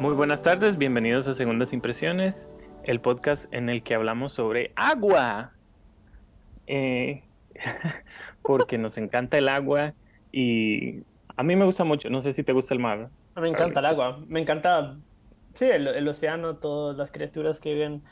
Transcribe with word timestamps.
Muy 0.00 0.14
buenas 0.14 0.40
tardes, 0.40 0.78
bienvenidos 0.78 1.28
a 1.28 1.34
Segundas 1.34 1.74
Impresiones, 1.74 2.48
el 2.84 3.02
podcast 3.02 3.52
en 3.52 3.68
el 3.68 3.82
que 3.82 3.94
hablamos 3.94 4.32
sobre 4.32 4.72
agua. 4.74 5.52
Eh, 6.66 7.22
porque 8.42 8.78
nos 8.78 8.96
encanta 8.96 9.36
el 9.36 9.46
agua 9.46 9.92
y 10.32 11.02
a 11.36 11.42
mí 11.42 11.54
me 11.54 11.66
gusta 11.66 11.84
mucho, 11.84 12.08
no 12.08 12.22
sé 12.22 12.32
si 12.32 12.42
te 12.42 12.54
gusta 12.54 12.72
el 12.72 12.80
mar. 12.80 13.10
Me 13.36 13.48
encanta 13.48 13.80
el 13.80 13.86
agua, 13.86 14.24
me 14.26 14.40
encanta, 14.40 14.96
sí, 15.52 15.66
el, 15.66 16.08
océano, 16.08 16.56
todas 16.56 16.96
las 16.96 17.12
criaturas 17.12 17.60
que 17.60 17.74
viven 17.74 18.02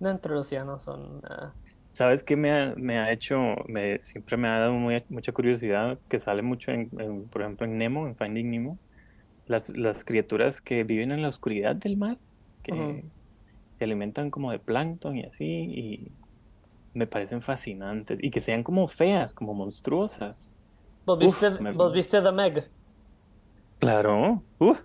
dentro 0.00 0.34
del 0.34 0.40
océano 0.40 0.78
son... 0.78 1.22
ah, 1.30 1.54
¿Sabes 1.92 2.24
qué 2.24 2.36
me 2.36 2.52
ha, 2.52 2.74
me 2.76 2.98
ha 2.98 3.10
hecho? 3.10 3.38
Me, 3.68 4.02
siempre 4.02 4.36
me 4.36 4.48
ha 4.48 4.58
dado 4.58 4.74
muy- 4.74 5.02
mucha 5.08 5.32
curiosidad 5.32 5.98
que 6.10 6.18
sale 6.18 6.42
mucho, 6.42 6.72
en, 6.72 6.90
en, 6.98 7.26
por 7.26 7.40
ejemplo, 7.40 7.64
en 7.64 7.78
Nemo, 7.78 8.06
en 8.06 8.16
Finding 8.16 8.50
Nemo, 8.50 8.78
las, 9.48 9.70
las 9.70 10.04
criaturas 10.04 10.60
que 10.60 10.84
viven 10.84 11.10
en 11.12 11.22
la 11.22 11.28
oscuridad 11.28 11.74
del 11.76 11.96
mar, 11.96 12.18
que 12.62 13.04
se 13.72 13.84
alimentan 13.84 14.30
como 14.30 14.50
de 14.50 14.58
plancton 14.58 15.16
y 15.16 15.24
así, 15.24 15.44
y 15.46 16.12
me 16.94 17.06
parecen 17.06 17.40
fascinantes, 17.42 18.18
y 18.22 18.30
que 18.30 18.40
sean 18.40 18.62
como 18.62 18.86
feas, 18.88 19.34
como 19.34 19.54
monstruosas. 19.54 20.50
¿Vos 21.06 21.16
Uf, 21.22 21.40
viste, 21.40 21.62
me- 21.62 21.72
vos 21.72 21.92
viste 21.92 22.20
The 22.20 22.32
Meg? 22.32 22.70
Claro, 23.78 24.42
uf, 24.58 24.80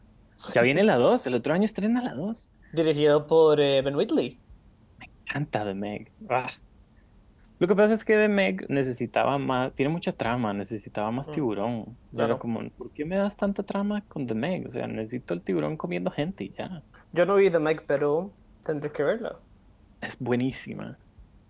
ya 0.53 0.61
viene 0.61 0.83
la 0.83 0.97
2, 0.97 1.25
el 1.27 1.33
otro 1.35 1.53
año 1.53 1.65
estrena 1.65 2.01
la 2.01 2.13
2. 2.13 2.51
Dirigido 2.73 3.27
por 3.27 3.59
eh, 3.59 3.81
Ben 3.81 3.95
Whitley. 3.95 4.39
Canta 5.25 5.63
The 5.65 5.73
Meg. 5.73 6.11
Ah. 6.29 6.49
Lo 7.63 7.67
que 7.69 7.75
pasa 7.77 7.93
es 7.93 8.03
que 8.03 8.15
The 8.17 8.27
Meg 8.27 8.69
necesitaba 8.69 9.37
más, 9.37 9.73
tiene 9.73 9.89
mucha 9.89 10.11
trama, 10.11 10.51
necesitaba 10.51 11.11
más 11.11 11.29
Mm, 11.29 11.31
tiburón. 11.31 11.73
O 12.11 12.15
sea, 12.17 12.25
Era 12.25 12.35
claro. 12.35 12.39
como, 12.39 12.69
¿por 12.71 12.91
qué 12.91 13.05
me 13.05 13.15
das 13.15 13.37
tanta 13.37 13.63
trama 13.63 14.03
con 14.09 14.27
The 14.27 14.35
Meg? 14.35 14.67
O 14.67 14.69
sea, 14.69 14.85
necesito 14.85 15.33
el 15.33 15.41
tiburón 15.41 15.77
comiendo 15.77 16.11
gente 16.11 16.43
y 16.43 16.49
ya. 16.49 16.83
Yo 17.13 17.25
no 17.25 17.35
vi 17.35 17.49
The 17.49 17.59
Meg, 17.59 17.85
pero 17.87 18.33
tendré 18.65 18.91
que 18.91 19.03
verla. 19.03 19.37
Es 20.01 20.17
buenísima. 20.19 20.97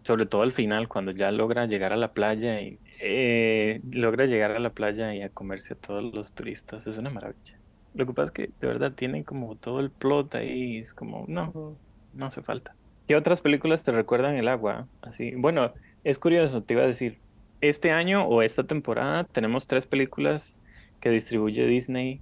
Sobre 0.03 0.27
todo 0.27 0.43
al 0.43 0.51
final, 0.51 0.87
cuando 0.87 1.09
ya 1.13 1.31
logra 1.31 1.65
llegar 1.65 1.93
a 1.93 1.97
la 1.97 2.13
playa 2.13 2.61
y 2.61 2.77
eh, 3.01 3.81
logra 3.91 4.27
llegar 4.27 4.51
a 4.51 4.59
la 4.59 4.69
playa 4.69 5.15
y 5.15 5.23
a 5.23 5.29
comerse 5.29 5.73
a 5.73 5.77
todos 5.77 6.13
los 6.13 6.33
turistas. 6.33 6.85
Es 6.85 6.99
una 6.99 7.09
maravilla. 7.09 7.57
Lo 7.95 8.05
que 8.05 8.13
pasa 8.13 8.25
es 8.25 8.31
que 8.33 8.51
de 8.61 8.67
verdad 8.67 8.91
tiene 8.91 9.23
como 9.23 9.55
todo 9.55 9.79
el 9.79 9.89
plot 9.89 10.35
ahí. 10.35 10.77
Es 10.77 10.93
como, 10.93 11.25
no, 11.27 11.75
no 12.13 12.25
hace 12.27 12.43
falta. 12.43 12.75
¿Qué 13.07 13.15
otras 13.15 13.41
películas 13.41 13.83
te 13.83 13.91
recuerdan 13.91 14.35
el 14.35 14.47
agua? 14.47 14.87
Así, 15.01 15.33
bueno, 15.35 15.73
es 16.03 16.19
curioso, 16.19 16.63
te 16.63 16.73
iba 16.73 16.83
a 16.83 16.87
decir, 16.87 17.19
este 17.61 17.91
año 17.91 18.25
o 18.25 18.41
esta 18.41 18.63
temporada 18.63 19.23
tenemos 19.23 19.67
tres 19.67 19.85
películas 19.85 20.57
que 20.99 21.09
distribuye 21.09 21.65
Disney 21.65 22.21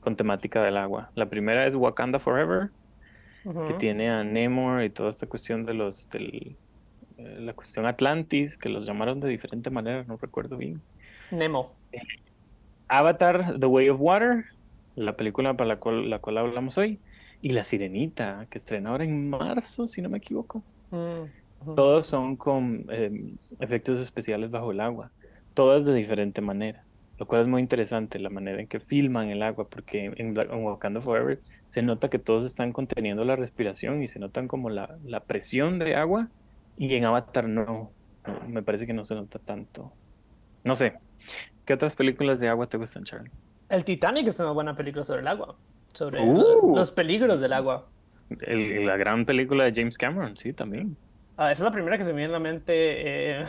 con 0.00 0.16
temática 0.16 0.62
del 0.62 0.76
agua. 0.76 1.10
La 1.14 1.28
primera 1.28 1.66
es 1.66 1.74
Wakanda 1.74 2.18
Forever, 2.18 2.70
que 3.66 3.74
tiene 3.74 4.10
a 4.10 4.24
Namor 4.24 4.84
y 4.84 4.90
toda 4.90 5.08
esta 5.08 5.26
cuestión 5.26 5.64
de 5.64 5.74
los, 5.74 6.08
del, 6.10 6.56
eh, 7.16 7.36
la 7.40 7.52
cuestión 7.54 7.86
Atlantis, 7.86 8.58
que 8.58 8.68
los 8.68 8.86
llamaron 8.86 9.20
de 9.20 9.28
diferente 9.28 9.70
manera, 9.70 10.04
no 10.04 10.16
recuerdo 10.16 10.56
bien. 10.56 10.80
Nemo. 11.30 11.72
Avatar, 12.88 13.58
The 13.58 13.66
Way 13.66 13.88
of 13.88 14.00
Water, 14.00 14.44
la 14.94 15.16
película 15.16 15.54
para 15.54 15.68
la 15.68 15.76
cual, 15.76 16.08
la 16.10 16.18
cual 16.20 16.38
hablamos 16.38 16.78
hoy, 16.78 17.00
y 17.42 17.50
La 17.50 17.64
Sirenita, 17.64 18.46
que 18.50 18.58
estrena 18.58 18.90
ahora 18.90 19.04
en 19.04 19.30
marzo, 19.30 19.86
si 19.86 20.02
no 20.02 20.08
me 20.08 20.18
equivoco. 20.18 20.62
Mm, 20.90 21.24
Todos 21.64 22.06
son 22.06 22.36
con 22.36 22.86
eh, 22.90 23.34
efectos 23.60 23.98
especiales 24.00 24.50
bajo 24.50 24.70
el 24.72 24.80
agua, 24.80 25.10
todas 25.54 25.84
de 25.84 25.94
diferente 25.94 26.40
manera, 26.40 26.84
lo 27.18 27.26
cual 27.26 27.42
es 27.42 27.48
muy 27.48 27.60
interesante 27.60 28.18
la 28.18 28.30
manera 28.30 28.60
en 28.60 28.68
que 28.68 28.80
filman 28.80 29.28
el 29.28 29.42
agua, 29.42 29.66
porque 29.68 30.12
en, 30.16 30.34
Black- 30.34 30.50
en 30.52 30.64
Wakanda 30.64 31.00
Forever 31.00 31.40
se 31.66 31.82
nota 31.82 32.08
que 32.08 32.18
todos 32.18 32.44
están 32.46 32.72
conteniendo 32.72 33.24
la 33.24 33.36
respiración 33.36 34.02
y 34.02 34.06
se 34.06 34.18
notan 34.20 34.46
como 34.48 34.70
la, 34.70 34.96
la 35.04 35.20
presión 35.20 35.78
de 35.78 35.96
agua, 35.96 36.28
y 36.76 36.94
en 36.94 37.04
Avatar 37.04 37.48
no, 37.48 37.90
no, 38.26 38.48
me 38.48 38.62
parece 38.62 38.86
que 38.86 38.92
no 38.94 39.04
se 39.04 39.14
nota 39.16 39.38
tanto. 39.40 39.92
No 40.64 40.76
sé, 40.76 40.94
¿qué 41.64 41.74
otras 41.74 41.96
películas 41.96 42.38
de 42.40 42.48
agua 42.48 42.68
te 42.68 42.76
gustan, 42.78 43.04
Charlie? 43.04 43.30
El 43.68 43.84
Titanic 43.84 44.28
es 44.28 44.38
una 44.40 44.52
buena 44.52 44.76
película 44.76 45.02
sobre 45.04 45.20
el 45.22 45.28
agua. 45.28 45.56
Sobre 45.92 46.20
Uh. 46.22 46.68
lo- 46.70 46.76
los 46.76 46.92
peligros 46.92 47.40
del 47.40 47.52
agua. 47.52 47.88
El- 48.42 48.86
la 48.86 48.96
gran 48.96 49.24
película 49.26 49.64
de 49.64 49.72
James 49.74 49.98
Cameron, 49.98 50.36
sí, 50.36 50.52
también. 50.52 50.96
Ah, 51.40 51.52
esa 51.52 51.62
es 51.62 51.64
la 51.66 51.70
primera 51.70 51.96
que 51.96 52.04
se 52.04 52.12
me 52.12 52.16
viene 52.18 52.30
a 52.34 52.38
la 52.38 52.40
mente. 52.40 52.72
eh, 53.40 53.44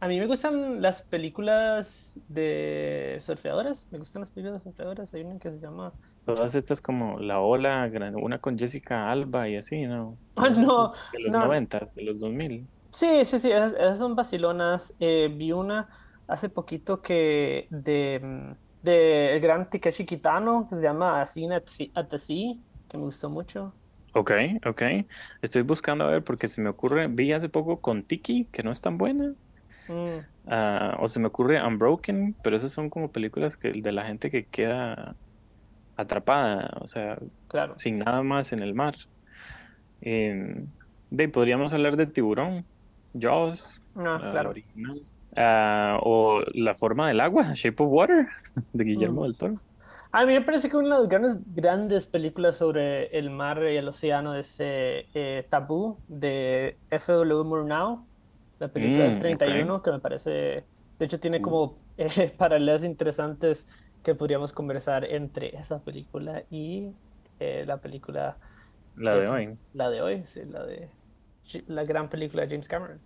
A 0.00 0.08
mí 0.08 0.20
me 0.20 0.26
gustan 0.26 0.82
las 0.82 1.02
películas 1.02 2.22
de 2.28 3.16
surfeadoras. 3.18 3.88
Me 3.90 3.98
gustan 3.98 4.20
las 4.20 4.30
películas 4.30 4.62
de 4.62 4.70
surfeadoras. 4.70 5.14
Hay 5.14 5.22
una 5.22 5.38
que 5.38 5.50
se 5.50 5.58
llama. 5.58 5.94
Todas 6.26 6.54
estas 6.54 6.82
como 6.82 7.18
La 7.20 7.40
Ola, 7.40 7.90
una 8.16 8.40
con 8.40 8.58
Jessica 8.58 9.10
Alba 9.10 9.48
y 9.48 9.56
así, 9.56 9.86
¿no? 9.86 10.18
Ah, 10.36 10.50
De 10.50 11.20
los 11.20 11.32
no. 11.32 11.40
noventas, 11.40 11.94
de 11.94 12.02
los 12.02 12.20
2000. 12.20 12.68
Sí, 12.90 13.24
sí, 13.24 13.38
sí, 13.40 13.50
esas, 13.50 13.72
esas 13.74 13.98
son 13.98 14.14
vacilonas. 14.14 14.94
Eh, 15.00 15.28
vi 15.34 15.52
una 15.52 15.88
hace 16.26 16.48
poquito 16.48 17.02
que 17.02 17.66
de, 17.70 18.20
mm, 18.22 18.52
de 18.82 19.34
el 19.34 19.40
gran 19.40 19.68
Takeshi 19.68 20.06
Kitano 20.06 20.66
que 20.68 20.76
se 20.76 20.82
llama 20.82 21.20
A 21.20 21.26
Scene 21.26 21.54
at 21.56 21.64
at 21.94 22.08
the 22.08 22.18
Sea, 22.18 22.54
que 22.88 22.96
me 22.98 23.04
gustó 23.04 23.30
mucho. 23.30 23.74
Ok, 24.14 24.30
ok. 24.66 24.82
Estoy 25.42 25.62
buscando 25.62 26.04
a 26.04 26.10
ver 26.10 26.22
porque 26.24 26.48
se 26.48 26.60
me 26.62 26.68
ocurre, 26.70 27.08
vi 27.08 27.32
hace 27.32 27.48
poco 27.48 27.80
con 27.80 28.04
Tiki, 28.04 28.46
que 28.52 28.62
no 28.62 28.70
es 28.70 28.80
tan 28.80 28.96
buena. 28.96 29.34
Mm, 29.88 30.18
ah, 30.46 30.96
o 31.00 31.08
se 31.08 31.20
me 31.20 31.26
ocurre 31.26 31.60
Unbroken, 31.64 32.34
pero 32.42 32.56
esas 32.56 32.72
son 32.72 32.90
como 32.90 33.10
películas 33.12 33.56
que, 33.56 33.72
de 33.72 33.92
la 33.92 34.04
gente 34.06 34.30
que 34.30 34.46
queda 34.46 35.16
atrapada, 35.96 36.70
o 36.80 36.86
sea, 36.88 37.18
claro. 37.48 37.74
sin 37.78 37.98
nada 37.98 38.22
más 38.22 38.52
en 38.52 38.60
el 38.60 38.74
mar. 38.74 38.94
Em, 40.00 40.66
de, 41.10 41.28
podríamos 41.28 41.72
hablar 41.72 41.96
de 41.96 42.06
Tiburón, 42.06 42.64
Jaws, 43.18 43.80
la 43.94 44.18
claro. 44.30 44.50
original. 44.50 45.02
Ah, 45.36 45.98
o 46.02 46.42
La 46.54 46.74
forma 46.74 47.08
del 47.08 47.20
agua, 47.20 47.52
Shape 47.54 47.82
of 47.82 47.90
Water, 47.92 48.28
de 48.72 48.84
Guillermo 48.84 49.22
Mm. 49.22 49.24
del 49.24 49.36
Toro. 49.36 49.60
A 50.16 50.24
mí 50.26 50.32
me 50.34 50.42
parece 50.42 50.68
que 50.70 50.76
una 50.76 50.94
de 50.96 51.00
las 51.02 51.08
grandes, 51.08 51.38
grandes 51.44 52.06
películas 52.06 52.56
sobre 52.58 53.06
el 53.18 53.30
mar 53.30 53.58
y 53.64 53.76
el 53.76 53.88
océano 53.88 54.34
es 54.36 54.60
eh, 54.60 55.08
eh, 55.12 55.46
Tabú 55.50 56.04
de 56.06 56.80
F.W. 56.88 57.42
Murnau, 57.44 58.08
la 58.60 58.72
película 58.72 59.02
Mm, 59.02 59.08
del 59.08 59.18
ok. 59.34 59.48
31, 59.48 59.82
que 59.82 59.90
me 59.90 59.98
parece, 60.00 60.30
de 60.30 61.04
hecho 61.04 61.18
tiene 61.18 61.40
Mm. 61.40 61.42
como 61.42 61.82
eh, 61.96 62.30
paralelas 62.38 62.84
interesantes 62.84 63.68
que 64.04 64.14
podríamos 64.14 64.52
conversar 64.52 65.04
entre 65.04 65.56
esa 65.56 65.82
película 65.82 66.44
y 66.48 66.94
eh, 67.40 67.64
la 67.66 67.80
película, 67.80 68.38
La 68.96 69.14
de 69.16 69.28
hoy. 69.28 69.58
la 69.72 69.90
de 69.90 70.00
hoy, 70.02 70.24
sí, 70.26 70.44
la 70.46 70.64
de 70.64 70.90
la 71.66 71.84
gran 71.84 72.08
película 72.08 72.42
de 72.42 72.48
James 72.50 72.68
Cameron. 72.68 73.02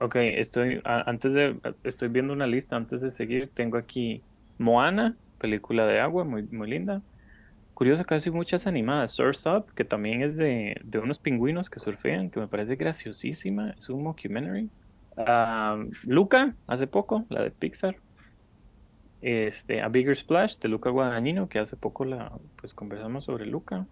Ok, 0.00 0.16
estoy, 0.16 0.80
antes 0.84 1.32
de, 1.34 1.58
estoy 1.82 2.08
viendo 2.08 2.32
una 2.32 2.46
lista 2.46 2.76
antes 2.76 3.00
de 3.00 3.10
seguir. 3.10 3.52
Tengo 3.54 3.78
aquí 3.78 4.26
Moana, 4.58 5.18
película 5.44 5.84
de 5.86 6.00
agua, 6.00 6.24
muy, 6.24 6.44
muy 6.44 6.70
linda. 6.70 7.02
Que 7.78 8.14
hay 8.14 8.30
muchas 8.32 8.66
animadas. 8.66 9.10
Surf's 9.10 9.44
Up, 9.44 9.66
que 9.74 9.84
también 9.84 10.22
es 10.22 10.36
de, 10.36 10.80
de 10.82 10.98
unos 10.98 11.18
pingüinos 11.18 11.68
que 11.68 11.80
surfean, 11.80 12.30
que 12.30 12.40
me 12.40 12.46
parece 12.46 12.76
graciosísima. 12.76 13.74
Es 13.78 13.90
un 13.90 14.02
mockumentary. 14.04 14.70
Ah, 15.18 15.76
Luca, 16.04 16.54
hace 16.66 16.86
poco, 16.86 17.26
la 17.28 17.42
de 17.42 17.50
Pixar. 17.50 17.96
Este, 19.20 19.82
A 19.82 19.88
Bigger 19.88 20.16
Splash, 20.16 20.56
de 20.58 20.68
Luca 20.68 20.88
Guadagnino, 20.88 21.46
que 21.46 21.58
hace 21.58 21.76
poco 21.76 22.06
la, 22.06 22.32
pues 22.56 22.72
conversamos 22.72 23.24
sobre 23.24 23.44
Luca. 23.44 23.86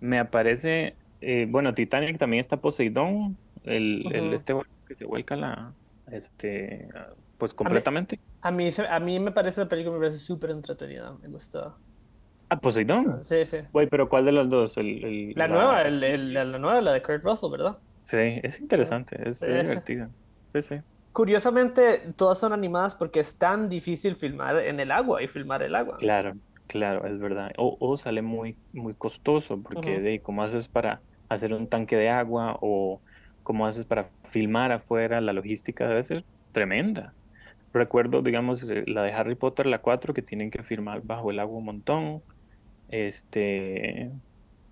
Me 0.00 0.20
aparece, 0.20 0.94
eh, 1.20 1.48
bueno, 1.50 1.74
Titanic 1.74 2.18
también 2.18 2.40
está 2.40 2.58
Poseidón, 2.58 3.36
el, 3.64 4.32
este 4.32 4.54
que 4.86 4.94
se 4.94 5.06
vuelca 5.06 5.34
la, 5.34 5.72
este, 6.12 6.88
pues 7.38 7.54
completamente. 7.54 8.20
A 8.40 8.50
mí, 8.50 8.70
se- 8.72 8.86
a 8.86 9.00
mí 9.00 9.18
me 9.20 9.32
parece 9.32 9.60
la 9.62 9.68
película, 9.68 9.94
me 9.96 10.00
parece 10.06 10.18
súper 10.20 10.50
entretenida, 10.50 11.12
me 11.18 11.28
gustó. 11.28 11.80
Ah, 12.48 12.56
Poseidón. 12.60 13.22
Sí, 13.24 13.44
sí. 13.44 13.58
Güey, 13.72 13.88
pero 13.88 14.08
¿cuál 14.08 14.24
de 14.24 14.32
los 14.32 14.48
dos? 14.48 14.76
El, 14.78 15.04
el- 15.04 15.34
La 15.34 15.46
nueva, 15.48 15.82
el- 15.82 16.02
el- 16.02 16.34
la, 16.34 16.44
la 16.44 16.58
nueva, 16.58 16.80
la 16.80 16.92
de 16.92 17.02
Kurt 17.02 17.22
Russell, 17.24 17.50
¿verdad? 17.50 17.78
Sí, 18.04 18.16
es 18.42 18.60
interesante, 18.60 19.16
es, 19.28 19.40
divertida. 19.44 20.12
Sí, 20.54 20.62
sí. 20.62 20.76
Curiosamente, 21.12 22.12
todas 22.16 22.38
son 22.38 22.52
animadas 22.52 22.94
porque 22.94 23.20
es 23.20 23.38
tan 23.38 23.68
difícil 23.68 24.14
filmar 24.16 24.58
en 24.58 24.80
el 24.80 24.90
agua 24.92 25.22
y 25.22 25.28
filmar 25.28 25.62
el 25.62 25.74
agua. 25.74 25.98
Claro, 25.98 26.34
claro, 26.66 27.06
es 27.06 27.18
verdad. 27.18 27.52
O, 27.58 27.76
o 27.80 27.96
sale 27.96 28.20
muy, 28.22 28.60
muy 28.72 28.94
costoso, 28.94 29.62
porque 29.62 30.00
de 30.00 30.20
cómo 30.22 30.42
haces 30.42 30.68
para 30.68 31.02
hacer 31.28 31.54
un 31.54 31.68
tanque 31.68 31.96
de 31.96 32.10
agua 32.10 32.58
o 32.60 33.02
cómo 33.42 33.66
haces 33.66 33.86
para 33.86 34.12
filmar 34.24 34.72
afuera, 34.72 35.20
la 35.22 35.32
logística 35.32 35.88
debe 35.88 36.02
ser 36.02 36.26
tremenda. 36.52 37.16
Recuerdo, 37.76 38.22
digamos, 38.22 38.62
eh, 38.64 38.84
la 38.86 39.02
de 39.02 39.12
Harry 39.12 39.34
Potter, 39.34 39.66
la 39.66 39.80
4, 39.82 40.14
que 40.14 40.22
tienen 40.22 40.50
que 40.50 40.62
filmar 40.62 41.02
bajo 41.02 41.30
el 41.30 41.38
agua 41.40 41.58
un 41.58 41.66
montón. 41.66 42.22
Este, 42.88 44.12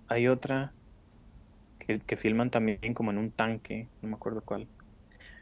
hay 0.07 0.27
otra 0.27 0.73
que, 1.79 1.99
que 1.99 2.15
filman 2.15 2.49
también 2.51 2.93
como 2.93 3.11
en 3.11 3.17
un 3.19 3.31
tanque, 3.31 3.89
no 4.01 4.09
me 4.09 4.15
acuerdo 4.15 4.41
cuál. 4.43 4.67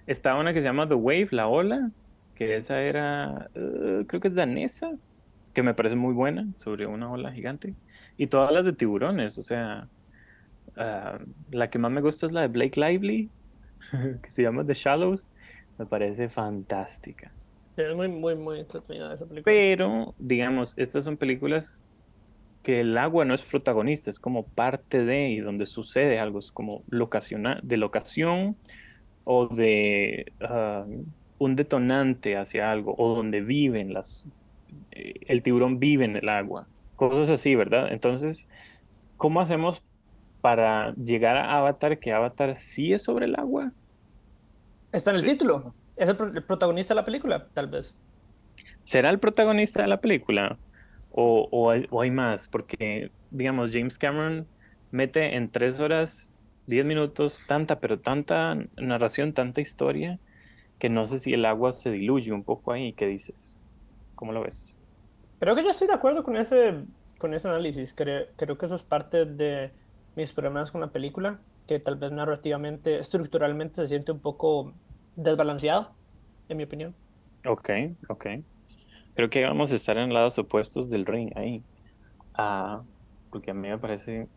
Está 0.07 0.35
una 0.35 0.53
que 0.53 0.61
se 0.61 0.67
llama 0.67 0.87
The 0.87 0.95
Wave, 0.95 1.29
la 1.31 1.47
ola, 1.47 1.91
que 2.35 2.57
esa 2.57 2.81
era, 2.81 3.49
eh, 3.55 4.05
creo 4.07 4.21
que 4.21 4.27
es 4.29 4.35
danesa. 4.35 4.97
que 5.53 5.63
me 5.63 5.75
parece 5.75 5.95
muy 5.97 6.13
buena, 6.13 6.47
sobre 6.57 6.87
una 6.87 7.11
ola 7.11 7.31
gigante. 7.33 7.75
Y 8.17 8.27
todas 8.27 8.51
las 8.53 8.65
de 8.65 8.73
tiburones, 8.73 9.37
o 9.39 9.43
sea, 9.43 9.89
ah, 10.77 11.19
la 11.51 11.69
que 11.69 11.79
más 11.79 11.91
me 11.91 12.01
gusta 12.01 12.25
es 12.27 12.33
la 12.33 12.41
de 12.41 12.47
Blake 12.49 12.79
Lively, 12.79 13.31
que 14.23 14.31
se 14.31 14.43
llama 14.43 14.65
The 14.65 14.73
Shallows, 14.75 15.31
me 15.77 15.85
parece 15.87 16.29
fantástica. 16.29 17.33
Es 17.75 17.95
muy, 17.95 18.07
muy, 18.07 18.35
muy 18.35 18.59
entretenida 18.59 19.13
esa 19.13 19.25
película. 19.25 19.43
Pero, 19.45 20.13
digamos, 20.19 20.73
estas 20.77 21.05
son 21.05 21.17
películas 21.17 21.83
que 22.61 22.79
el 22.79 22.97
agua 22.97 23.25
no 23.25 23.33
es 23.33 23.41
protagonista, 23.41 24.09
es 24.09 24.19
como 24.19 24.43
parte 24.43 25.03
de 25.03 25.29
y 25.29 25.39
donde 25.39 25.65
sucede 25.65 26.19
algo, 26.19 26.39
es 26.39 26.51
como 26.51 26.83
locación, 26.87 27.45
de 27.61 27.77
locación 27.77 28.55
o 29.25 29.47
de 29.47 30.31
ah, 30.41 30.85
un 31.39 31.55
detonante 31.55 32.37
hacia 32.37 32.71
algo, 32.71 32.95
o 32.97 33.15
donde 33.15 33.41
viven 33.41 33.93
las, 33.93 34.25
eh, 34.91 35.15
el 35.27 35.43
tiburón 35.43 35.79
vive 35.79 36.05
en 36.05 36.15
el 36.15 36.29
agua, 36.29 36.67
cosas 36.95 37.29
así, 37.29 37.53
¿verdad? 37.55 37.91
Entonces, 37.91 38.47
¿cómo 39.17 39.41
hacemos 39.41 39.83
para 40.41 40.93
llegar 40.95 41.37
a 41.37 41.57
Avatar, 41.57 41.99
que 41.99 42.13
Avatar 42.13 42.55
sí 42.55 42.93
es 42.93 43.03
sobre 43.03 43.25
el 43.25 43.35
agua? 43.35 43.71
Está 44.91 45.11
en 45.11 45.17
el 45.17 45.23
título. 45.23 45.73
Es 45.95 46.09
el, 46.09 46.15
protagonista 46.43 46.93
de 46.93 47.01
la 47.01 47.05
película, 47.05 47.47
tal 47.53 47.67
vez. 47.67 47.95
¿Será 48.83 49.09
el 49.09 49.19
protagonista 49.19 49.83
de 49.83 49.87
la 49.87 50.01
película? 50.01 50.57
O, 51.11 51.47
o, 51.51 52.01
hay, 52.01 52.11
más, 52.11 52.47
porque, 52.47 53.11
digamos, 53.29 53.71
James 53.71 53.99
Cameron 53.99 54.47
mete 54.91 55.35
en 55.35 55.51
tres 55.51 55.79
horas, 55.79 56.39
diez 56.65 56.83
minutos, 56.85 57.43
tanta, 57.47 57.79
pero 57.79 57.99
tanta 57.99 58.57
narración, 58.77 59.33
tanta 59.33 59.61
historia, 59.61 60.19
que 60.79 60.89
no 60.89 61.05
sé 61.05 61.19
si 61.19 61.33
el 61.33 61.45
agua 61.45 61.71
se 61.71 61.91
diluye 61.91 62.31
un 62.31 62.43
poco 62.43 62.71
ahí. 62.71 62.93
¿Qué 62.93 63.05
dices? 63.05 63.59
¿Cómo 64.15 64.33
lo 64.33 64.41
ves? 64.41 64.79
Creo 65.39 65.55
que 65.55 65.63
yo 65.63 65.69
estoy 65.69 65.87
de 65.87 65.93
acuerdo 65.93 66.23
con 66.23 66.35
ese, 66.35 66.73
con 67.19 67.33
ese 67.35 67.47
análisis. 67.47 67.93
Creo, 67.93 68.25
creo 68.35 68.57
que 68.57 68.65
eso 68.65 68.75
es 68.75 68.83
parte 68.83 69.25
de 69.25 69.71
mis 70.15 70.33
problemas 70.33 70.71
con 70.71 70.81
la 70.81 70.87
película, 70.87 71.39
que 71.67 71.79
tal 71.79 71.95
vez 71.95 72.11
narrativamente, 72.11 72.97
estructuralmente 72.97 73.75
se 73.75 73.87
siente 73.87 74.11
un 74.11 74.19
poco 74.19 74.73
desbalanceado, 75.15 75.95
en 76.49 76.57
mi 76.57 76.63
opinión. 76.63 76.95
Ok, 77.45 77.69
ok. 78.09 78.27
Creo 79.15 79.29
que 79.29 79.43
vamos 79.43 79.71
a 79.71 79.75
estar 79.75 79.97
en 79.97 80.13
lados 80.13 80.37
opuestos 80.39 80.89
del 80.89 81.05
ring 81.05 81.31
ahí. 81.35 81.63
Ah, 82.33 82.81
porque 83.29 83.51
a 83.51 83.53
mí 83.53 83.67
me 83.67 83.77
parece 83.77 84.27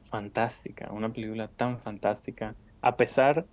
fantástica, 0.00 0.90
una 0.92 1.12
película 1.12 1.48
tan 1.48 1.78
fantástica, 1.78 2.54
a 2.80 2.96
pesar 2.96 3.46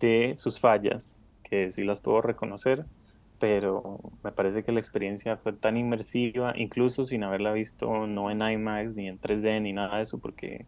de 0.00 0.34
sus 0.36 0.60
fallas, 0.60 1.24
que 1.42 1.72
sí 1.72 1.84
las 1.84 2.00
puedo 2.00 2.20
reconocer, 2.22 2.84
pero 3.38 3.98
me 4.22 4.32
parece 4.32 4.62
que 4.62 4.72
la 4.72 4.80
experiencia 4.80 5.36
fue 5.36 5.52
tan 5.52 5.76
inmersiva, 5.76 6.52
incluso 6.56 7.04
sin 7.04 7.24
haberla 7.24 7.52
visto 7.52 8.06
no 8.06 8.30
en 8.30 8.42
IMAX 8.42 8.94
ni 8.94 9.08
en 9.08 9.18
3D 9.18 9.60
ni 9.60 9.72
nada 9.72 9.96
de 9.96 10.02
eso, 10.02 10.18
porque 10.18 10.66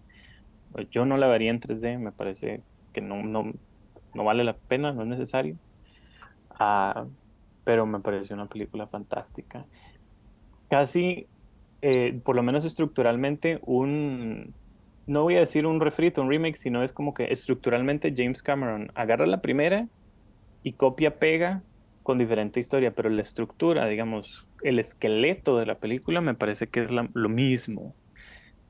yo 0.91 1.05
no 1.05 1.17
la 1.17 1.29
vería 1.29 1.51
en 1.51 1.61
3D, 1.61 1.99
me 1.99 2.13
parece 2.13 2.63
que 2.93 3.01
no, 3.01 3.53
no 4.17 4.25
vale 4.25 4.43
la 4.43 4.55
pena, 4.55 4.93
no 4.93 5.03
es 5.03 5.09
necesario. 5.09 5.57
Ah, 6.51 7.07
pero 7.65 7.87
me 7.87 8.01
pareció 8.01 8.35
una 8.35 8.47
película 8.47 8.87
fantástica. 8.87 9.67
Casi, 10.69 11.27
eh, 11.83 12.19
por 12.25 12.35
lo 12.35 12.43
menos 12.43 12.65
estructuralmente, 12.65 13.61
un, 13.63 14.55
no 15.07 15.23
voy 15.23 15.37
a 15.37 15.41
decir 15.41 15.67
un 15.67 15.81
refrito, 15.81 16.23
un 16.23 16.31
remake, 16.31 16.57
sino 16.57 16.83
es 16.83 16.93
como 16.93 17.15
que 17.15 17.33
estructuralmente 17.33 18.13
James 18.17 18.43
Cameron 18.43 18.91
agarra 18.95 19.27
la 19.27 19.43
primera 19.43 19.87
y 20.63 20.73
copia, 20.73 21.19
pega 21.19 21.63
con 22.03 22.19
diferente 22.19 22.61
historia, 22.61 22.93
pero 22.93 23.11
la 23.11 23.21
estructura, 23.21 23.87
digamos, 23.87 24.47
el 24.63 24.79
esqueleto 24.79 25.59
de 25.59 25.67
la 25.67 25.77
película 25.77 26.21
me 26.21 26.35
parece 26.35 26.69
que 26.69 26.85
es 26.85 26.91
lo 26.91 27.29
mismo, 27.29 27.95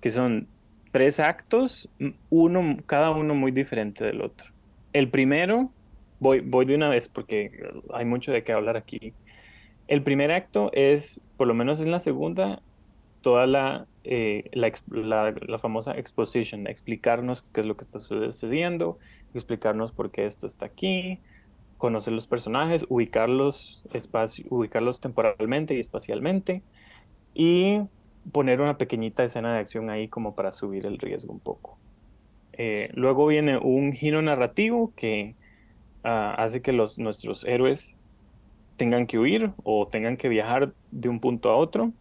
que 0.00 0.10
son 0.10 0.48
tres 0.90 1.20
actos, 1.20 1.90
uno, 2.30 2.78
cada 2.86 3.10
uno 3.10 3.34
muy 3.34 3.52
diferente 3.52 4.04
del 4.04 4.22
otro. 4.22 4.55
El 4.96 5.10
primero, 5.10 5.70
voy, 6.20 6.40
voy 6.40 6.64
de 6.64 6.74
una 6.74 6.88
vez 6.88 7.10
porque 7.10 7.50
hay 7.92 8.06
mucho 8.06 8.32
de 8.32 8.42
qué 8.42 8.52
hablar 8.52 8.78
aquí. 8.78 9.12
El 9.88 10.02
primer 10.02 10.32
acto 10.32 10.70
es, 10.72 11.20
por 11.36 11.46
lo 11.46 11.52
menos 11.52 11.80
en 11.80 11.90
la 11.90 12.00
segunda, 12.00 12.62
toda 13.20 13.46
la, 13.46 13.86
eh, 14.04 14.48
la, 14.54 15.58
famosa 15.58 15.92
exposition, 15.98 16.66
explicarnos 16.66 17.42
qué 17.42 17.60
es 17.60 17.66
lo 17.66 17.76
que 17.76 17.84
está 17.84 17.98
sucediendo, 17.98 18.98
explicarnos 19.34 19.92
por 19.92 20.10
qué 20.10 20.24
esto 20.24 20.46
está 20.46 20.64
aquí, 20.64 21.18
conocer 21.76 22.14
los 22.14 22.26
personajes, 22.26 22.86
ubicarlos, 22.88 23.84
ubicarlos 24.48 25.02
temporalmente 25.02 25.74
y 25.74 25.80
espacialmente 25.80 26.62
y 27.34 27.82
poner 28.32 28.62
una 28.62 28.78
pequeñita 28.78 29.24
escena 29.24 29.52
de 29.52 29.58
acción 29.58 29.90
ahí 29.90 30.08
como 30.08 30.34
para 30.34 30.52
subir 30.52 30.86
el 30.86 30.96
riesgo 30.96 31.34
un 31.34 31.40
poco. 31.40 31.76
Eh, 32.56 32.90
luego 32.94 33.26
viene 33.26 33.58
un 33.58 33.92
giro 33.92 34.22
narrativo 34.22 34.92
que 34.96 35.34
ah, 36.04 36.34
hace 36.38 36.62
que 36.62 36.72
los, 36.72 36.98
nuestros 36.98 37.44
héroes 37.44 37.96
tengan 38.76 39.06
que 39.06 39.18
huir 39.18 39.52
o 39.62 39.88
tengan 39.88 40.16
que 40.16 40.28
viajar 40.28 40.72
de 40.90 41.08
un 41.08 41.20
punto 41.20 41.50
a 41.50 41.56
otro. 41.56 41.92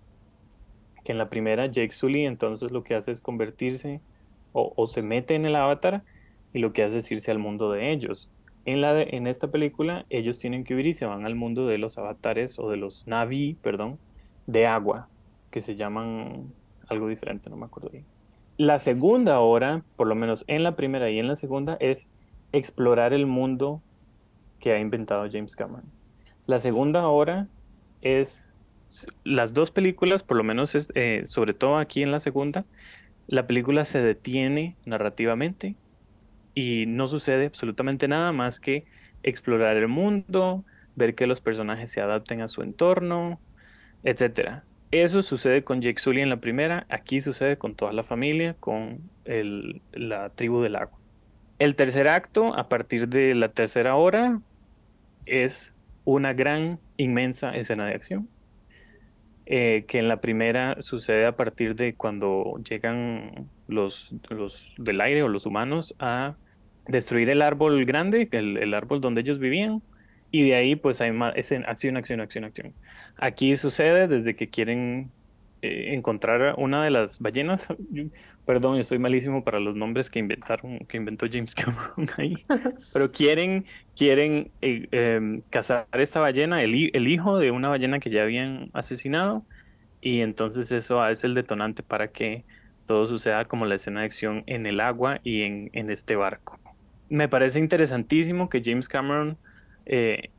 Que 1.04 1.12
en 1.12 1.18
la 1.18 1.30
primera 1.30 1.68
Jake 1.68 1.92
Sully 1.92 2.26
entonces 2.26 2.72
lo 2.72 2.84
que 2.84 2.96
hace 2.96 3.12
es 3.12 3.22
convertirse 3.22 4.02
o, 4.58 4.88
se 4.88 5.02
mete 5.02 5.36
en 5.36 5.46
el 5.46 5.56
avatar 5.56 6.04
y 6.54 6.60
lo 6.60 6.72
que 6.72 6.84
hace 6.84 7.00
es 7.00 7.12
irse 7.12 7.30
al 7.30 7.40
mundo 7.40 7.72
de 7.72 7.92
ellos. 7.92 8.30
En, 8.64 8.80
la 8.80 9.02
en 9.02 9.28
esta 9.28 9.50
película 9.52 10.06
ellos 10.10 10.40
tienen 10.40 10.64
que 10.64 10.74
huir 10.74 10.88
y 10.88 10.94
se 10.94 11.06
van 11.06 11.26
al 11.26 11.36
mundo 11.36 11.68
de 11.68 11.78
los 11.78 11.98
avatares 11.98 12.58
o 12.58 12.70
de 12.70 12.78
los 12.78 13.06
Navi, 13.06 13.58
perdón, 13.62 14.00
de 14.48 14.66
agua, 14.66 15.10
que 15.52 15.60
se 15.60 15.76
llaman 15.76 16.54
algo 16.88 17.10
diferente, 17.10 17.50
no 17.50 17.58
me 17.58 17.66
acuerdo 17.66 17.90
bien. 17.90 18.15
La 18.58 18.80
segunda 18.80 19.40
hora, 19.40 19.84
por 19.98 20.08
lo 20.08 20.16
menos 20.16 20.46
en 20.48 20.64
la 20.64 20.76
primera 20.76 21.10
y 21.10 21.20
en 21.20 21.28
la 21.28 21.36
segunda, 21.36 21.78
es 21.80 22.10
explorar 22.54 23.14
el 23.14 23.26
mundo 23.26 23.82
que 24.60 24.72
ha 24.72 24.80
inventado 24.80 25.28
James 25.30 25.56
Cameron. 25.56 25.86
La 26.48 26.60
segunda 26.60 27.08
hora 27.08 27.48
es 28.02 28.52
las 29.24 29.54
dos 29.54 29.72
películas, 29.72 30.24
por 30.24 30.38
lo 30.38 30.44
menos 30.44 30.76
eh, 30.96 31.24
sobre 31.28 31.54
todo 31.54 31.78
aquí 31.78 32.02
en 32.02 32.12
la 32.12 32.20
segunda, 32.20 32.66
la 33.28 33.48
película 33.48 33.86
se 33.86 34.02
detiene 34.02 34.76
narrativamente 34.86 35.76
y 36.54 36.86
no 36.86 37.08
sucede 37.08 37.48
absolutamente 37.48 38.08
nada 38.08 38.32
más 38.32 38.60
que 38.60 38.86
explorar 39.24 39.76
el 39.78 39.88
mundo, 39.88 40.64
ver 40.96 41.16
que 41.16 41.28
los 41.28 41.42
personajes 41.42 41.92
se 41.92 42.02
adapten 42.02 42.42
a 42.42 42.48
su 42.48 42.62
entorno, 42.62 43.40
etc. 44.04 44.62
Eso 44.92 45.22
sucede 45.22 45.64
con 45.64 45.82
Jake 45.82 46.00
Sully 46.00 46.22
en 46.22 46.30
la 46.30 46.38
primera, 46.38 46.86
aquí 46.90 47.20
sucede 47.20 47.58
con 47.58 47.76
toda 47.76 47.92
la 47.92 48.04
familia, 48.04 48.56
con 48.60 49.00
la 49.26 50.30
tribu 50.30 50.62
del 50.62 50.76
agua. 50.76 50.98
El 51.60 51.76
tercer 51.76 52.08
acto, 52.08 52.56
a 52.56 52.70
partir 52.70 53.08
de 53.08 53.34
la 53.36 53.50
tercera 53.50 53.96
hora, 53.96 54.40
es 55.26 55.74
una 56.04 56.34
gran, 56.34 56.80
inmensa 56.98 57.56
escena 57.56 57.86
de 57.86 57.94
acción. 57.94 58.30
Eh, 59.48 59.86
que 59.88 60.00
en 60.00 60.08
la 60.08 60.22
primera 60.22 60.82
sucede 60.82 61.28
a 61.28 61.36
partir 61.36 61.76
de 61.76 61.94
cuando 61.94 62.60
llegan 62.68 63.48
los, 63.68 64.16
los 64.30 64.74
del 64.80 65.00
aire 65.02 65.22
o 65.22 65.28
los 65.28 65.46
humanos 65.46 65.94
a 66.00 66.36
destruir 66.88 67.30
el 67.30 67.44
árbol 67.44 67.86
grande, 67.86 68.28
el, 68.32 68.74
árbol 68.74 69.02
donde 69.02 69.22
ellos 69.22 69.38
vivían, 69.38 69.84
y 70.32 70.48
de 70.50 70.56
ahí 70.56 70.76
pues 70.76 71.02
hay 71.02 71.12
más, 71.12 71.34
es 71.36 71.52
en 71.52 71.66
acción, 71.66 71.98
acción, 71.98 72.22
acción, 72.22 72.44
acción. 72.46 72.74
Aquí 73.18 73.56
sucede 73.58 74.08
desde 74.08 74.36
que 74.36 74.50
quieren 74.50 75.12
eh, 75.62 75.94
encontrar 75.96 76.56
una 76.58 76.84
de 76.84 76.92
las 76.92 77.20
ballenas, 77.20 77.68
perdón, 78.46 78.78
estoy 78.78 79.00
malísimo 79.00 79.44
para 79.44 79.60
los 79.60 79.76
nombres 79.76 80.10
que 80.10 80.20
inventaron, 80.20 80.80
que 80.80 80.98
inventó 80.98 81.26
James 81.32 81.56
Cameron 81.56 82.08
ahí, 82.18 82.46
pero 82.94 83.12
quieren, 83.12 83.66
quieren 83.96 84.52
eh, 84.62 84.88
em, 84.92 85.42
cazar 85.50 85.88
esta 85.94 86.20
ballena, 86.20 86.62
el, 86.62 86.92
el 86.94 87.08
hijo 87.08 87.40
de 87.40 87.52
una 87.52 87.70
ballena 87.70 88.00
que 88.00 88.10
ya 88.12 88.24
habían 88.24 88.70
asesinado, 88.74 89.46
y 90.02 90.22
entonces 90.22 90.72
eso 90.72 91.06
es 91.08 91.24
el 91.24 91.34
detonante 91.34 91.82
para 91.82 92.10
que 92.10 92.46
todo 92.86 93.08
suceda 93.08 93.46
como 93.46 93.66
la 93.66 93.76
escena 93.76 94.02
de 94.02 94.06
acción 94.06 94.44
en 94.46 94.68
el 94.68 94.80
agua 94.80 95.20
y 95.24 95.42
en, 95.44 95.70
en 95.74 95.90
este 95.90 96.16
barco. 96.16 96.60
Me 97.10 97.28
parece 97.28 97.60
interesantísimo 97.60 98.50
que 98.50 98.62
James 98.64 98.88
Cameron 98.88 99.40
eh, 99.86 100.30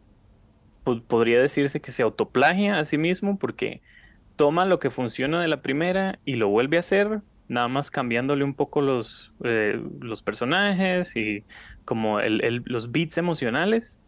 podría 1.08 1.40
decirse 1.40 1.80
que 1.80 1.90
se 1.90 2.02
autoplagia 2.02 2.78
a 2.78 2.84
sí 2.84 2.98
mismo 2.98 3.38
porque 3.38 3.82
toma 4.36 4.66
lo 4.66 4.78
que 4.78 4.90
funciona 4.90 5.40
de 5.40 5.48
la 5.48 5.62
primera 5.62 6.18
y 6.24 6.36
lo 6.36 6.48
vuelve 6.48 6.76
a 6.76 6.80
hacer, 6.80 7.20
nada 7.48 7.68
más 7.68 7.90
cambiándole 7.90 8.44
un 8.44 8.54
poco 8.54 8.80
los, 8.80 9.32
eh, 9.44 9.80
los 10.00 10.22
personajes 10.22 11.16
y 11.16 11.44
como 11.84 12.20
los 12.20 12.92
beats 12.92 13.18
emocionales. 13.18 14.00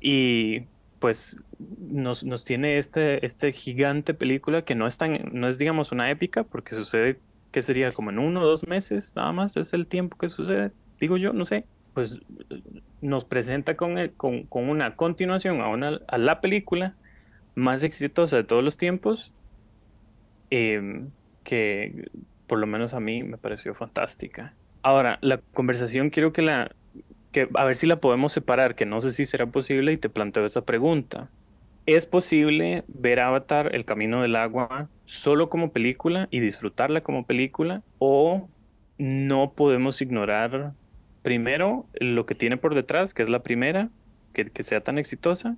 Y 0.00 0.62
pues 0.98 1.42
nos, 1.58 2.24
nos, 2.24 2.44
tiene 2.44 2.78
este, 2.78 3.24
este 3.24 3.52
gigante 3.52 4.14
película 4.14 4.62
que 4.62 4.74
no 4.74 4.86
es 4.86 4.98
tan, 4.98 5.18
no 5.32 5.48
es 5.48 5.58
digamos 5.58 5.92
una 5.92 6.10
épica, 6.10 6.44
porque 6.44 6.74
sucede 6.74 7.20
que 7.50 7.62
sería 7.62 7.92
como 7.92 8.10
en 8.10 8.18
uno 8.18 8.40
o 8.40 8.46
dos 8.46 8.66
meses, 8.66 9.14
nada 9.16 9.32
más 9.32 9.56
es 9.56 9.72
el 9.72 9.86
tiempo 9.86 10.16
que 10.16 10.28
sucede 10.28 10.72
digo 11.02 11.16
yo, 11.16 11.32
no 11.32 11.44
sé, 11.44 11.66
pues 11.94 12.18
nos 13.02 13.24
presenta 13.24 13.76
con, 13.76 14.08
con, 14.16 14.44
con, 14.44 14.70
una 14.70 14.96
continuación 14.96 15.60
a, 15.60 15.68
una, 15.68 16.00
a 16.08 16.18
la 16.18 16.40
película 16.40 16.94
más 17.54 17.82
exitosa 17.82 18.36
de 18.38 18.44
todos 18.44 18.64
los 18.64 18.78
tiempos 18.78 19.32
em, 20.50 21.10
que 21.44 22.08
por 22.46 22.58
lo 22.58 22.66
menos 22.66 22.94
a 22.94 23.00
mí 23.00 23.22
me 23.22 23.36
pareció 23.36 23.74
fantástica. 23.74 24.54
Ahora, 24.82 25.18
la 25.20 25.38
conversación 25.52 26.10
quiero 26.10 26.32
que 26.32 26.42
la, 26.42 26.74
que 27.32 27.48
a 27.54 27.64
ver 27.64 27.76
si 27.76 27.86
la 27.86 27.96
podemos 27.96 28.32
separar, 28.32 28.74
que 28.74 28.86
no 28.86 29.00
sé 29.00 29.12
si 29.12 29.24
será 29.24 29.46
posible 29.46 29.92
y 29.92 29.96
te 29.96 30.08
planteo 30.08 30.44
esa 30.44 30.64
pregunta. 30.64 31.28
¿Es 31.86 32.06
posible 32.06 32.84
ver 32.86 33.20
Avatar, 33.20 33.74
El 33.74 33.84
Camino 33.84 34.22
del 34.22 34.36
Agua, 34.36 34.88
solo 35.04 35.48
como 35.48 35.72
película 35.72 36.28
y 36.30 36.38
disfrutarla 36.38 37.00
como 37.00 37.26
película? 37.26 37.82
¿O 37.98 38.48
no 38.98 39.52
podemos 39.52 40.00
ignorar 40.00 40.74
primero 41.22 41.86
lo 41.94 42.26
que 42.26 42.34
tiene 42.34 42.56
por 42.56 42.74
detrás, 42.74 43.14
que 43.14 43.22
es 43.22 43.28
la 43.28 43.42
primera, 43.42 43.88
que, 44.32 44.50
sea 44.62 44.80
tan 44.80 44.98
exitosa? 44.98 45.56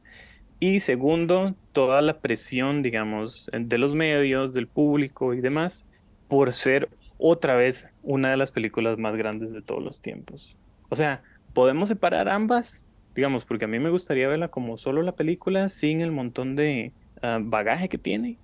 Y 0.61 0.81
segundo, 0.81 1.55
toda 1.73 2.01
la 2.01 2.21
presión, 2.21 2.83
digamos, 2.83 3.51
de 3.53 3.79
los 3.79 3.95
medios, 3.95 4.55
del 4.55 4.67
público 4.67 5.35
y 5.35 5.41
demás, 5.41 5.87
por 6.29 6.53
ser 6.53 6.89
otra 7.19 7.55
vez 7.55 7.93
una 8.03 8.31
de 8.31 8.37
las 8.37 8.51
películas 8.51 8.99
más 8.99 9.17
grandes 9.17 9.53
de 9.53 9.63
todos 9.63 9.83
los 9.83 10.01
tiempos. 10.01 10.57
O 10.89 10.97
sea, 10.97 11.23
¿podemos 11.53 11.89
separar 11.89 12.29
ambas? 12.29 12.87
digamos, 13.15 13.45
porque 13.45 13.65
a 13.65 13.69
mí 13.69 13.79
me 13.79 13.91
gustaría 13.91 14.29
verla 14.29 14.49
como 14.49 14.77
solo 14.77 15.03
la 15.03 15.13
película 15.13 15.69
sin 15.69 16.01
el 16.01 16.11
montón 16.11 16.57
de 16.57 16.93
ah, 17.23 17.39
bagaje 17.41 17.89
que 17.89 17.99
tiene, 17.99 18.39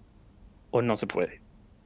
o 0.70 0.82
no 0.82 0.96
se 0.96 1.06
puede. 1.06 1.40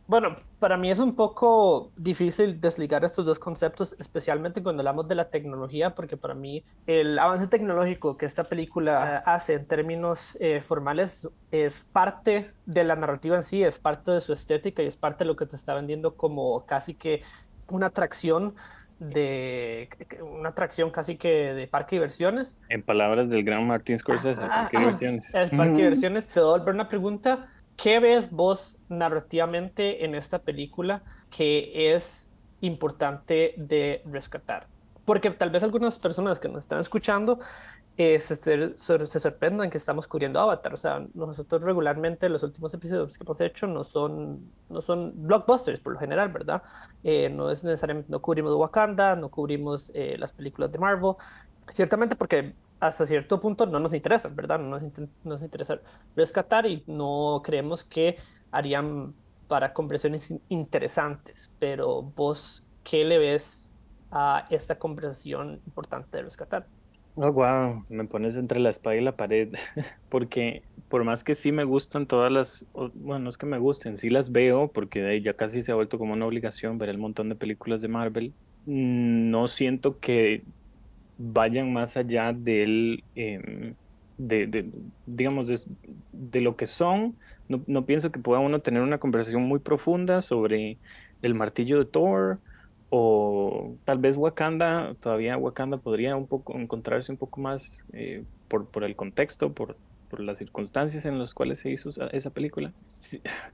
Bueno, 0.07 0.37
para 0.59 0.77
mí 0.77 0.91
es 0.91 0.99
un 0.99 1.15
poco 1.15 1.91
difícil 1.97 2.61
desligar 2.61 3.05
estos 3.05 3.25
dos 3.25 3.39
conceptos, 3.39 3.97
especialmente 3.99 4.63
cuando 4.63 4.83
hablamos 4.83 5.09
de 5.09 5.15
la 5.15 5.31
tecnología, 5.31 5.95
porque 5.95 6.19
para 6.19 6.35
mí 6.35 6.63
el 6.87 7.19
avance 7.19 7.49
tecnológico 7.49 8.19
que 8.19 8.27
esta 8.27 8.45
película 8.45 9.23
hace 9.25 9.55
en 9.55 9.67
términos 9.67 10.37
eh, 10.41 10.61
formales 10.61 11.29
es 11.51 11.89
parte 11.91 12.51
de 12.67 12.85
la 12.85 12.97
narrativa 12.97 13.37
en 13.37 13.43
sí, 13.43 13.63
es 13.63 13.79
parte 13.79 14.11
de 14.11 14.21
su 14.21 14.35
estética 14.35 14.83
y 14.83 14.87
es 14.87 14.99
parte 14.99 15.25
de 15.25 15.29
lo 15.29 15.37
que 15.37 15.47
te 15.47 15.57
está 15.57 15.75
vendiendo 15.75 16.17
como 16.17 16.67
casi 16.67 16.95
que 16.95 17.23
una 17.69 17.87
atracción 17.87 18.55
de 18.99 19.89
una 20.23 20.51
atracción 20.51 20.91
casi 20.91 21.17
que 21.17 21.55
de 21.55 21.67
parque 21.67 21.97
de 21.97 22.01
diversiones. 22.01 22.57
En 22.69 22.83
palabras 22.83 23.31
del 23.31 23.43
gran 23.43 23.67
Martin 23.67 23.99
Scorsese, 23.99 24.43
parque 24.43 24.77
de 24.77 24.85
diversiones. 24.85 25.35
El 25.35 25.51
parque 25.51 25.73
de 25.73 25.83
diversiones. 25.83 26.29
Te 26.29 26.41
doy 26.41 26.61
una 26.67 26.89
pregunta. 26.89 27.49
¿Qué 27.77 28.01
ves 28.01 28.31
vos 28.31 28.79
narrativamente 28.89 30.05
en 30.05 30.15
esta 30.15 30.39
película 30.39 31.03
que 31.31 31.95
es 31.95 32.31
importante 32.61 33.55
de 33.57 34.03
rescatar? 34.07 34.69
Porque 35.05 35.31
tal 35.31 35.51
vez 35.51 35.63
algunas 35.63 35.99
personas 35.99 36.39
que 36.39 36.49
nos 36.49 36.61
están 36.61 36.81
escuchando 36.81 37.41
eh, 37.97 38.19
se, 38.19 38.35
se, 38.77 39.21
sorprendan 39.21 39.71
que 39.71 39.79
estamos 39.79 40.09
cubriendo 40.09 40.41
Avatar. 40.41 40.75
O 40.75 40.77
sea, 40.77 41.07
nosotros 41.15 41.63
regularmente 41.63 42.29
los 42.29 42.43
últimos 42.43 42.75
episodios 42.75 43.17
que 43.17 43.23
hemos 43.23 43.41
hecho 43.41 43.67
no 43.69 43.85
son, 43.85 44.51
no 44.69 44.81
son 44.81 45.13
blockbusters 45.15 45.81
por 45.81 45.93
lo 45.93 45.99
general, 46.01 46.33
¿verdad? 46.33 46.63
Eh, 47.05 47.29
no 47.29 47.51
es 47.51 47.63
necesariamente, 47.63 48.11
no 48.11 48.21
cubrimos 48.21 48.53
Wakanda, 48.55 49.15
no 49.15 49.29
cubrimos 49.31 49.93
eh, 49.95 50.17
las 50.19 50.33
películas 50.33 50.73
de 50.73 50.79
Marvel, 50.81 51.15
ciertamente 51.73 52.17
porque 52.17 52.55
hasta 52.87 53.07
cierto 53.07 53.41
punto 53.41 53.65
no 53.65 53.81
nos 53.81 53.95
interesan, 53.95 54.37
¿verdad? 54.37 54.59
No 54.59 54.69
nos, 54.69 54.83
nos 55.25 55.43
interesa 55.43 55.81
rescatar 56.15 56.67
y 56.67 56.85
no 56.87 57.41
creemos 57.43 57.83
que 57.83 58.17
harían 58.51 59.15
para 59.49 59.73
conversaciones 59.73 60.35
interesantes, 60.51 61.51
pero 61.59 62.03
vos, 62.03 62.63
¿qué 62.83 63.05
le 63.05 63.19
ves 63.19 63.73
a 64.11 64.47
esta 64.51 64.79
conversación 64.79 65.63
importante 65.67 66.19
de 66.19 66.25
rescatar? 66.25 66.67
Oh, 67.17 67.33
wow, 67.33 67.85
me 67.89 68.05
pones 68.05 68.37
entre 68.37 68.61
la 68.61 68.69
espada 68.69 68.97
y 68.97 69.01
la 69.01 69.17
pared, 69.17 69.55
porque 70.11 70.63
por 70.91 71.05
más 71.05 71.25
que 71.25 71.35
sí 71.35 71.53
me 71.53 71.65
gustan 71.65 72.07
todas 72.07 72.31
las, 72.31 72.67
bueno, 72.95 73.21
no 73.21 73.29
es 73.31 73.39
que 73.39 73.47
me 73.47 73.59
gusten, 73.59 73.97
sí 73.97 74.11
las 74.11 74.31
veo, 74.31 74.69
porque 74.69 75.23
ya 75.23 75.33
casi 75.35 75.63
se 75.63 75.73
ha 75.73 75.75
vuelto 75.75 75.99
como 75.99 76.13
una 76.13 76.27
obligación 76.27 76.77
ver 76.77 76.91
el 76.91 76.99
montón 76.99 77.31
de 77.31 77.35
películas 77.35 77.81
de 77.81 77.89
Marvel, 77.89 78.35
no 78.67 79.49
siento 79.49 80.01
que 80.01 80.45
vayan 81.19 81.73
más 81.73 81.97
allá 81.97 82.33
del, 82.33 83.05
em, 83.15 83.75
de, 84.19 84.71
digamos, 85.07 85.49
de, 86.13 86.41
lo 86.41 86.57
que 86.57 86.67
son. 86.67 87.17
No, 87.49 87.63
no 87.67 87.85
pienso 87.85 88.11
que 88.11 88.21
pueda 88.21 88.41
uno 88.41 88.61
tener 88.61 88.83
una 88.83 88.99
conversación 88.99 89.43
muy 89.43 89.59
profunda 89.59 90.23
sobre 90.23 90.79
el 91.23 91.35
martillo 91.35 91.79
de 91.79 91.85
Thor 91.87 92.39
o 92.91 93.77
tal 93.85 93.99
vez 93.99 94.17
Wakanda, 94.17 94.95
todavía 95.01 95.37
Wakanda 95.37 95.79
podría 95.79 96.15
un 96.17 96.29
poco 96.29 96.57
encontrarse 96.57 97.11
un 97.11 97.19
poco 97.19 97.41
más 97.41 97.85
eh, 97.93 98.23
por, 98.49 98.85
el 98.85 98.95
contexto, 98.95 99.53
por, 99.53 99.77
por, 100.09 100.21
las 100.21 100.39
circunstancias 100.39 101.05
en 101.05 101.19
las 101.19 101.35
cuales 101.35 101.59
se 101.59 101.71
hizo 101.71 101.91
esa 102.13 102.31
película. 102.31 102.73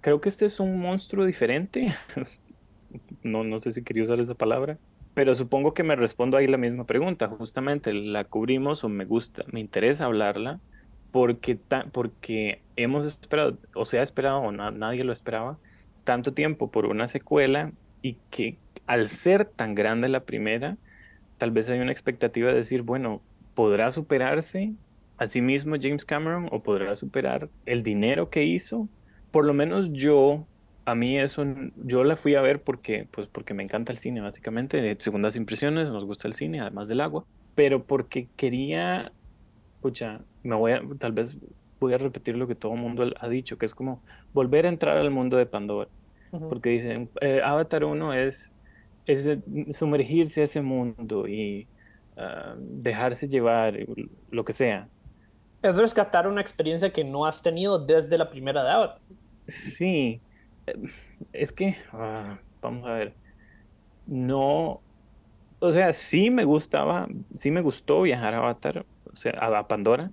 creo 0.02 0.20
que 0.20 0.28
este 0.28 0.44
es 0.44 0.60
un 0.60 0.78
monstruo 0.78 1.24
diferente. 1.24 1.88
no, 3.22 3.42
no 3.44 3.60
sé 3.60 3.72
si 3.72 3.82
quería 3.82 4.02
usar 4.02 4.20
esa 4.20 4.34
palabra, 4.34 4.76
pero 5.14 5.34
supongo 5.34 5.74
que 5.74 5.82
me 5.82 5.96
respondo 5.96 6.36
ahí 6.36 6.46
la 6.46 6.56
misma 6.56 6.84
pregunta. 6.84 7.28
Justamente 7.28 7.92
la 7.92 8.24
cubrimos 8.24 8.84
o 8.84 8.88
me 8.88 9.04
gusta, 9.04 9.44
me 9.50 9.60
interesa 9.60 10.04
hablarla 10.04 10.60
porque, 11.10 11.58
porque 11.92 12.62
hemos 12.76 13.04
esperado, 13.04 13.58
o 13.74 13.84
se 13.84 13.98
ha 13.98 14.02
esperado, 14.02 14.38
o 14.38 14.52
nadie 14.52 15.04
lo 15.04 15.12
esperaba, 15.12 15.58
tanto 16.04 16.32
tiempo 16.32 16.70
por 16.70 16.86
una 16.86 17.06
secuela 17.06 17.72
y 18.02 18.16
que 18.30 18.58
al 18.86 19.08
ser 19.08 19.44
tan 19.44 19.74
grande 19.74 20.08
la 20.08 20.24
primera, 20.24 20.76
tal 21.38 21.50
vez 21.50 21.68
hay 21.68 21.80
una 21.80 21.92
expectativa 21.92 22.48
de 22.48 22.56
decir, 22.56 22.82
bueno, 22.82 23.22
¿podrá 23.54 23.90
superarse 23.90 24.72
a 25.16 25.26
sí 25.26 25.42
mismo 25.42 25.76
James 25.80 26.04
Cameron 26.04 26.48
o 26.50 26.62
podrá 26.62 26.94
superar 26.94 27.48
el 27.66 27.82
dinero 27.82 28.30
que 28.30 28.44
hizo? 28.44 28.88
Por 29.30 29.44
lo 29.44 29.54
menos 29.54 29.92
yo, 29.92 30.46
a 30.90 30.94
mí 30.94 31.18
eso, 31.18 31.44
yo 31.76 32.04
la 32.04 32.16
fui 32.16 32.34
a 32.34 32.40
ver 32.40 32.62
porque, 32.62 33.06
pues 33.10 33.28
porque 33.28 33.54
me 33.54 33.62
encanta 33.62 33.92
el 33.92 33.98
cine, 33.98 34.20
básicamente, 34.20 34.96
segundas 34.98 35.36
impresiones, 35.36 35.90
nos 35.90 36.04
gusta 36.04 36.28
el 36.28 36.34
cine, 36.34 36.60
además 36.60 36.88
del 36.88 37.00
agua, 37.00 37.24
pero 37.54 37.84
porque 37.84 38.28
quería, 38.36 39.12
escucha, 39.76 40.20
me 40.42 40.56
voy 40.56 40.72
a, 40.72 40.82
tal 40.98 41.12
vez 41.12 41.36
voy 41.78 41.94
a 41.94 41.98
repetir 41.98 42.36
lo 42.36 42.46
que 42.46 42.54
todo 42.54 42.74
el 42.74 42.80
mundo 42.80 43.10
ha 43.18 43.28
dicho, 43.28 43.58
que 43.58 43.66
es 43.66 43.74
como 43.74 44.02
volver 44.32 44.66
a 44.66 44.68
entrar 44.68 44.96
al 44.96 45.10
mundo 45.10 45.36
de 45.36 45.46
Pandora. 45.46 45.88
Porque 46.30 46.70
dicen, 46.70 47.10
eh, 47.20 47.40
Avatar 47.42 47.84
1 47.84 48.14
es 48.14 48.54
es 49.06 49.28
sumergirse 49.76 50.42
a 50.42 50.44
ese 50.44 50.62
mundo 50.62 51.26
y 51.26 51.66
ah, 52.16 52.54
dejarse 52.58 53.28
llevar, 53.28 53.78
lo 54.30 54.44
que 54.44 54.52
sea. 54.52 54.88
Es 55.62 55.76
rescatar 55.76 56.26
una 56.26 56.40
experiencia 56.40 56.92
que 56.92 57.04
no 57.04 57.26
has 57.26 57.42
tenido 57.42 57.78
desde 57.78 58.16
la 58.16 58.30
primera 58.30 58.62
edad. 58.62 58.98
Sí, 59.48 60.20
es 61.32 61.52
que, 61.52 61.76
ah, 61.92 62.38
vamos 62.60 62.86
a 62.86 62.92
ver, 62.92 63.14
no, 64.06 64.80
o 65.58 65.72
sea, 65.72 65.92
sí 65.92 66.30
me 66.30 66.44
gustaba, 66.44 67.08
sí 67.34 67.50
me 67.50 67.60
gustó 67.60 68.02
viajar 68.02 68.34
a 68.34 68.38
Avatar, 68.38 68.86
o 69.12 69.16
sea, 69.16 69.32
a 69.32 69.68
Pandora, 69.68 70.10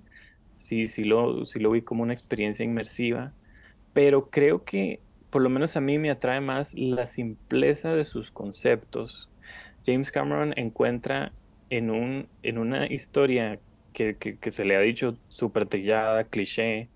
sí, 0.56 0.88
sí 0.88 1.04
lo, 1.04 1.44
sí 1.46 1.58
lo 1.58 1.70
vi 1.70 1.82
como 1.82 2.02
una 2.02 2.12
experiencia 2.12 2.64
inmersiva, 2.64 3.32
pero 3.92 4.30
creo 4.30 4.64
que 4.64 5.00
por 5.30 5.42
lo 5.42 5.50
menos 5.50 5.76
a 5.76 5.80
mí 5.80 5.98
me 5.98 6.10
atrae 6.10 6.40
más 6.40 6.74
la 6.74 7.06
simpleza 7.06 7.94
de 7.94 8.04
sus 8.04 8.30
conceptos. 8.30 9.28
James 9.84 10.10
Cameron 10.10 10.54
encuentra 10.56 11.32
en, 11.70 11.90
un, 11.90 12.28
en 12.42 12.58
una 12.58 12.86
historia 12.86 13.60
que, 13.92 14.38
se 14.50 14.64
le 14.64 14.76
ha 14.76 14.80
dicho 14.80 15.18
súper 15.28 15.66
tallada, 15.66 16.24
cliché, 16.24 16.88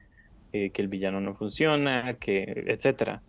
eh, 0.52 0.70
que 0.70 0.82
el 0.82 0.88
villano 0.88 1.20
no 1.20 1.34
funciona, 1.34 2.14
que, 2.14 2.64
etc. 2.68 3.20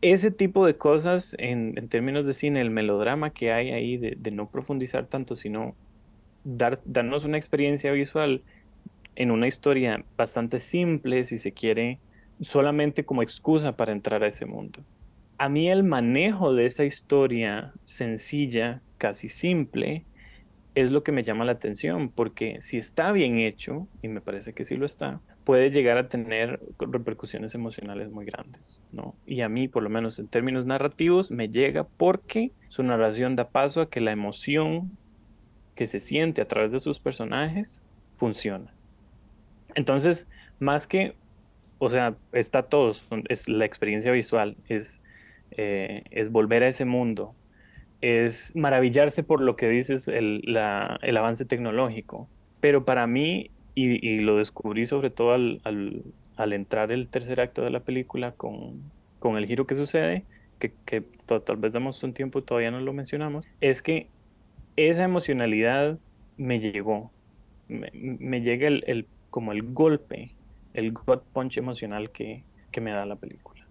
Ese 0.00 0.30
tipo 0.30 0.64
de 0.64 0.76
cosas 0.76 1.34
en, 1.38 1.74
términos 1.88 2.26
de 2.26 2.32
cine, 2.32 2.60
el 2.60 2.70
melodrama 2.70 3.30
que 3.30 3.52
hay 3.52 3.72
ahí 3.72 3.96
de, 3.96 4.30
no 4.30 4.48
profundizar 4.48 5.06
tanto, 5.06 5.34
sino 5.34 5.74
dar, 6.44 6.80
darnos 6.84 7.24
una 7.24 7.36
experiencia 7.36 7.90
visual 7.90 8.42
en 9.16 9.32
una 9.32 9.48
historia 9.48 10.04
bastante 10.16 10.60
simple, 10.60 11.24
si 11.24 11.36
se 11.36 11.52
quiere, 11.52 11.98
solamente 12.40 13.04
como 13.04 13.22
excusa 13.22 13.76
para 13.76 13.90
entrar 13.90 14.22
a 14.22 14.28
ese 14.28 14.46
mundo. 14.46 14.84
A 15.38 15.48
mí 15.48 15.68
el 15.68 15.82
manejo 15.82 16.54
de 16.54 16.66
esa 16.66 16.84
historia 16.84 17.72
sencilla, 17.84 18.82
casi 18.98 19.28
simple, 19.28 20.04
es 20.80 20.90
lo 20.90 21.02
que 21.02 21.12
me 21.12 21.22
llama 21.22 21.44
la 21.44 21.52
atención, 21.52 22.10
porque 22.10 22.60
si 22.60 22.76
está 22.76 23.12
bien 23.12 23.38
hecho, 23.38 23.88
y 24.02 24.08
me 24.08 24.20
parece 24.20 24.52
que 24.52 24.64
sí 24.64 24.76
lo 24.76 24.86
está, 24.86 25.20
puede 25.44 25.70
llegar 25.70 25.98
a 25.98 26.08
tener 26.08 26.60
repercusiones 26.78 27.54
emocionales 27.54 28.10
muy 28.10 28.24
grandes, 28.24 28.82
¿no? 28.92 29.14
Y 29.26 29.40
a 29.40 29.48
mí, 29.48 29.68
por 29.68 29.82
lo 29.82 29.90
menos 29.90 30.18
en 30.18 30.28
términos 30.28 30.66
narrativos, 30.66 31.30
me 31.30 31.48
llega 31.48 31.84
porque 31.84 32.52
su 32.68 32.82
narración 32.82 33.36
da 33.36 33.48
paso 33.48 33.80
a 33.80 33.90
que 33.90 34.00
la 34.00 34.12
emoción 34.12 34.96
que 35.74 35.86
se 35.86 36.00
siente 36.00 36.42
a 36.42 36.48
través 36.48 36.72
de 36.72 36.80
sus 36.80 36.98
personajes 36.98 37.82
funciona. 38.16 38.74
Entonces, 39.74 40.28
más 40.58 40.86
que 40.86 41.14
o 41.78 41.88
sea, 41.88 42.16
está 42.32 42.62
todo, 42.64 42.92
es 43.28 43.48
la 43.48 43.64
experiencia 43.64 44.10
visual, 44.12 44.56
es, 44.68 45.00
eh, 45.52 46.02
es 46.10 46.30
volver 46.30 46.64
a 46.64 46.68
ese 46.68 46.84
mundo, 46.84 47.34
es 48.00 48.54
maravillarse 48.54 49.22
por 49.22 49.40
lo 49.40 49.56
que 49.56 49.68
dices, 49.68 50.08
el, 50.08 50.42
el 50.46 51.16
avance 51.16 51.44
tecnológico. 51.44 52.28
Pero 52.60 52.84
para 52.84 53.06
mí, 53.06 53.50
y, 53.74 54.20
lo 54.20 54.36
descubrí 54.36 54.86
sobre 54.86 55.10
todo 55.10 55.32
al, 55.32 55.60
al, 55.64 56.02
al, 56.36 56.52
entrar 56.52 56.90
el 56.90 57.08
tercer 57.08 57.40
acto 57.40 57.62
de 57.62 57.70
la 57.70 57.80
película 57.80 58.32
con, 58.32 58.82
con 59.18 59.36
el 59.36 59.46
giro 59.46 59.66
que 59.66 59.74
sucede, 59.74 60.24
que, 60.58 60.72
que 60.84 61.02
tal 61.26 61.56
vez 61.56 61.72
damos 61.72 62.02
un 62.02 62.12
tiempo, 62.12 62.42
todavía 62.42 62.70
no 62.70 62.80
lo 62.80 62.92
mencionamos, 62.92 63.46
es 63.60 63.82
que 63.82 64.08
esa 64.76 65.04
emocionalidad 65.04 65.98
me 66.36 66.60
llegó, 66.60 67.10
me, 67.68 68.40
llega 68.40 68.68
el, 68.68 69.06
como 69.30 69.52
el 69.52 69.62
golpe, 69.62 70.30
el 70.74 70.92
gut 70.92 71.22
punch 71.32 71.58
emocional 71.58 72.10
que, 72.10 72.42
que 72.70 72.80
me 72.80 72.90
da 72.90 73.06
la 73.06 73.16
película. 73.16 73.66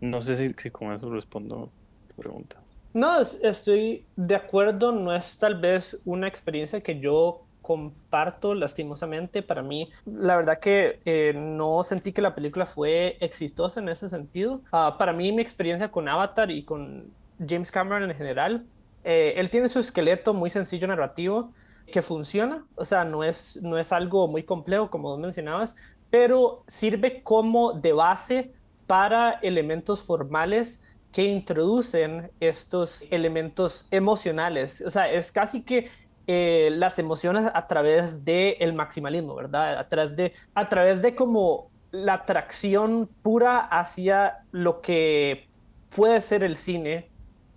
No 0.00 0.20
sé 0.20 0.36
si, 0.36 0.54
si 0.58 0.70
con 0.70 0.92
eso 0.92 1.10
respondo 1.10 1.70
tu 2.08 2.16
pregunta. 2.16 2.60
No, 2.94 3.20
estoy 3.20 4.06
de 4.16 4.34
acuerdo, 4.34 4.92
no 4.92 5.14
es 5.14 5.38
tal 5.38 5.60
vez 5.60 5.98
una 6.04 6.26
experiencia 6.26 6.80
que 6.80 7.00
yo 7.00 7.44
comparto 7.62 8.54
lastimosamente. 8.54 9.42
Para 9.42 9.62
mí, 9.62 9.90
la 10.06 10.36
verdad 10.36 10.58
que 10.58 11.00
eh, 11.04 11.34
no 11.36 11.82
sentí 11.82 12.12
que 12.12 12.22
la 12.22 12.34
película 12.34 12.64
fue 12.64 13.18
exitosa 13.20 13.80
en 13.80 13.90
ese 13.90 14.08
sentido. 14.08 14.62
Ah, 14.72 14.96
para 14.98 15.12
mí, 15.12 15.32
mi 15.32 15.42
experiencia 15.42 15.90
con 15.90 16.08
Avatar 16.08 16.50
y 16.50 16.64
con 16.64 17.12
James 17.46 17.70
Cameron 17.70 18.10
en 18.10 18.16
general, 18.16 18.66
eh, 19.04 19.34
él 19.36 19.50
tiene 19.50 19.68
su 19.68 19.78
esqueleto 19.80 20.32
muy 20.34 20.50
sencillo 20.50 20.88
narrativo 20.88 21.52
que 21.92 22.02
funciona, 22.02 22.66
o 22.74 22.84
sea, 22.84 23.04
no 23.04 23.24
es, 23.24 23.58
no 23.62 23.78
es 23.78 23.92
algo 23.92 24.28
muy 24.28 24.42
complejo 24.42 24.90
como 24.90 25.16
mencionabas, 25.16 25.76
pero 26.10 26.64
sirve 26.66 27.22
como 27.22 27.72
de 27.72 27.92
base 27.92 28.52
para 28.86 29.32
elementos 29.42 30.02
formales 30.02 30.82
que 31.12 31.24
introducen 31.24 32.30
estos 32.40 33.06
elementos 33.10 33.88
emocionales. 33.90 34.82
O 34.86 34.90
sea, 34.90 35.10
es 35.10 35.32
casi 35.32 35.62
que 35.62 35.88
eh, 36.26 36.68
las 36.72 36.98
emociones 36.98 37.50
a 37.52 37.66
través 37.66 38.24
del 38.24 38.74
maximalismo, 38.74 39.34
¿verdad? 39.34 39.78
A 39.78 39.88
través 39.88 40.16
de, 40.16 40.32
a 40.54 40.68
través 40.68 41.00
de 41.00 41.14
como 41.14 41.70
la 41.90 42.14
atracción 42.14 43.08
pura 43.22 43.60
hacia 43.60 44.44
lo 44.52 44.82
que 44.82 45.48
puede 45.94 46.20
ser 46.20 46.42
el 46.44 46.56
cine 46.56 47.08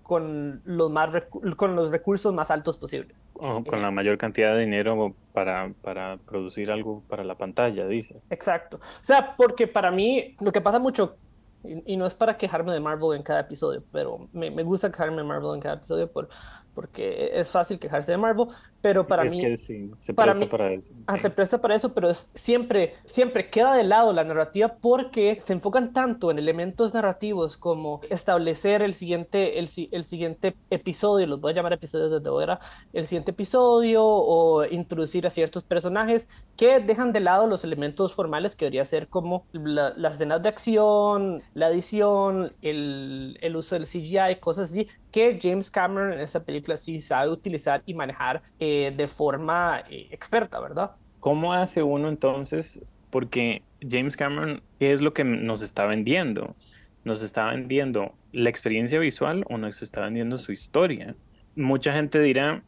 con 0.04 0.62
los, 0.64 0.90
más 0.90 1.12
con 1.58 1.76
los 1.76 1.90
recursos 1.92 2.34
más 2.34 2.50
altos 2.50 2.78
posibles. 2.78 3.16
con 3.34 3.82
la 3.82 3.92
mayor 3.92 4.18
cantidad 4.18 4.54
de 4.54 4.62
dinero 4.62 5.16
para, 5.34 5.74
para 5.82 6.18
producir 6.18 6.72
algo 6.72 7.04
para 7.10 7.26
la 7.26 7.36
pantalla, 7.36 7.86
dices. 7.88 8.32
Exacto. 8.32 8.78
O 8.78 9.04
sea, 9.04 9.36
porque 9.36 9.68
para 9.68 9.92
mí 9.92 10.36
lo 10.40 10.52
que 10.52 10.62
pasa 10.62 10.80
mucho 10.80 11.18
y, 11.64 11.98
no 11.98 12.06
es 12.06 12.16
para 12.16 12.38
quejarme 12.38 12.74
de 12.74 12.80
Marvel 12.80 13.16
en 13.16 13.24
cada 13.24 13.42
episodio, 13.42 13.84
pero 13.92 14.28
me, 14.34 14.50
me, 14.50 14.64
gusta 14.64 14.92
quejarme 14.92 15.18
de 15.18 15.24
Marvel 15.24 15.56
en 15.56 15.62
cada 15.62 15.76
episodio 15.76 16.12
por, 16.12 16.30
porque 16.74 17.32
es 17.34 17.50
fácil 17.50 17.80
quejarse 17.80 18.12
de 18.12 18.18
Marvel, 18.18 18.48
pero 18.82 19.08
para 19.08 19.26
es 19.26 19.32
mí... 19.32 19.42
Que 19.42 19.56
sí, 19.58 19.92
se 20.00 20.14
para 20.14 20.34
presta 20.34 20.50
para 20.50 20.74
eso. 20.74 20.94
Ah, 21.06 21.18
se 21.18 21.30
presta 21.30 21.62
para 21.62 21.76
eso, 21.76 21.94
pero 21.94 22.10
es, 22.10 22.30
siempre, 22.34 22.96
siempre 23.06 23.50
queda 23.50 23.76
de 23.76 23.84
lado 23.84 24.14
la 24.14 24.24
narrativa 24.24 24.78
porque 24.82 25.40
se 25.40 25.54
enfocan 25.54 25.94
tanto 25.94 26.32
en 26.32 26.40
elementos 26.40 26.94
narrativos 26.94 27.58
como 27.58 28.02
establecer 28.10 28.82
el 28.82 28.94
siguiente, 28.94 29.60
el, 29.60 29.70
el 29.92 30.04
siguiente 30.04 30.56
episodio, 30.70 31.28
los 31.28 31.40
voy 31.40 31.52
a 31.52 31.56
llamar 31.56 31.74
episodios 31.74 32.12
desde 32.12 32.30
ahora, 32.30 32.60
el 32.94 33.06
siguiente 33.06 33.32
episodio 33.32 34.04
o 34.06 34.66
introducir 34.66 35.28
a 35.28 35.30
ciertos 35.30 35.64
personajes 35.64 36.30
que 36.56 36.80
dejan 36.80 37.14
de 37.14 37.20
lado 37.20 37.48
los 37.48 37.64
elementos 37.64 38.14
formales 38.14 38.56
que 38.56 38.66
debería 38.66 38.86
ser 38.86 39.08
como 39.08 39.46
las 39.52 40.16
escenas 40.16 40.42
de 40.42 40.50
acción, 40.50 41.44
la 41.54 41.70
edición, 41.70 42.54
el, 42.62 43.38
el 43.42 43.56
uso 43.56 43.76
del 43.76 43.86
CGI, 43.86 44.40
cosas 44.40 44.70
así, 44.70 44.88
que 45.12 45.38
James 45.42 45.70
Cameron 45.70 46.14
en 46.14 46.20
esa 46.20 46.44
película 46.44 46.78
sí 46.78 47.02
sabe 47.02 47.30
utilizar 47.30 47.84
y 47.86 47.94
manejar 47.94 48.42
eh, 48.60 48.94
de 48.96 49.08
forma 49.08 49.84
eh, 49.90 50.08
experta, 50.12 50.60
¿verdad? 50.60 50.92
¿Cómo 51.20 51.54
hace 51.54 51.84
uno 51.84 52.10
entonces? 52.10 52.84
Porque 53.10 53.62
James 53.88 54.16
Cameron, 54.16 54.62
¿qué 54.80 54.92
es 54.92 55.02
lo 55.02 55.14
que 55.14 55.24
nos 55.24 55.62
está 55.62 55.86
vendiendo? 55.86 56.56
¿Nos 57.04 57.22
está 57.22 57.48
vendiendo 57.52 58.14
la 58.32 58.50
experiencia 58.50 59.00
visual 59.00 59.44
o 59.50 59.58
nos 59.58 59.82
está 59.82 60.02
vendiendo 60.02 60.38
su 60.38 60.52
historia? 60.52 61.16
Mucha 61.56 61.94
gente 61.94 62.20
dirá 62.20 62.64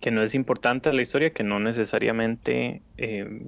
que 0.00 0.10
no 0.10 0.22
es 0.22 0.34
importante 0.34 0.92
la 0.92 1.02
historia, 1.02 1.30
que 1.30 1.44
no 1.44 1.60
necesariamente 1.60 2.82
eh, 2.96 3.42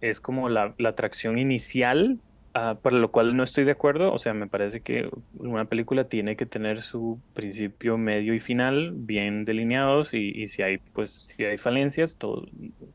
es 0.00 0.20
como 0.20 0.48
la, 0.48 0.74
la 0.78 0.90
atracción 0.90 1.38
inicial 1.38 2.18
Ah, 2.54 2.76
para 2.82 2.98
lo 2.98 3.10
cual 3.10 3.34
no 3.34 3.42
estoy 3.42 3.64
de 3.64 3.72
acuerdo. 3.72 4.12
O 4.12 4.18
sea, 4.18 4.34
me 4.34 4.46
parece 4.46 4.80
que 4.80 5.08
una 5.38 5.64
película 5.64 6.04
tiene 6.04 6.36
que 6.36 6.44
tener 6.44 6.80
su 6.80 7.18
principio, 7.32 7.96
medio 7.96 8.34
y 8.34 8.40
final 8.40 8.92
bien 8.94 9.44
delineados 9.46 10.12
y, 10.12 10.46
si 10.46 10.62
hay, 10.62 10.78
pues, 10.78 11.34
si 11.34 11.44
hay 11.44 11.56
falencias, 11.56 12.16
todo, 12.16 12.46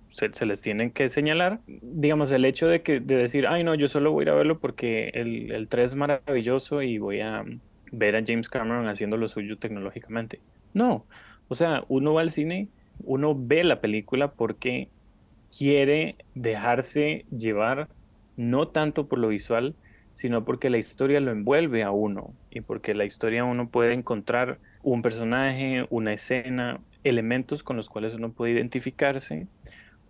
se, 0.09 0.45
les 0.45 0.61
tienen 0.61 0.91
que 0.91 1.09
señalar. 1.09 1.59
Digamos, 1.65 2.31
el 2.31 2.45
hecho 2.45 2.67
de, 2.67 2.83
que, 2.83 2.99
de 2.99 3.15
decir, 3.15 3.47
ay, 3.47 3.63
no, 3.63 3.73
yo 3.73 3.87
solo 3.87 4.11
voy 4.11 4.21
a 4.21 4.25
ir 4.25 4.29
a 4.29 4.35
verlo 4.35 4.59
porque 4.59 5.09
el, 5.13 5.51
el 5.51 5.67
3 5.67 5.91
es 5.91 5.95
maravilloso 5.95 6.83
y 6.83 6.99
voy 6.99 7.21
a 7.21 7.43
ver 7.91 8.15
a 8.15 8.23
James 8.25 8.49
Cameron 8.49 8.87
haciendo 8.87 9.17
lo 9.17 9.27
suyo 9.27 9.57
tecnológicamente. 9.57 10.39
No, 10.73 11.05
o 11.47 11.55
sea, 11.55 11.83
uno 11.87 12.13
va 12.13 12.21
al 12.21 12.29
cine, 12.29 12.67
uno 13.03 13.35
ve 13.35 13.63
la 13.63 13.81
película 13.81 14.31
porque 14.31 14.89
quiere 15.55 16.15
dejarse 16.35 17.25
llevar 17.35 17.87
no 18.37 18.69
tanto 18.69 19.07
por 19.07 19.19
lo 19.19 19.27
visual, 19.27 19.75
sino 20.13 20.45
porque 20.45 20.69
la 20.69 20.77
historia 20.77 21.19
lo 21.19 21.31
envuelve 21.31 21.83
a 21.83 21.91
uno 21.91 22.33
y 22.49 22.61
porque 22.61 22.95
la 22.95 23.05
historia 23.05 23.43
uno 23.43 23.69
puede 23.69 23.93
encontrar 23.93 24.57
un 24.81 25.01
personaje, 25.01 25.85
una 25.89 26.13
escena, 26.13 26.79
elementos 27.03 27.61
con 27.63 27.77
los 27.77 27.89
cuales 27.89 28.13
uno 28.13 28.31
puede 28.31 28.53
identificarse 28.53 29.47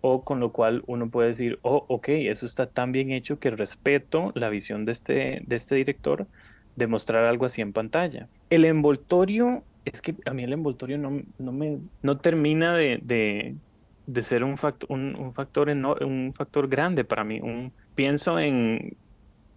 o 0.00 0.24
con 0.24 0.40
lo 0.40 0.52
cual 0.52 0.82
uno 0.86 1.10
puede 1.10 1.28
decir, 1.28 1.58
oh, 1.62 1.84
ok, 1.88 2.08
eso 2.08 2.46
está 2.46 2.66
tan 2.66 2.92
bien 2.92 3.10
hecho 3.10 3.38
que 3.38 3.50
respeto 3.50 4.32
la 4.34 4.48
visión 4.48 4.84
de 4.84 4.92
este, 4.92 5.42
de 5.44 5.56
este 5.56 5.74
director 5.74 6.26
de 6.76 6.86
mostrar 6.86 7.24
algo 7.24 7.46
así 7.46 7.60
en 7.60 7.72
pantalla. 7.72 8.28
El 8.50 8.64
envoltorio, 8.64 9.64
es 9.84 10.00
que 10.00 10.14
a 10.24 10.32
mí 10.32 10.44
el 10.44 10.52
envoltorio 10.52 10.96
no, 10.98 11.20
no 11.38 11.52
me, 11.52 11.78
no 12.02 12.18
termina 12.18 12.76
de, 12.76 13.00
de, 13.02 13.56
ser 14.22 14.44
un, 14.44 14.56
factor, 14.56 14.90
un, 14.90 15.32
factor 15.32 15.68
un 15.68 16.32
factor 16.34 16.68
grande 16.68 17.04
para 17.04 17.24
mí, 17.24 17.40
un, 17.40 17.72
pienso 17.94 18.38
en 18.38 18.96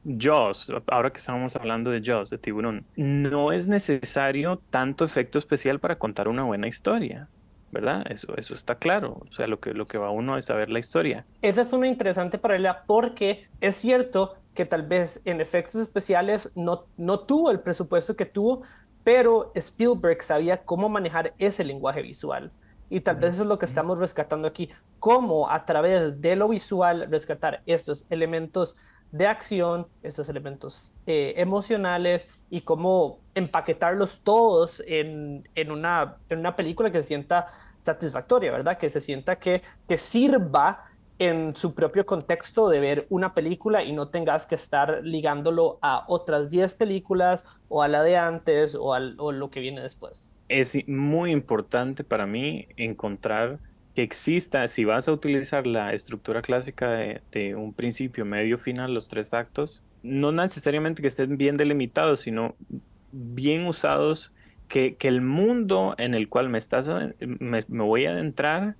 Jaws, 0.05 0.71
ahora 0.87 1.11
que 1.11 1.19
estamos 1.19 1.55
hablando 1.55 1.91
de 1.91 2.01
Jaws, 2.03 2.29
de 2.29 2.37
tiburón, 2.37 2.85
no 2.95 3.51
es 3.51 3.67
necesario 3.67 4.61
tanto 4.69 5.05
efecto 5.05 5.37
especial 5.39 5.79
para 5.79 5.97
contar 5.97 6.27
una 6.27 6.43
buena 6.43 6.67
historia. 6.67 7.27
¿verdad? 7.71 8.03
Eso, 8.09 8.35
eso 8.35 8.53
está 8.53 8.75
claro. 8.75 9.21
O 9.27 9.31
sea, 9.31 9.47
lo 9.47 9.59
que, 9.59 9.73
lo 9.73 9.87
que 9.87 9.97
va 9.97 10.11
uno 10.11 10.37
es 10.37 10.45
saber 10.45 10.69
la 10.69 10.79
historia. 10.79 11.25
Esa 11.41 11.61
es 11.61 11.71
una 11.71 11.87
interesante 11.87 12.37
paralela 12.37 12.83
porque 12.85 13.47
es 13.61 13.75
cierto 13.75 14.35
que 14.53 14.65
tal 14.65 14.83
vez 14.83 15.21
en 15.25 15.39
efectos 15.39 15.75
especiales 15.75 16.51
no, 16.55 16.85
no 16.97 17.21
tuvo 17.21 17.51
el 17.51 17.61
presupuesto 17.61 18.15
que 18.15 18.25
tuvo, 18.25 18.63
pero 19.03 19.51
Spielberg 19.55 20.21
sabía 20.21 20.57
cómo 20.63 20.89
manejar 20.89 21.33
ese 21.37 21.63
lenguaje 21.63 22.01
visual. 22.01 22.51
Y 22.91 22.99
tal 22.99 23.15
vez 23.15 23.35
eso 23.35 23.43
es 23.43 23.47
lo 23.47 23.57
que 23.57 23.65
estamos 23.65 23.99
rescatando 23.99 24.49
aquí, 24.49 24.69
cómo 24.99 25.49
a 25.49 25.65
través 25.65 26.19
de 26.19 26.35
lo 26.35 26.49
visual 26.49 27.07
rescatar 27.09 27.63
estos 27.65 28.05
elementos 28.09 28.75
de 29.13 29.27
acción, 29.27 29.87
estos 30.03 30.27
elementos 30.27 30.91
eh, 31.07 31.33
emocionales 31.37 32.27
y 32.49 32.61
cómo 32.61 33.19
empaquetarlos 33.33 34.21
todos 34.23 34.83
en, 34.85 35.47
en, 35.55 35.71
una, 35.71 36.17
en 36.27 36.39
una 36.39 36.57
película 36.57 36.91
que 36.91 37.01
se 37.01 37.07
sienta 37.07 37.47
satisfactoria, 37.79 38.51
¿verdad? 38.51 38.77
Que 38.77 38.89
se 38.89 38.99
sienta 38.99 39.39
que, 39.39 39.61
que 39.87 39.97
sirva 39.97 40.83
en 41.17 41.55
su 41.55 41.73
propio 41.73 42.05
contexto 42.05 42.67
de 42.67 42.81
ver 42.81 43.07
una 43.09 43.33
película 43.33 43.85
y 43.85 43.93
no 43.93 44.09
tengas 44.09 44.47
que 44.47 44.55
estar 44.55 44.99
ligándolo 45.01 45.79
a 45.81 46.03
otras 46.09 46.49
10 46.49 46.73
películas 46.73 47.45
o 47.69 47.83
a 47.83 47.87
la 47.87 48.03
de 48.03 48.17
antes 48.17 48.75
o 48.75 48.93
a 48.93 48.99
lo 48.99 49.49
que 49.49 49.61
viene 49.61 49.81
después 49.81 50.29
es 50.51 50.77
muy 50.87 51.31
importante 51.31 52.03
para 52.03 52.27
mí 52.27 52.67
encontrar 52.75 53.59
que 53.95 54.03
exista, 54.03 54.67
si 54.67 54.83
vas 54.83 55.07
a 55.07 55.13
utilizar 55.13 55.65
la 55.65 55.93
estructura 55.93 56.41
clásica 56.41 56.89
de, 56.89 57.55
un 57.55 57.73
principio, 57.73 58.25
medio, 58.25 58.57
final, 58.57 58.93
los 58.93 59.07
tres 59.07 59.33
actos, 59.33 59.81
no 60.03 60.31
necesariamente 60.31 61.01
que 61.01 61.07
estén 61.07 61.37
bien 61.37 61.55
delimitados, 61.57 62.21
sino 62.21 62.55
bien 63.11 63.65
usados, 63.65 64.33
que, 64.67 64.97
el 65.01 65.21
mundo 65.21 65.95
en 65.97 66.13
el 66.13 66.27
cual 66.27 66.49
me, 66.49 66.57
estás, 66.57 66.89
me, 67.19 67.61
voy 67.67 68.05
a 68.05 68.11
adentrar 68.11 68.75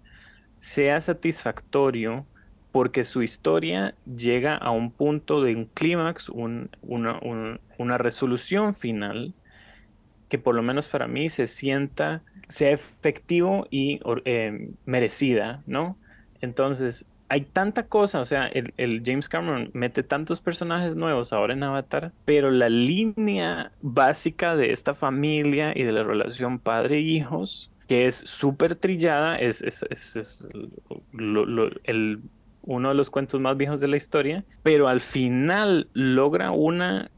sea 0.58 1.02
satisfactorio 1.02 2.26
porque 2.72 3.04
su 3.04 3.22
historia 3.24 3.96
llega 4.06 4.56
a 4.56 4.72
un 4.72 4.92
punto 4.92 5.42
de 5.42 5.56
un 5.56 5.66
clímax, 5.66 6.30
una, 6.30 6.70
una 7.78 7.98
resolución 7.98 8.74
final 8.74 9.34
que 10.32 10.39
por 10.39 10.56
lo 10.56 10.63
menos 10.63 10.88
para 10.88 11.10
mí 11.10 11.28
se 11.28 11.46
sienta, 11.46 12.22
sea 12.48 12.72
efectivo 12.72 13.67
y 13.70 14.00
eh, 14.24 14.72
merecida, 14.86 15.62
¿no? 15.67 15.98
Entonces, 16.39 17.06
hay 17.28 17.41
tanta 17.41 17.88
cosa, 17.88 18.22
o 18.22 18.26
sea, 18.26 18.48
el, 18.48 19.04
James 19.06 19.28
Cameron 19.28 19.72
mete 19.74 20.04
tantos 20.04 20.39
personajes 20.39 20.96
nuevos 20.96 21.34
ahora 21.34 21.54
en 21.54 21.63
Avatar, 21.63 22.13
pero 22.24 22.50
la 22.50 22.70
línea 22.70 23.74
básica 23.82 24.56
de 24.56 24.72
esta 24.72 24.94
familia 24.94 25.74
y 25.76 25.84
de 25.84 25.91
la 25.91 26.04
relación 26.04 26.60
padre-hijos, 26.60 27.70
que 27.89 28.08
es 28.08 28.15
súper 28.15 28.76
trillada, 28.76 29.36
es, 29.36 29.62
es, 29.62 30.48
el, 31.84 32.22
uno 32.62 32.88
de 32.88 32.96
los 32.96 33.10
cuentos 33.10 33.41
más 33.41 33.58
viejos 33.58 33.82
de 33.82 33.89
la 33.89 33.98
historia, 33.98 34.46
pero 34.63 34.88
al 34.88 35.02
final 35.02 35.89
logra 35.91 36.52
una 36.52 37.12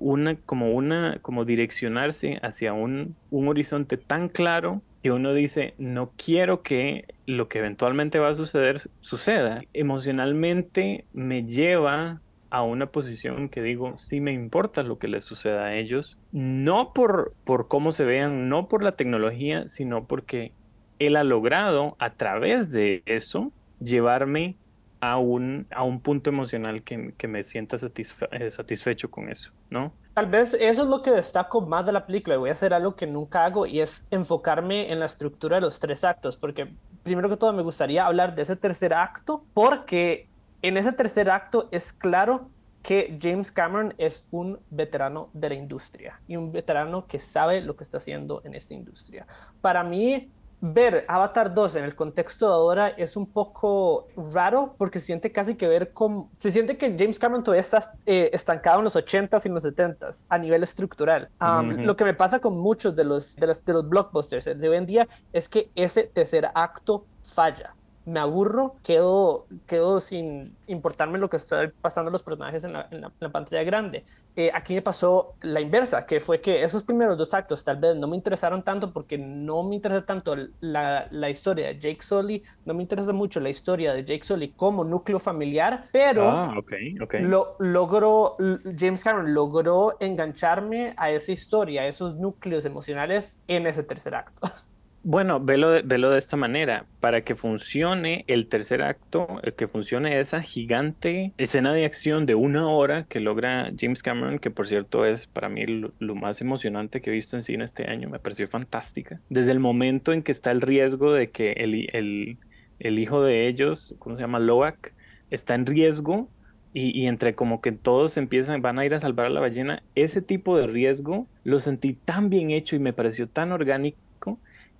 una, 0.00 0.34
como 0.34 0.72
una, 0.72 1.18
como 1.22 1.44
direccionarse 1.44 2.40
hacia 2.42 2.72
un, 2.72 3.14
un 3.30 3.48
horizonte 3.48 3.96
tan 3.96 4.28
claro 4.28 4.82
que 5.02 5.12
uno 5.12 5.32
dice, 5.32 5.74
no 5.78 6.12
quiero 6.16 6.62
que 6.62 7.06
lo 7.26 7.48
que 7.48 7.60
eventualmente 7.60 8.18
va 8.18 8.30
a 8.30 8.34
suceder 8.34 8.80
suceda. 9.00 9.62
Emocionalmente 9.72 11.04
me 11.12 11.44
lleva 11.44 12.20
a 12.50 12.62
una 12.62 12.86
posición 12.86 13.48
que 13.48 13.62
digo, 13.62 13.96
sí 13.96 14.20
me 14.20 14.32
importa 14.32 14.82
lo 14.82 14.98
que 14.98 15.08
les 15.08 15.24
suceda 15.24 15.66
a 15.66 15.76
ellos, 15.76 16.18
no 16.32 16.92
por, 16.92 17.32
por 17.44 17.68
cómo 17.68 17.92
se 17.92 18.04
vean, 18.04 18.48
no 18.48 18.68
por 18.68 18.82
la 18.82 18.96
tecnología, 18.96 19.66
sino 19.66 20.06
porque 20.06 20.52
él 20.98 21.16
ha 21.16 21.24
logrado 21.24 21.96
a 21.98 22.14
través 22.14 22.70
de 22.70 23.02
eso 23.06 23.52
llevarme 23.80 24.56
a 25.00 25.18
un, 25.18 25.66
a 25.70 25.82
un 25.82 26.00
punto 26.00 26.30
emocional 26.30 26.82
que, 26.82 27.14
que 27.16 27.28
me 27.28 27.42
sienta 27.42 27.76
eh, 27.76 28.50
satisfecho 28.50 29.10
con 29.10 29.28
eso, 29.30 29.52
¿no? 29.70 29.92
Tal 30.14 30.26
vez 30.26 30.54
eso 30.54 30.82
es 30.82 30.88
lo 30.88 31.02
que 31.02 31.10
destaco 31.10 31.62
más 31.62 31.86
de 31.86 31.92
la 31.92 32.06
película. 32.06 32.36
Voy 32.36 32.50
a 32.50 32.52
hacer 32.52 32.74
algo 32.74 32.94
que 32.96 33.06
nunca 33.06 33.44
hago 33.44 33.66
y 33.66 33.80
es 33.80 34.04
enfocarme 34.10 34.92
en 34.92 35.00
la 35.00 35.06
estructura 35.06 35.56
de 35.56 35.62
los 35.62 35.80
tres 35.80 36.04
actos, 36.04 36.36
porque 36.36 36.74
primero 37.02 37.28
que 37.28 37.36
todo 37.36 37.52
me 37.52 37.62
gustaría 37.62 38.04
hablar 38.04 38.34
de 38.34 38.42
ese 38.42 38.56
tercer 38.56 38.92
acto, 38.92 39.44
porque 39.54 40.28
en 40.62 40.76
ese 40.76 40.92
tercer 40.92 41.30
acto 41.30 41.68
es 41.70 41.92
claro 41.92 42.50
que 42.82 43.18
James 43.20 43.52
Cameron 43.52 43.94
es 43.98 44.26
un 44.30 44.58
veterano 44.70 45.30
de 45.32 45.50
la 45.50 45.54
industria 45.54 46.20
y 46.26 46.36
un 46.36 46.50
veterano 46.50 47.06
que 47.06 47.18
sabe 47.18 47.60
lo 47.60 47.76
que 47.76 47.84
está 47.84 47.98
haciendo 47.98 48.42
en 48.44 48.54
esta 48.54 48.74
industria. 48.74 49.26
Para 49.60 49.84
mí, 49.84 50.30
ver 50.60 51.04
Avatar 51.08 51.54
2 51.54 51.76
en 51.76 51.84
el 51.84 51.94
contexto 51.94 52.46
de 52.46 52.52
ahora 52.52 52.88
es 52.88 53.16
un 53.16 53.26
poco 53.26 54.08
raro 54.32 54.74
porque 54.76 54.98
se 54.98 55.06
siente 55.06 55.32
casi 55.32 55.54
que 55.54 55.66
ver 55.66 55.92
con... 55.92 56.28
Se 56.38 56.50
siente 56.50 56.76
que 56.76 56.94
James 56.98 57.18
Cameron 57.18 57.42
todavía 57.42 57.60
está 57.60 57.92
eh, 58.06 58.30
estancado 58.32 58.78
en 58.78 58.84
los 58.84 58.96
80s 58.96 59.44
y 59.44 59.48
en 59.48 59.54
los 59.54 59.64
70s 59.64 60.26
a 60.28 60.38
nivel 60.38 60.62
estructural. 60.62 61.30
Lo 61.78 61.96
que 61.96 62.04
me 62.04 62.14
pasa 62.14 62.40
con 62.40 62.58
muchos 62.58 62.94
de 62.94 63.04
los, 63.04 63.36
de 63.36 63.46
los, 63.46 63.64
de 63.64 63.72
los 63.72 63.88
blockbusters 63.88 64.44
de 64.44 64.68
hoy 64.68 64.76
en 64.76 64.86
día 64.86 65.08
es 65.32 65.48
que 65.48 65.70
ese 65.74 66.04
tercer 66.04 66.48
acto 66.54 67.06
falla 67.22 67.74
me 68.06 68.18
aburro, 68.18 68.76
quedo, 68.82 69.46
quedo 69.66 70.00
sin 70.00 70.56
importarme 70.66 71.18
lo 71.18 71.28
que 71.28 71.36
está 71.36 71.70
pasando 71.80 72.10
los 72.10 72.22
personajes 72.22 72.64
en 72.64 72.72
la, 72.72 72.88
en 72.90 73.02
la, 73.02 73.28
pantalla 73.28 73.62
grande. 73.62 74.04
Eh, 74.36 74.50
aquí 74.54 74.74
me 74.74 74.82
pasó 74.82 75.34
la 75.42 75.60
inversa, 75.60 76.06
que 76.06 76.18
fue 76.18 76.40
que 76.40 76.62
esos 76.62 76.84
primeros 76.84 77.18
dos 77.18 77.34
actos 77.34 77.62
tal 77.62 77.76
vez 77.76 77.96
no 77.96 78.06
me 78.06 78.16
interesaron 78.16 78.62
tanto 78.62 78.92
porque 78.92 79.18
no 79.18 79.62
me 79.62 79.74
interesa 79.74 80.06
tanto 80.06 80.34
la, 80.60 81.08
la 81.10 81.30
historia 81.30 81.68
de 81.68 81.78
Jake 81.78 82.00
Sully, 82.00 82.42
no 82.64 82.74
me 82.74 82.82
interesa 82.82 83.12
mucho 83.12 83.38
la 83.38 83.50
historia 83.50 83.92
de 83.92 84.04
Jake 84.04 84.24
Sully 84.24 84.52
como 84.52 84.82
núcleo 84.82 85.18
familiar, 85.18 85.88
pero 85.92 86.30
ah, 86.30 86.54
okay, 86.58 86.98
okay. 87.00 87.22
Lo, 87.22 87.56
logró, 87.58 88.36
James 88.78 89.04
Cameron 89.04 89.34
logró 89.34 89.96
engancharme 90.00 90.94
a 90.96 91.10
esa 91.10 91.32
historia, 91.32 91.82
a 91.82 91.86
esos 91.86 92.16
núcleos 92.16 92.64
emocionales 92.64 93.38
en 93.46 93.66
ese 93.66 93.82
tercer 93.82 94.14
acto. 94.14 94.48
Bueno, 95.02 95.40
velo 95.40 95.70
de, 95.70 95.82
de 95.82 96.18
esta 96.18 96.36
manera. 96.36 96.84
Para 97.00 97.22
que 97.22 97.34
funcione 97.34 98.20
el 98.26 98.48
tercer 98.48 98.82
acto, 98.82 99.40
eh, 99.42 99.52
que 99.52 99.66
funcione 99.66 100.20
esa 100.20 100.42
gigante 100.42 101.32
escena 101.38 101.72
de 101.72 101.86
acción 101.86 102.26
de 102.26 102.34
una 102.34 102.68
hora 102.68 103.04
que 103.04 103.18
logra 103.18 103.72
James 103.78 104.02
Cameron, 104.02 104.38
que 104.38 104.50
por 104.50 104.66
cierto 104.66 105.06
es 105.06 105.26
para 105.26 105.48
mí 105.48 105.64
lo, 105.66 106.14
más 106.14 106.42
emocionante 106.42 107.00
que 107.00 107.08
he 107.08 107.14
visto 107.14 107.34
en 107.36 107.42
cine 107.42 107.64
este 107.64 107.90
año, 107.90 108.10
me 108.10 108.18
pareció 108.18 108.46
fantástica. 108.46 109.20
Desde 109.30 109.52
el 109.52 109.60
momento 109.60 110.12
en 110.12 110.22
que 110.22 110.32
está 110.32 110.50
el 110.50 110.60
riesgo 110.60 111.14
de 111.14 111.30
que 111.30 111.52
el, 111.52 112.36
el, 112.78 112.98
hijo 112.98 113.22
de 113.22 113.48
ellos, 113.48 113.96
¿cómo 113.98 114.16
se 114.16 114.22
llama? 114.22 114.38
Loak, 114.38 114.92
está 115.30 115.54
en 115.54 115.64
riesgo 115.64 116.28
y, 116.74 116.90
y, 117.00 117.06
entre 117.06 117.34
como 117.34 117.62
que 117.62 117.72
todos 117.72 118.18
empiezan, 118.18 118.60
van 118.60 118.78
a 118.78 118.84
ir 118.84 118.92
a 118.92 119.00
salvar 119.00 119.26
a 119.26 119.30
la 119.30 119.40
ballena, 119.40 119.82
ese 119.94 120.20
tipo 120.20 120.58
de 120.58 120.66
riesgo 120.66 121.26
lo 121.42 121.58
sentí 121.58 121.94
tan 121.94 122.28
bien 122.28 122.50
hecho 122.50 122.76
y 122.76 122.80
me 122.80 122.92
pareció 122.92 123.26
tan 123.28 123.50
orgánico 123.52 123.98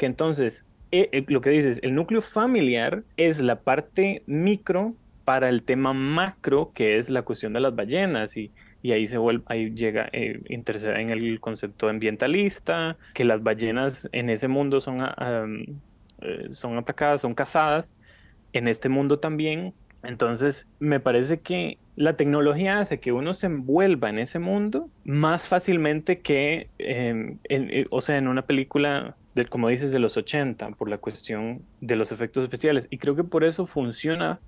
que 0.01 0.07
entonces 0.07 0.65
eh, 0.93 1.11
eh, 1.13 1.25
lo 1.29 1.43
que 1.43 1.51
dices, 1.51 1.79
el 1.83 1.95
núcleo 1.95 2.23
familiar 2.23 3.05
es 3.19 3.43
la 3.43 3.61
parte 3.61 4.23
micro 4.27 4.95
para 5.27 5.51
el 5.51 5.63
tema 5.63 5.93
macro, 5.93 6.73
que 6.75 6.97
es 6.97 7.11
la 7.11 7.21
cuestión 7.21 7.53
de 7.53 7.61
las 7.61 7.77
ballenas, 7.77 8.35
y, 8.39 8.51
y 8.81 8.93
ahí 8.93 9.07
se 9.07 9.19
vuelve, 9.19 9.45
ahí 9.47 9.71
llega, 9.73 10.09
eh, 10.13 10.41
en 10.49 11.11
el 11.11 11.39
concepto 11.39 11.91
ambientalista, 11.91 12.97
que 13.13 13.27
las 13.27 13.43
ballenas 13.43 14.09
en 14.13 14.31
ese 14.31 14.49
mundo 14.49 14.81
son, 14.81 15.03
ah, 15.03 15.47
eh, 16.23 16.49
son 16.53 16.79
atacadas, 16.79 17.21
son 17.21 17.35
cazadas, 17.35 17.95
en 18.55 18.67
este 18.67 18.89
mundo 18.89 19.19
también. 19.19 19.75
Entonces, 20.03 20.67
me 20.79 20.99
parece 20.99 21.41
que 21.41 21.77
la 21.95 22.17
tecnología 22.17 22.79
hace 22.79 23.01
que 23.01 23.13
uno 23.13 23.35
se 23.35 23.47
envuelva 23.49 24.09
en 24.09 24.19
ese 24.19 24.39
mundo 24.39 24.89
más 25.05 25.47
fácilmente 25.47 26.21
que, 26.21 26.71
em, 26.79 27.39
o 27.91 28.01
sea, 28.01 28.17
en 28.17 28.29
una 28.29 28.47
película 28.47 29.15
como 29.49 29.69
dices, 29.69 29.93
de 29.93 29.99
los 29.99 30.17
80, 30.17 30.71
por 30.73 30.89
la 30.89 30.99
cuestión 30.99 31.63
de 31.81 31.97
los 31.97 32.13
efectos 32.13 32.45
especiales. 32.45 32.87
Y 32.91 32.99
creo 32.99 33.17
que 33.17 33.25
por 33.25 33.45
eso 33.45 33.67
funciona 33.67 34.41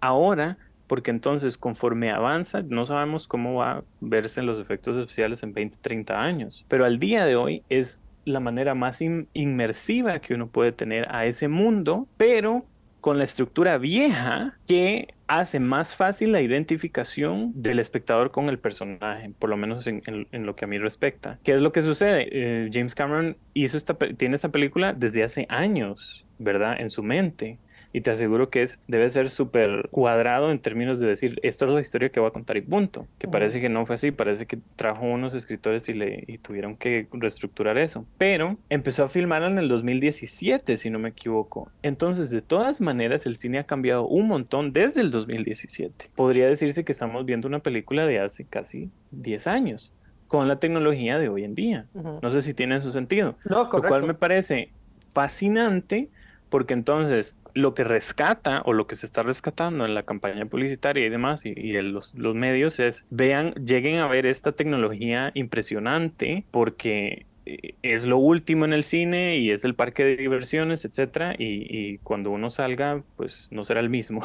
ahora, 0.00 0.58
porque 0.86 1.10
entonces 1.10 1.56
conforme 1.56 2.10
avanza, 2.10 2.62
no 2.62 2.84
sabemos 2.84 3.26
cómo 3.26 3.54
va 3.54 3.72
a 3.72 3.84
verse 4.00 4.40
en 4.40 4.46
los 4.46 4.60
efectos 4.60 4.96
especiales 4.96 5.42
en 5.42 5.52
20, 5.52 5.78
30 5.80 6.20
años. 6.20 6.64
Pero 6.68 6.84
al 6.84 6.98
día 6.98 7.24
de 7.24 7.36
hoy 7.36 7.62
es 7.68 8.02
la 8.24 8.40
manera 8.40 8.74
más 8.74 9.00
inmersiva 9.00 10.18
que 10.20 10.34
uno 10.34 10.48
puede 10.48 10.72
tener 10.72 11.06
a 11.14 11.26
ese 11.26 11.48
mundo, 11.48 12.06
pero 12.16 12.64
con 13.04 13.18
la 13.18 13.24
estructura 13.24 13.76
vieja 13.76 14.56
que 14.66 15.08
hace 15.26 15.60
más 15.60 15.94
fácil 15.94 16.32
la 16.32 16.40
identificación 16.40 17.52
del 17.54 17.78
espectador 17.78 18.30
con 18.30 18.48
el 18.48 18.58
personaje, 18.58 19.30
por 19.38 19.50
lo 19.50 19.58
menos 19.58 19.86
en, 19.86 20.00
lo 20.32 20.56
que 20.56 20.64
a 20.64 20.68
mí 20.68 20.78
respecta. 20.78 21.38
¿Qué 21.44 21.52
es 21.52 21.60
lo 21.60 21.70
que 21.70 21.82
sucede? 21.82 22.28
Eh, 22.32 22.70
James 22.72 22.94
Cameron 22.94 23.36
hizo 23.52 23.76
esta, 23.76 23.92
tiene 24.16 24.36
esta 24.36 24.48
película 24.48 24.94
desde 24.94 25.22
hace 25.22 25.44
años, 25.50 26.24
¿verdad? 26.38 26.80
En 26.80 26.88
su 26.88 27.02
mente 27.02 27.58
y 27.94 28.00
te 28.00 28.10
aseguro 28.10 28.50
que 28.50 28.62
es, 28.62 28.80
debe 28.88 29.08
ser 29.08 29.30
súper 29.30 29.88
cuadrado 29.92 30.50
en 30.50 30.58
términos 30.58 30.98
de 30.98 31.06
decir, 31.06 31.38
esta 31.44 31.64
es 31.64 31.70
la 31.70 31.80
historia 31.80 32.08
que 32.08 32.18
voy 32.18 32.28
a 32.28 32.32
contar 32.32 32.56
y 32.56 32.60
punto. 32.60 33.06
Que 33.18 33.28
parece 33.28 33.60
que 33.60 33.68
no 33.68 33.86
fue 33.86 33.94
así, 33.94 34.10
parece 34.10 34.46
que 34.46 34.58
trajo 34.74 35.06
unos 35.06 35.32
escritores 35.36 35.88
y, 35.88 35.92
le, 35.92 36.24
y 36.26 36.38
tuvieron 36.38 36.76
que 36.76 37.06
reestructurar 37.12 37.78
eso. 37.78 38.04
Pero 38.18 38.56
empezó 38.68 39.04
a 39.04 39.08
filmar 39.08 39.44
en 39.44 39.58
el 39.58 39.68
2017, 39.68 40.76
si 40.76 40.90
no 40.90 40.98
me 40.98 41.10
equivoco. 41.10 41.70
Entonces, 41.84 42.30
de 42.30 42.42
todas 42.42 42.80
maneras, 42.80 43.26
el 43.26 43.36
cine 43.36 43.60
ha 43.60 43.64
cambiado 43.64 44.08
un 44.08 44.26
montón 44.26 44.72
desde 44.72 45.00
el 45.00 45.12
2017. 45.12 46.10
Podría 46.16 46.48
decirse 46.48 46.84
que 46.84 46.90
estamos 46.90 47.24
viendo 47.24 47.46
una 47.46 47.60
película 47.60 48.06
de 48.06 48.18
hace 48.18 48.44
casi 48.44 48.90
10 49.12 49.46
años 49.46 49.92
con 50.26 50.48
la 50.48 50.58
tecnología 50.58 51.16
de 51.16 51.28
hoy 51.28 51.44
en 51.44 51.54
día. 51.54 51.86
No 51.94 52.28
sé 52.30 52.42
si 52.42 52.54
tiene 52.54 52.80
su 52.80 52.90
sentido. 52.90 53.36
No. 53.48 53.70
Lo 53.72 53.82
cual 53.82 54.04
me 54.04 54.14
parece 54.14 54.70
fascinante 55.12 56.08
porque 56.48 56.74
entonces 56.74 57.38
lo 57.54 57.74
que 57.74 57.84
rescata 57.84 58.62
o 58.64 58.72
lo 58.72 58.86
que 58.86 58.96
se 58.96 59.06
está 59.06 59.22
rescatando 59.22 59.84
en 59.84 59.94
la 59.94 60.02
campaña 60.02 60.44
publicitaria 60.46 61.06
y 61.06 61.08
demás 61.08 61.46
y, 61.46 61.76
en 61.76 61.92
los, 61.92 62.14
medios 62.14 62.80
es 62.80 63.06
vean, 63.10 63.54
lleguen 63.54 63.98
a 63.98 64.08
ver 64.08 64.26
esta 64.26 64.52
tecnología 64.52 65.30
impresionante 65.34 66.44
porque 66.50 67.26
eh, 67.46 67.74
es 67.82 68.06
lo 68.06 68.18
último 68.18 68.64
en 68.64 68.72
el 68.72 68.82
cine 68.82 69.38
y 69.38 69.52
es 69.52 69.64
el 69.64 69.74
parque 69.74 70.04
de 70.04 70.16
diversiones, 70.16 70.84
etcétera, 70.84 71.34
y, 71.38 71.66
y 71.68 71.98
cuando 71.98 72.30
uno 72.30 72.50
salga, 72.50 73.02
pues 73.16 73.48
no 73.52 73.64
será 73.64 73.80
el 73.80 73.88
mismo, 73.88 74.24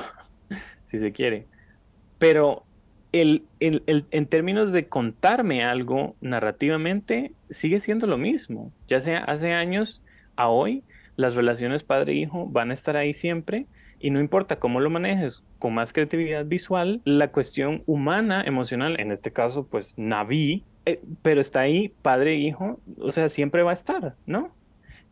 si 0.85 0.97
se 0.97 1.11
quiere. 1.11 1.45
Pero 2.17 2.65
el, 3.11 3.43
el, 3.59 3.83
el, 3.87 4.05
en 4.11 4.25
términos 4.25 4.71
de 4.71 4.87
contarme 4.87 5.63
algo 5.63 6.15
narrativamente, 6.21 7.33
sigue 7.49 7.79
siendo 7.79 8.07
lo 8.07 8.17
mismo. 8.17 8.71
Ya 8.87 9.01
sea 9.01 9.19
hace 9.23 9.53
años 9.53 10.01
a 10.35 10.49
hoy, 10.49 10.83
las 11.19 11.36
relaciones 11.36 11.84
padre-hijo 11.84 12.47
van 12.47 12.71
a 12.71 12.73
estar 12.73 12.95
ahí 12.95 13.12
siempre 13.12 13.65
y 13.99 14.10
no 14.10 14.21
importa 14.21 14.55
cómo 14.55 14.79
lo 14.79 14.89
manejes 14.89 15.43
con 15.60 15.73
más 15.73 15.91
creatividad 15.91 16.45
visual, 16.45 17.01
la 17.03 17.34
cuestión 17.34 17.84
humana, 17.88 18.41
emocional, 18.45 18.97
en 19.01 19.12
este 19.12 19.34
caso, 19.34 19.67
pues 19.67 19.97
Naví, 19.97 20.63
eh, 20.86 21.01
pero 21.21 21.41
está 21.41 21.60
ahí 21.60 21.93
padre-hijo, 22.03 22.79
o 22.99 23.12
sea, 23.12 23.27
siempre 23.27 23.63
va 23.63 23.71
a 23.71 23.73
estar, 23.73 24.15
¿no? 24.25 24.55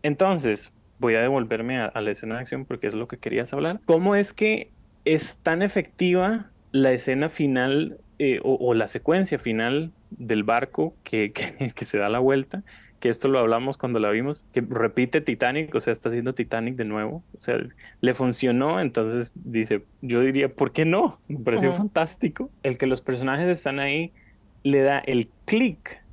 Entonces, 0.01 0.73
voy 0.97 1.15
a 1.15 1.21
devolverme 1.21 1.81
a, 1.81 1.99
la 1.99 2.09
escena 2.09 2.35
de 2.35 2.41
acción 2.41 2.63
porque 2.63 2.87
es 2.87 2.93
lo 2.93 3.09
que 3.09 3.17
querías 3.17 3.51
hablar. 3.51 3.81
¿Cómo 3.83 4.15
es 4.15 4.31
que 4.31 4.71
es 5.03 5.39
tan 5.39 5.61
efectiva 5.61 6.51
la 6.71 6.93
escena 6.93 7.27
final 7.27 7.97
eh, 8.17 8.39
o, 8.43 8.73
la 8.73 8.87
secuencia 8.87 9.39
final 9.39 9.91
del 10.11 10.45
barco 10.45 10.95
que, 11.03 11.33
que 11.75 11.85
se 11.85 11.97
da 11.97 12.07
la 12.07 12.19
vuelta? 12.19 12.63
Que 12.99 13.09
esto 13.09 13.27
lo 13.27 13.39
hablamos 13.39 13.77
cuando 13.77 13.99
la 13.99 14.09
vimos, 14.09 14.45
que 14.53 14.61
repite 14.61 15.21
Titanic, 15.21 15.73
o 15.75 15.79
sea, 15.79 15.91
está 15.91 16.09
haciendo 16.09 16.33
Titanic 16.33 16.75
de 16.75 16.85
nuevo, 16.85 17.23
o 17.37 17.41
sea, 17.41 17.57
le 18.01 18.13
funcionó, 18.13 18.79
entonces 18.79 19.33
dice, 19.35 19.83
yo 20.01 20.21
diría, 20.21 20.49
¿por 20.49 20.71
qué 20.71 20.85
no? 20.85 21.19
Me 21.27 21.39
pareció 21.39 21.71
fantástico. 21.71 22.49
El 22.63 22.77
que 22.77 22.87
los 22.87 23.01
personajes 23.01 23.47
están 23.47 23.79
ahí 23.79 24.11
le 24.63 24.81
da 24.81 24.99
el 24.99 25.29
clic 25.45 26.03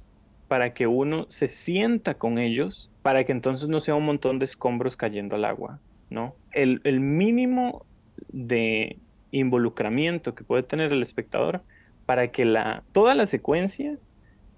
para 0.49 0.75
que 0.75 0.87
uno 0.87 1.27
se 1.31 1.49
sienta 1.49 2.15
con 2.15 2.39
ellos, 2.39 2.91
para 3.03 3.25
que 3.25 3.33
entonces 3.33 3.69
no 3.69 3.81
sea 3.81 3.95
un 3.95 4.05
montón 4.05 4.39
de 4.39 4.45
escombros 4.45 4.97
cayendo 4.97 5.37
al 5.37 5.45
agua, 5.45 5.81
¿no? 6.11 6.35
El, 6.53 6.81
el 6.85 7.01
mínimo 7.01 7.87
de 8.29 8.99
involucramiento 9.31 10.35
que 10.35 10.45
puede 10.45 10.63
tener 10.63 10.93
el 10.93 11.03
espectador 11.03 11.63
para 12.07 12.29
que 12.29 12.45
la, 12.45 12.83
toda 12.93 13.15
la 13.15 13.27
secuencia 13.27 13.97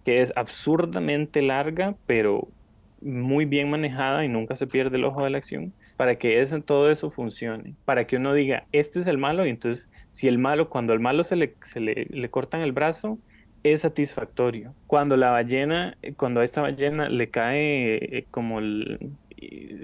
que 0.06 0.22
es 0.22 0.32
absurdamente 0.36 1.42
larga, 1.42 1.96
pero 2.06 2.46
muy 3.02 3.44
bien 3.44 3.68
manejada 3.68 4.24
y 4.24 4.28
nunca 4.28 4.54
se 4.54 4.68
pierde 4.68 4.98
el 4.98 5.04
ojo 5.04 5.24
de 5.24 5.30
la 5.30 5.38
acción, 5.38 5.72
para 5.96 6.14
que 6.14 6.40
eso, 6.40 6.60
todo 6.60 6.92
eso 6.92 7.10
funcione, 7.10 7.74
para 7.84 8.06
que 8.06 8.16
uno 8.16 8.32
diga, 8.32 8.66
este 8.70 9.00
es 9.00 9.08
el 9.08 9.18
malo, 9.18 9.44
y 9.44 9.50
entonces 9.50 9.90
si 10.12 10.28
el 10.28 10.38
malo, 10.38 10.70
cuando 10.70 10.92
al 10.92 11.00
malo 11.00 11.24
se 11.24 11.34
le, 11.34 11.56
se 11.62 11.80
le, 11.80 12.06
le 12.08 12.30
cortan 12.30 12.60
el 12.60 12.70
brazo, 12.70 13.18
es 13.64 13.80
satisfactorio. 13.80 14.74
Cuando 14.86 15.16
la 15.16 15.30
ballena, 15.30 15.98
cuando 16.16 16.38
a 16.40 16.44
esta 16.44 16.62
ballena 16.62 17.08
le 17.08 17.28
cae 17.30 18.18
eh, 18.18 18.26
como 18.30 18.60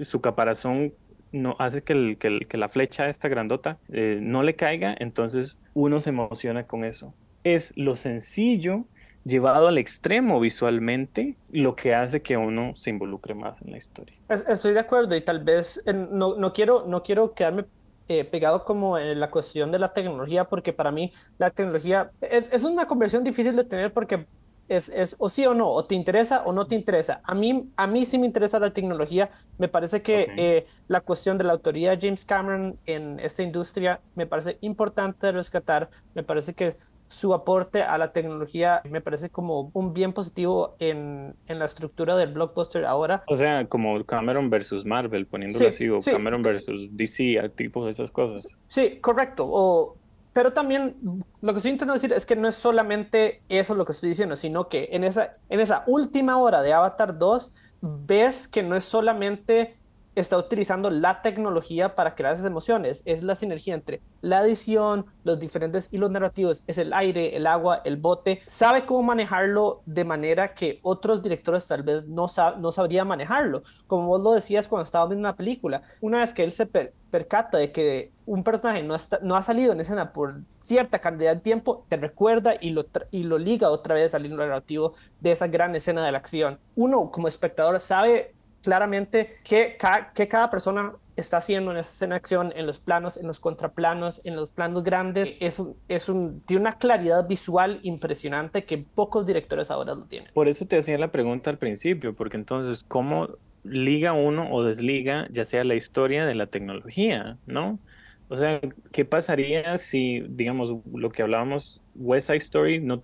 su 0.03 0.21
caparazón 0.21 0.93
no 1.33 1.57
hace 1.59 1.83
que 1.83 2.47
la 2.53 2.69
flecha 2.69 3.09
esta 3.09 3.27
grandota 3.27 3.77
eh, 3.91 4.19
no 4.21 4.41
le 4.41 4.55
caiga, 4.55 4.95
entonces 4.97 5.57
uno 5.73 5.99
se 5.99 6.11
emociona 6.11 6.65
con 6.65 6.85
eso. 6.85 7.13
Es 7.43 7.73
lo 7.75 7.97
sencillo 7.97 8.85
llevado 9.25 9.67
al 9.67 9.77
extremo 9.77 10.39
visualmente 10.39 11.35
lo 11.51 11.75
que 11.75 11.95
hace 11.95 12.21
que 12.21 12.37
uno 12.37 12.73
se 12.75 12.89
involucre 12.89 13.33
más 13.33 13.61
en 13.61 13.71
la 13.71 13.77
historia. 13.77 14.15
Estoy 14.29 14.73
de 14.73 14.79
acuerdo 14.79 15.15
y 15.15 15.21
tal 15.21 15.43
vez 15.43 15.83
no, 15.85 16.35
no, 16.35 16.53
quiero, 16.53 16.85
no 16.87 17.03
quiero 17.03 17.33
quedarme 17.33 17.65
eh, 18.09 18.25
pegado 18.25 18.65
como 18.65 18.97
en 18.97 19.19
la 19.19 19.31
cuestión 19.31 19.71
de 19.71 19.79
la 19.79 19.93
tecnología 19.93 20.43
porque 20.43 20.73
para 20.73 20.91
mí 20.91 21.13
la 21.37 21.51
tecnología 21.51 22.11
es, 22.19 22.51
es 22.51 22.63
una 22.63 22.85
conversión 22.85 23.23
difícil 23.23 23.55
de 23.55 23.63
tener 23.63 23.93
porque 23.93 24.25
es, 24.67 24.89
es, 24.89 25.15
o 25.19 25.29
sí 25.29 25.45
o 25.45 25.53
no, 25.53 25.69
o 25.69 25.85
te 25.85 25.95
interesa 25.95 26.43
o 26.45 26.53
no 26.53 26.67
te 26.67 26.75
interesa. 26.75 27.21
A 27.23 27.33
mí, 27.33 27.69
a 27.75 27.87
mí 27.87 28.05
sí 28.05 28.17
me 28.17 28.25
interesa 28.25 28.59
la 28.59 28.71
tecnología. 28.71 29.29
Me 29.57 29.67
parece 29.67 30.01
que 30.01 30.27
eh, 30.37 30.65
la 30.87 31.01
cuestión 31.01 31.37
de 31.37 31.43
la 31.43 31.53
autoría 31.53 31.91
de 31.91 31.99
James 32.01 32.25
Cameron 32.25 32.77
en 32.85 33.19
esta 33.19 33.43
industria 33.43 33.99
me 34.15 34.25
parece 34.25 34.57
importante 34.61 35.31
rescatar. 35.31 35.89
Me 36.13 36.23
parece 36.23 36.53
que 36.53 36.77
su 37.13 37.33
aporte 37.33 37.83
a 37.83 37.97
la 37.99 38.11
tecnología 38.11 38.81
me 38.89 38.99
parece 38.99 39.29
como 39.29 39.69
un 39.73 39.93
bien 39.93 40.13
positivo 40.13 40.75
en, 40.79 41.35
en 41.45 41.59
la 41.59 41.65
estructura 41.65 42.17
del 42.17 42.33
blockbuster 42.33 42.85
ahora. 42.85 43.23
O 43.27 43.35
sea, 43.35 43.67
como 43.67 44.03
Cameron 44.03 44.49
versus 44.49 44.83
Marvel, 44.83 45.27
poniéndolo 45.27 45.67
así, 45.67 45.87
o 45.89 45.97
Cameron 46.03 46.41
versus 46.41 46.89
DC, 46.91 47.51
tipo 47.55 47.85
de 47.85 47.91
esas 47.91 48.09
cosas. 48.09 48.57
Sí, 48.67 48.97
correcto. 48.99 49.45
O 49.47 49.97
pero 50.33 50.51
también 50.51 50.95
lo 51.41 51.53
que 51.53 51.57
estoy 51.57 51.71
intentando 51.71 51.93
decir 51.93 52.11
es 52.11 52.25
que 52.25 52.35
no 52.35 52.47
es 52.47 52.55
solamente 52.55 53.43
eso 53.49 53.75
lo 53.75 53.85
que 53.85 53.91
estoy 53.91 54.09
diciendo, 54.09 54.35
sino 54.35 54.67
que 54.67 54.89
en 54.91 55.03
esa, 55.03 55.37
en 55.49 55.59
esa 55.59 55.83
última 55.85 56.39
hora 56.39 56.63
de 56.63 56.73
Avatar 56.73 57.19
2 57.19 57.51
ves 57.81 58.47
que 58.47 58.63
no 58.63 58.75
es 58.75 58.83
solamente 58.83 59.77
está 60.15 60.37
utilizando 60.37 60.89
la 60.89 61.21
tecnología 61.21 61.95
para 61.95 62.15
crear 62.15 62.33
esas 62.33 62.45
emociones. 62.45 63.01
Es 63.05 63.23
la 63.23 63.35
sinergia 63.35 63.73
entre 63.73 64.01
la 64.21 64.41
edición, 64.41 65.05
los 65.23 65.39
diferentes 65.39 65.91
hilos 65.91 66.11
narrativos, 66.11 66.63
es 66.67 66.77
el 66.77 66.93
aire, 66.93 67.35
el 67.35 67.47
agua, 67.47 67.81
el 67.85 67.97
bote. 67.97 68.41
Sabe 68.45 68.85
cómo 68.85 69.03
manejarlo 69.03 69.81
de 69.85 70.05
manera 70.05 70.53
que 70.53 70.79
otros 70.83 71.21
directores 71.21 71.67
tal 71.67 71.83
vez 71.83 72.05
no, 72.07 72.27
no 72.59 72.71
sabrían 72.71 73.07
manejarlo. 73.07 73.63
Como 73.87 74.07
vos 74.07 74.21
lo 74.21 74.33
decías 74.33 74.67
cuando 74.67 74.83
estábamos 74.83 75.11
viendo 75.11 75.27
una 75.27 75.35
película, 75.35 75.81
una 76.01 76.19
vez 76.19 76.33
que 76.33 76.43
él 76.43 76.51
se 76.51 76.65
percata 76.65 77.57
de 77.57 77.71
que 77.71 78.11
un 78.25 78.43
personaje 78.43 78.83
no 78.83 79.35
ha 79.35 79.41
salido 79.41 79.73
en 79.73 79.79
escena 79.79 80.13
por 80.13 80.41
cierta 80.59 80.99
cantidad 80.99 81.35
de 81.35 81.41
tiempo, 81.41 81.85
te 81.89 81.97
recuerda 81.97 82.55
y 82.59 82.69
lo, 82.69 82.85
y 83.11 83.23
lo 83.23 83.37
liga 83.37 83.69
otra 83.69 83.95
vez 83.95 84.15
al 84.15 84.25
hilo 84.25 84.37
narrativo 84.37 84.93
de 85.19 85.31
esa 85.31 85.47
gran 85.47 85.75
escena 85.75 86.05
de 86.05 86.11
la 86.11 86.17
acción. 86.17 86.59
Uno 86.75 87.11
como 87.11 87.27
espectador 87.27 87.79
sabe 87.79 88.32
claramente 88.63 89.37
qué, 89.43 89.77
cada 89.77 90.49
persona 90.49 90.93
está 91.15 91.37
haciendo 91.37 91.71
en 91.71 91.77
esa 91.77 91.91
escena 91.91 92.15
de 92.15 92.17
acción, 92.17 92.53
en 92.55 92.65
los 92.65 92.79
planos, 92.79 93.17
en 93.17 93.27
los 93.27 93.39
contraplanos, 93.39 94.21
en 94.23 94.35
los 94.35 94.49
planos 94.49 94.83
grandes. 94.83 95.35
Es, 95.39 95.61
es 95.87 96.09
un, 96.09 96.41
tiene 96.41 96.61
una 96.61 96.77
claridad 96.77 97.27
visual 97.27 97.79
impresionante 97.83 98.63
que 98.63 98.79
pocos 98.79 99.25
directores 99.25 99.69
ahora 99.69 99.93
lo 99.93 100.05
tienen. 100.05 100.31
Por 100.33 100.47
eso 100.47 100.65
te 100.65 100.77
hacía 100.77 100.97
la 100.97 101.11
pregunta 101.11 101.49
al 101.49 101.57
principio, 101.57 102.15
porque 102.15 102.37
entonces, 102.37 102.83
¿cómo 102.83 103.29
liga 103.63 104.13
uno 104.13 104.51
o 104.51 104.63
desliga 104.63 105.27
ya 105.31 105.45
sea 105.45 105.63
la 105.63 105.75
historia 105.75 106.25
de 106.25 106.35
la 106.35 106.47
tecnología, 106.47 107.37
¿no? 107.45 107.79
O 108.29 108.37
sea, 108.37 108.59
¿qué 108.91 109.05
pasaría 109.05 109.77
si, 109.77 110.21
digamos, 110.27 110.73
lo 110.91 111.11
que 111.11 111.21
hablábamos, 111.21 111.81
West 111.95 112.27
Side 112.27 112.37
Story 112.37 112.79
no 112.79 112.99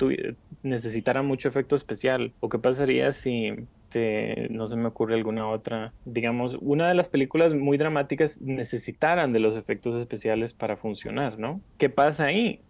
necesitara 0.63 1.21
mucho 1.21 1.47
efecto 1.47 1.75
especial? 1.75 2.33
¿O 2.39 2.49
qué 2.49 2.57
pasaría 2.57 3.11
si 3.11 3.53
este, 3.89 4.47
no 4.51 4.67
se 4.67 4.75
me 4.75 4.87
ocurre 4.87 5.15
alguna 5.15 5.49
otra. 5.49 5.93
Digamos, 6.05 6.55
una 6.61 6.87
de 6.87 6.93
las 6.93 7.09
películas 7.09 7.55
muy 7.55 7.77
dramáticas 7.77 8.39
necesitaran 8.39 9.33
de 9.33 9.39
los 9.39 9.55
efectos 9.55 9.95
especiales 9.95 10.53
para 10.53 10.77
funcionar, 10.77 11.39
¿no? 11.39 11.59
¿Qué 11.79 11.89
pasa 11.89 12.25
ahí? 12.25 12.61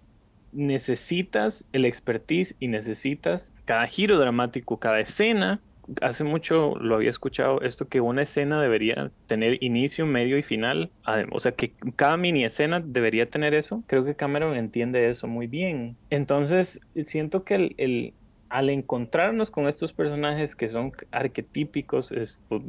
Necesitas 0.53 1.67
el 1.73 1.83
expertise 1.83 2.55
y 2.59 2.69
necesitas 2.69 3.53
cada 3.65 3.85
giro 3.85 4.17
dramático, 4.17 4.77
cada 4.79 5.01
escena. 5.01 5.59
Hace 6.01 6.23
mucho 6.23 6.75
lo 6.79 6.95
había 6.95 7.09
escuchado 7.09 7.61
esto 7.61 7.87
que 7.87 7.99
una 7.99 8.21
escena 8.21 8.61
debería 8.61 9.11
tener 9.27 9.61
inicio, 9.61 10.05
medio 10.05 10.37
y 10.37 10.43
final. 10.43 10.91
O 11.31 11.39
sea, 11.39 11.51
que 11.51 11.73
cada 11.95 12.15
mini 12.15 12.45
escena 12.45 12.79
debería 12.79 13.29
tener 13.29 13.53
eso. 13.53 13.83
Creo 13.87 14.05
que 14.05 14.15
Cameron 14.15 14.55
entiende 14.55 15.09
eso 15.09 15.27
muy 15.27 15.47
bien. 15.47 15.97
Entonces, 16.11 16.79
siento 16.95 17.43
que 17.43 17.73
el 17.77 18.13
al 18.49 18.69
encontrarnos 18.69 19.51
con 19.51 19.67
estos 19.67 19.93
personajes 19.93 20.55
que 20.55 20.67
son 20.67 20.91
arquetípicos, 21.11 22.11
es, 22.11 22.41
pues, 22.49 22.61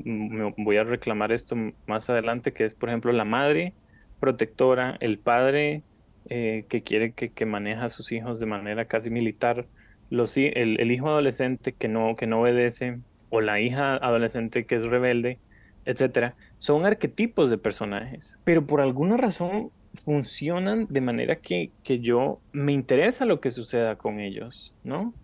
voy 0.56 0.76
a 0.76 0.84
reclamar 0.84 1.32
esto 1.32 1.56
más 1.86 2.10
adelante, 2.10 2.52
que 2.52 2.64
es 2.64 2.74
por 2.74 2.90
ejemplo 2.90 3.12
la 3.12 3.24
madre 3.24 3.72
protectora, 4.20 4.98
el 5.00 5.18
padre 5.18 5.82
eh, 6.28 6.66
que 6.68 6.82
quiere 6.82 7.12
que, 7.12 7.46
maneja 7.46 7.86
a 7.86 7.88
sus 7.88 8.12
hijos 8.12 8.38
de 8.40 8.46
manera 8.46 8.84
casi 8.84 9.08
militar, 9.08 9.66
los, 10.10 10.36
el, 10.36 10.78
el, 10.80 10.92
hijo 10.92 11.08
adolescente 11.08 11.72
que 11.72 11.88
no, 11.88 12.14
que 12.14 12.26
no 12.26 12.42
obedece, 12.42 12.98
o 13.30 13.40
la 13.40 13.60
hija 13.60 13.96
adolescente 13.96 14.66
que 14.66 14.76
es 14.76 14.82
rebelde, 14.82 15.38
etcétera, 15.86 16.34
son 16.58 16.84
arquetipos 16.84 17.48
de 17.48 17.56
personajes, 17.56 18.38
pero 18.44 18.66
por 18.66 18.82
alguna 18.82 19.16
razón 19.16 19.70
funcionan 19.94 20.86
de 20.90 21.00
manera 21.00 21.36
que, 21.36 21.70
que 21.82 22.00
yo 22.00 22.40
me 22.52 22.72
interesa 22.72 23.24
lo 23.24 23.40
que 23.40 23.50
suceda 23.50 23.96
con 23.96 24.20
ellos, 24.20 24.74
¿no? 24.84 25.14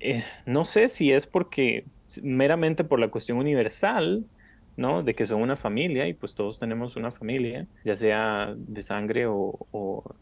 Eh, 0.00 0.24
no 0.46 0.64
sé 0.64 0.88
si 0.88 1.12
es 1.12 1.26
porque 1.26 1.84
meramente 2.22 2.84
por 2.84 2.98
la 2.98 3.10
cuestión 3.10 3.38
universal, 3.38 4.26
¿no? 4.80 5.02
De 5.02 5.14
que 5.14 5.26
son 5.26 5.42
una 5.42 5.56
familia 5.56 6.08
y 6.08 6.14
pues 6.14 6.34
todos 6.34 6.58
tenemos 6.58 6.96
una 6.96 7.10
familia, 7.10 7.66
ya 7.84 7.94
sea 7.94 8.54
de 8.56 8.82
sangre 8.82 9.26
o, 9.28 9.58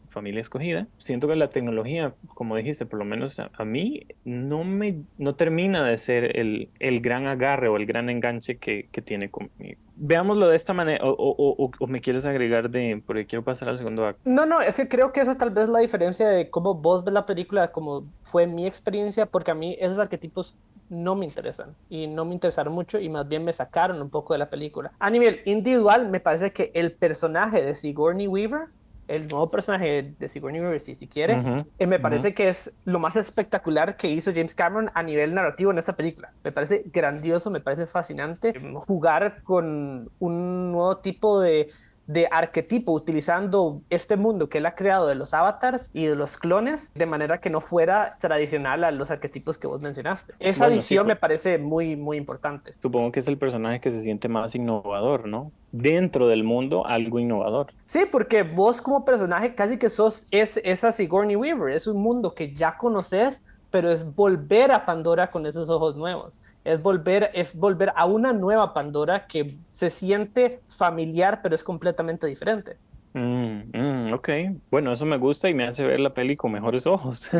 familia 0.07 0.41
escogida. 0.41 0.87
Siento 0.97 1.27
que 1.27 1.35
la 1.35 1.49
tecnología, 1.49 2.13
como 2.33 2.55
dijiste, 2.55 2.85
por 2.85 2.99
lo 2.99 3.05
menos 3.05 3.39
a, 3.39 3.65
mí, 3.65 4.07
no 4.25 4.63
me 4.63 5.03
no 5.17 5.35
termina 5.35 5.85
de 5.85 5.97
ser 5.97 6.37
el, 6.37 6.69
el, 6.79 6.99
gran 6.99 7.27
agarre 7.27 7.69
o 7.69 7.77
el 7.77 7.85
gran 7.85 8.09
enganche 8.09 8.57
que, 8.57 8.89
que 8.91 9.01
tiene 9.01 9.29
conmigo 9.29 9.79
veámoslo 9.99 10.47
de 10.47 10.55
esta 10.55 10.73
manera, 10.73 11.05
o, 11.05 11.11
o, 11.11 11.71
o, 11.77 11.87
me 11.87 11.99
quieres 11.99 12.25
agregar 12.25 12.69
de, 12.69 13.03
porque 13.05 13.25
quiero 13.25 13.43
pasar 13.43 13.67
al 13.67 13.77
segundo 13.77 14.05
acto. 14.05 14.21
No, 14.23 14.45
no, 14.45 14.61
es 14.61 14.77
que 14.77 14.87
creo 14.87 15.11
que 15.11 15.19
esa 15.19 15.37
tal 15.37 15.49
vez 15.49 15.67
la 15.67 15.79
diferencia 15.79 16.27
de 16.29 16.49
cómo 16.49 16.73
vos 16.73 17.03
ves 17.03 17.13
la 17.13 17.25
película, 17.25 17.73
como 17.73 18.05
fue 18.21 18.47
mi 18.47 18.65
experiencia, 18.65 19.25
porque 19.25 19.51
a 19.51 19.55
mí 19.55 19.75
esos 19.79 19.99
arquetipos 19.99 20.55
no 20.89 21.15
me 21.15 21.25
interesan 21.25 21.75
y 21.89 22.07
no 22.07 22.25
me 22.25 22.33
interesaron 22.33 22.73
mucho 22.73 22.99
y 22.99 23.09
más 23.09 23.27
bien 23.27 23.43
me 23.45 23.53
sacaron 23.53 24.01
un 24.01 24.09
poco 24.09 24.33
de 24.33 24.39
la 24.39 24.49
película. 24.49 24.91
A 24.99 25.09
nivel 25.09 25.41
individual, 25.45 26.09
me 26.09 26.19
parece 26.19 26.51
que 26.51 26.71
el 26.73 26.91
personaje 26.91 27.61
de 27.61 27.75
Sigourney 27.75 28.27
Weaver 28.27 28.67
el 29.09 29.27
nuevo 29.27 29.49
personaje 29.49 30.13
de 30.17 30.29
Sigourney 30.29 30.61
Weaver, 30.61 30.79
si, 30.79 30.93
si 30.93 31.07
quiere, 31.07 31.65
eh, 31.79 31.87
me 31.87 31.99
parece 31.99 32.33
que 32.35 32.47
es 32.47 32.77
lo 32.85 32.99
más 32.99 33.15
espectacular 33.15 33.97
que 33.97 34.07
hizo 34.07 34.31
James 34.31 34.53
Cameron 34.53 34.91
a 34.93 35.01
nivel 35.01 35.33
narrativo 35.33 35.71
en 35.71 35.79
esta 35.79 35.95
película. 35.95 36.31
Me 36.43 36.51
parece 36.51 36.83
grandioso, 36.93 37.49
me 37.49 37.59
parece 37.59 37.87
fascinante 37.87 38.53
jugar 38.75 39.41
con 39.43 40.11
un 40.19 40.71
nuevo 40.71 40.97
tipo 40.97 41.39
de 41.39 41.71
de 42.09 42.27
arquetipo 42.31 42.91
utilizando 42.91 43.83
este 43.91 44.17
mundo 44.17 44.49
que 44.49 44.57
él 44.57 44.65
ha 44.65 44.73
creado 44.73 45.05
de 45.05 45.13
los 45.13 45.35
avatars 45.35 45.91
y 45.93 46.07
de 46.07 46.15
los 46.15 46.37
clones 46.37 46.91
de 46.95 47.05
manera 47.05 47.39
que 47.39 47.51
no 47.51 47.61
fuera 47.61 48.17
tradicional 48.19 48.83
a 48.83 48.89
los 48.89 49.11
arquetipos 49.11 49.59
que 49.59 49.67
vos 49.67 49.79
mencionaste. 49.81 50.33
Esa 50.39 50.65
adición 50.65 51.05
me 51.05 51.15
parece 51.15 51.59
muy, 51.59 51.95
muy 51.95 52.17
importante. 52.17 52.73
Supongo 52.81 53.11
que 53.11 53.19
es 53.19 53.27
el 53.27 53.37
personaje 53.37 53.79
que 53.79 53.91
se 53.91 54.01
siente 54.01 54.27
más 54.27 54.55
innovador, 54.55 55.27
¿no? 55.27 55.51
Dentro 55.71 56.27
del 56.27 56.43
mundo, 56.43 56.83
algo 56.87 57.19
innovador. 57.19 57.73
Sí, 57.85 58.07
porque 58.11 58.41
vos 58.41 58.81
como 58.81 59.05
personaje 59.05 59.53
casi 59.53 59.77
que 59.77 59.91
sos 59.91 60.25
es, 60.31 60.59
esa 60.63 60.91
Sigourney 60.91 61.35
Weaver, 61.35 61.71
es 61.71 61.85
un 61.85 62.01
mundo 62.01 62.33
que 62.33 62.55
ya 62.55 62.75
conoces, 62.75 63.45
pero 63.71 63.91
es 63.91 64.15
volver 64.15 64.71
a 64.71 64.85
Pandora 64.85 65.29
con 65.29 65.45
esos 65.45 65.69
ojos 65.69 65.95
nuevos. 65.95 66.41
Es 66.63 66.81
volver, 66.81 67.31
es 67.33 67.55
volver 67.55 67.93
a 67.95 68.05
una 68.05 68.33
nueva 68.33 68.73
Pandora 68.73 69.27
que 69.27 69.57
se 69.69 69.89
siente 69.89 70.61
familiar, 70.67 71.41
pero 71.41 71.55
es 71.55 71.63
completamente 71.63 72.27
diferente. 72.27 72.77
Mm, 73.13 73.61
mm, 73.73 74.13
ok, 74.13 74.29
bueno, 74.69 74.93
eso 74.93 75.05
me 75.05 75.17
gusta 75.17 75.49
y 75.49 75.53
me 75.53 75.65
hace 75.65 75.83
ver 75.83 75.99
la 75.99 76.13
peli 76.13 76.35
con 76.35 76.51
mejores 76.51 76.85
ojos. 76.85 77.19
so 77.21 77.39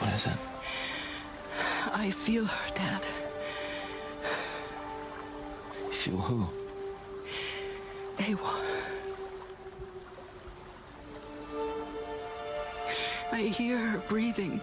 what 0.00 0.14
is 0.14 0.26
it? 0.26 0.32
I 1.94 2.10
feel 2.10 2.44
her, 2.44 2.74
Dad. 2.74 3.02
Feel 5.90 6.16
who? 6.16 6.48
Ewa. 8.18 8.89
I 13.32 13.42
hear 13.42 13.78
her 13.78 13.98
breathing. 14.08 14.60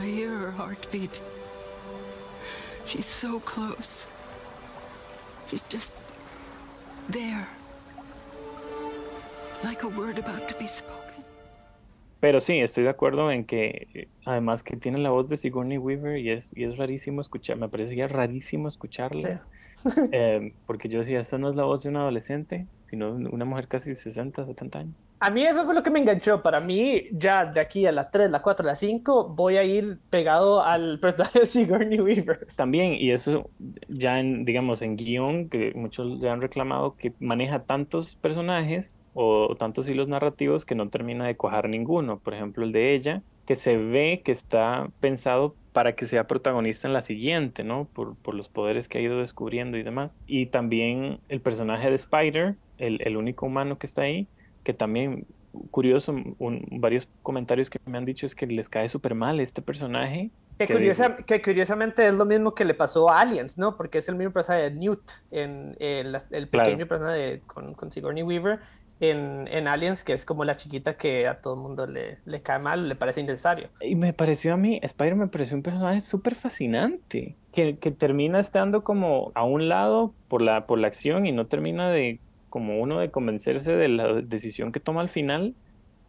I 0.00 0.04
hear 0.04 0.36
her 0.36 0.50
heartbeat. 0.50 1.20
She's 2.86 3.06
so 3.06 3.40
close. 3.40 4.06
She's 5.48 5.62
just 5.68 5.90
there. 7.08 7.48
Like 9.64 9.82
a 9.82 9.88
word 9.88 10.18
about 10.18 10.48
to 10.48 10.54
be 10.58 10.66
spoken. 10.66 11.24
Pero 12.20 12.40
sí, 12.40 12.60
estoy 12.60 12.84
de 12.84 12.90
acuerdo 12.90 13.30
en 13.32 13.44
que 13.44 14.08
además 14.24 14.62
que 14.62 14.76
tiene 14.76 14.98
la 14.98 15.10
voz 15.10 15.28
de 15.28 15.36
Sigourney 15.36 15.78
Weaver 15.78 16.18
y 16.18 16.30
es, 16.30 16.56
y 16.56 16.64
es 16.64 16.76
rarísimo 16.76 17.20
escuchar, 17.20 17.56
me 17.56 17.68
parecía 17.68 18.08
rarísimo 18.08 18.68
escucharla. 18.68 19.42
Eh, 20.12 20.52
porque 20.66 20.90
yo 20.90 20.98
decía, 20.98 21.20
esto 21.20 21.38
no 21.38 21.48
es 21.48 21.56
la 21.56 21.64
voz 21.64 21.82
de 21.82 21.88
un 21.88 21.96
adolescente, 21.96 22.66
sino 22.84 23.12
una 23.12 23.46
mujer 23.46 23.66
casi 23.66 23.94
60, 23.94 24.44
70 24.44 24.78
años. 24.78 25.04
A 25.20 25.30
mí 25.30 25.44
eso 25.44 25.64
fue 25.64 25.74
lo 25.74 25.82
que 25.82 25.90
me 25.90 25.98
enganchó. 25.98 26.42
Para 26.42 26.60
mí, 26.60 27.04
ya 27.12 27.46
de 27.46 27.60
aquí 27.60 27.86
a 27.86 27.92
la 27.92 28.10
3, 28.10 28.30
la 28.30 28.42
4, 28.42 28.66
la 28.66 28.76
5, 28.76 29.28
voy 29.28 29.56
a 29.56 29.64
ir 29.64 29.98
pegado 30.10 30.62
al 30.62 30.98
personaje 30.98 31.40
de 31.40 31.46
Sigourney 31.46 32.00
Weaver. 32.00 32.46
También, 32.56 32.94
y 32.94 33.10
eso 33.10 33.50
ya 33.88 34.18
en, 34.20 34.44
digamos, 34.44 34.82
en 34.82 34.96
guion, 34.96 35.48
que 35.48 35.72
muchos 35.74 36.20
le 36.20 36.28
han 36.28 36.40
reclamado 36.40 36.96
que 36.96 37.12
maneja 37.18 37.64
tantos 37.64 38.16
personajes 38.16 38.98
o 39.14 39.56
tantos 39.58 39.88
hilos 39.88 40.08
narrativos 40.08 40.64
que 40.64 40.74
no 40.74 40.88
termina 40.88 41.26
de 41.26 41.36
cuajar 41.36 41.68
ninguno. 41.68 42.18
Por 42.18 42.34
ejemplo, 42.34 42.64
el 42.64 42.72
de 42.72 42.94
ella, 42.94 43.22
que 43.50 43.56
se 43.56 43.76
ve 43.76 44.22
que 44.24 44.30
está 44.30 44.90
pensado 45.00 45.56
para 45.72 45.96
que 45.96 46.06
sea 46.06 46.28
protagonista 46.28 46.86
en 46.86 46.94
la 46.94 47.00
siguiente, 47.00 47.64
¿no? 47.64 47.88
Por, 47.92 48.14
por 48.14 48.36
los 48.36 48.48
poderes 48.48 48.86
que 48.88 48.98
ha 48.98 49.00
ido 49.00 49.18
descubriendo 49.18 49.76
y 49.76 49.82
demás. 49.82 50.20
Y 50.28 50.46
también 50.46 51.18
el 51.28 51.40
personaje 51.40 51.88
de 51.88 51.96
Spider, 51.96 52.54
el, 52.78 53.02
el 53.04 53.16
único 53.16 53.46
humano 53.46 53.76
que 53.76 53.88
está 53.88 54.02
ahí, 54.02 54.28
que 54.62 54.72
también, 54.72 55.26
curioso, 55.72 56.14
un, 56.38 56.64
varios 56.70 57.08
comentarios 57.24 57.70
que 57.70 57.80
me 57.86 57.98
han 57.98 58.04
dicho 58.04 58.24
es 58.24 58.36
que 58.36 58.46
les 58.46 58.68
cae 58.68 58.86
súper 58.86 59.16
mal 59.16 59.40
este 59.40 59.62
personaje. 59.62 60.30
Que, 60.56 60.68
curiosa, 60.68 61.16
que, 61.26 61.42
curiosamente 61.42 62.06
es 62.06 62.14
lo 62.14 62.26
mismo 62.26 62.54
que 62.54 62.64
le 62.64 62.74
pasó 62.74 63.10
a 63.10 63.20
Aliens, 63.20 63.58
¿no? 63.58 63.76
Porque 63.76 63.98
es 63.98 64.08
el 64.08 64.14
mismo 64.14 64.32
personaje 64.32 64.70
de 64.70 64.76
Newt, 64.76 65.10
en, 65.32 65.76
el 65.80 66.48
pequeño 66.48 66.86
personaje 66.86 67.42
con, 67.48 67.74
con 67.74 67.90
Sigourney 67.90 68.22
Weaver, 68.22 68.60
en, 69.00 69.48
en, 69.48 69.66
Aliens, 69.66 70.04
que 70.04 70.12
es 70.12 70.24
como 70.24 70.44
la 70.44 70.56
chiquita 70.56 70.96
que 70.96 71.26
a 71.26 71.40
todo 71.40 71.54
el 71.54 71.60
mundo 71.60 71.86
le, 71.86 72.18
le 72.24 72.42
cae 72.42 72.58
mal, 72.58 72.88
le 72.88 72.94
parece 72.94 73.20
innecesario. 73.20 73.68
Y 73.80 73.96
me 73.96 74.12
pareció 74.12 74.54
a 74.54 74.56
mí, 74.56 74.78
Spider 74.82 75.16
me 75.16 75.26
pareció 75.26 75.56
un 75.56 75.62
personaje 75.62 76.00
súper 76.00 76.34
fascinante, 76.34 77.36
que, 77.52 77.78
que, 77.78 77.90
termina 77.90 78.38
estando 78.38 78.84
como 78.84 79.32
a 79.34 79.44
un 79.44 79.68
lado 79.68 80.14
por 80.28 80.42
la, 80.42 80.66
por 80.66 80.78
la 80.78 80.86
acción 80.86 81.26
y 81.26 81.32
no 81.32 81.46
termina 81.46 81.90
de 81.90 82.20
como 82.50 82.80
uno 82.80 82.98
de 82.98 83.10
convencerse 83.10 83.74
de 83.74 83.88
la 83.88 84.12
decisión 84.20 84.72
que 84.72 84.80
toma 84.80 85.00
al 85.00 85.08
final, 85.08 85.54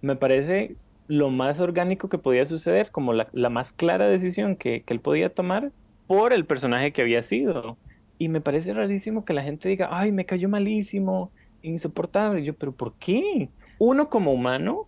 me 0.01 0.15
parece 0.15 0.75
lo 1.07 1.29
más 1.29 1.59
orgánico 1.59 2.09
que 2.09 2.17
podía 2.17 2.45
suceder, 2.45 2.89
como 2.91 3.13
la, 3.13 3.49
más 3.49 3.71
clara 3.73 4.07
decisión 4.07 4.55
que, 4.55 4.83
él 4.85 4.99
podía 4.99 5.33
tomar 5.33 5.71
por 6.07 6.33
el 6.33 6.45
personaje 6.45 6.91
que 6.91 7.01
había 7.01 7.23
sido. 7.23 7.77
Y 8.17 8.29
me 8.29 8.41
parece 8.41 8.73
rarísimo 8.73 9.25
que 9.25 9.33
la 9.33 9.43
gente 9.43 9.69
diga, 9.69 9.89
ay, 9.91 10.11
me 10.11 10.25
cayó 10.25 10.47
malísimo, 10.49 11.31
insoportable. 11.61 12.43
yo, 12.43 12.53
pero 12.53 12.71
¿por 12.71 12.93
qué? 12.93 13.49
Uno 13.79 14.09
como 14.09 14.33
humano, 14.33 14.87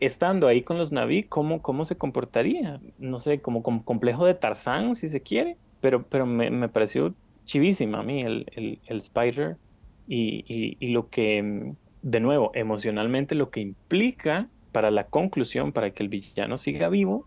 estando 0.00 0.46
ahí 0.46 0.62
con 0.62 0.78
los 0.78 0.92
Naví, 0.92 1.24
¿cómo, 1.24 1.62
cómo 1.62 1.84
se 1.84 1.96
comportaría? 1.96 2.80
No 2.98 3.18
sé, 3.18 3.40
como, 3.40 3.62
complejo 3.62 4.26
de 4.26 4.34
Tarzán, 4.34 4.94
si 4.94 5.08
se 5.08 5.20
quiere, 5.20 5.56
pero, 5.80 6.04
pero 6.04 6.26
me, 6.26 6.50
me 6.50 6.68
pareció 6.68 7.14
chivísima 7.44 8.00
a 8.00 8.02
mí 8.02 8.22
el, 8.22 8.46
el, 8.86 8.96
Spider 8.98 9.56
y, 10.06 10.92
lo 10.92 11.08
que, 11.08 11.74
de 12.02 12.20
nuevo, 12.20 12.52
emocionalmente 12.54 13.34
lo 13.34 13.50
que 13.50 13.60
implica 13.60 14.48
para 14.72 14.90
la 14.90 15.04
conclusión, 15.04 15.72
para 15.72 15.90
que 15.90 16.02
el 16.02 16.08
villano 16.08 16.56
siga 16.58 16.88
vivo 16.88 17.26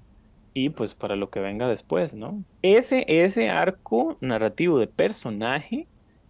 y 0.53 0.69
pues 0.69 0.93
para 0.93 1.15
lo 1.15 1.29
que 1.29 1.39
venga 1.39 1.67
después, 1.67 2.13
¿no? 2.13 2.43
Ese, 2.61 3.05
ese 3.07 3.49
arco 3.49 4.17
narrativo 4.21 4.79
de 4.79 4.87
personaje 4.87 5.87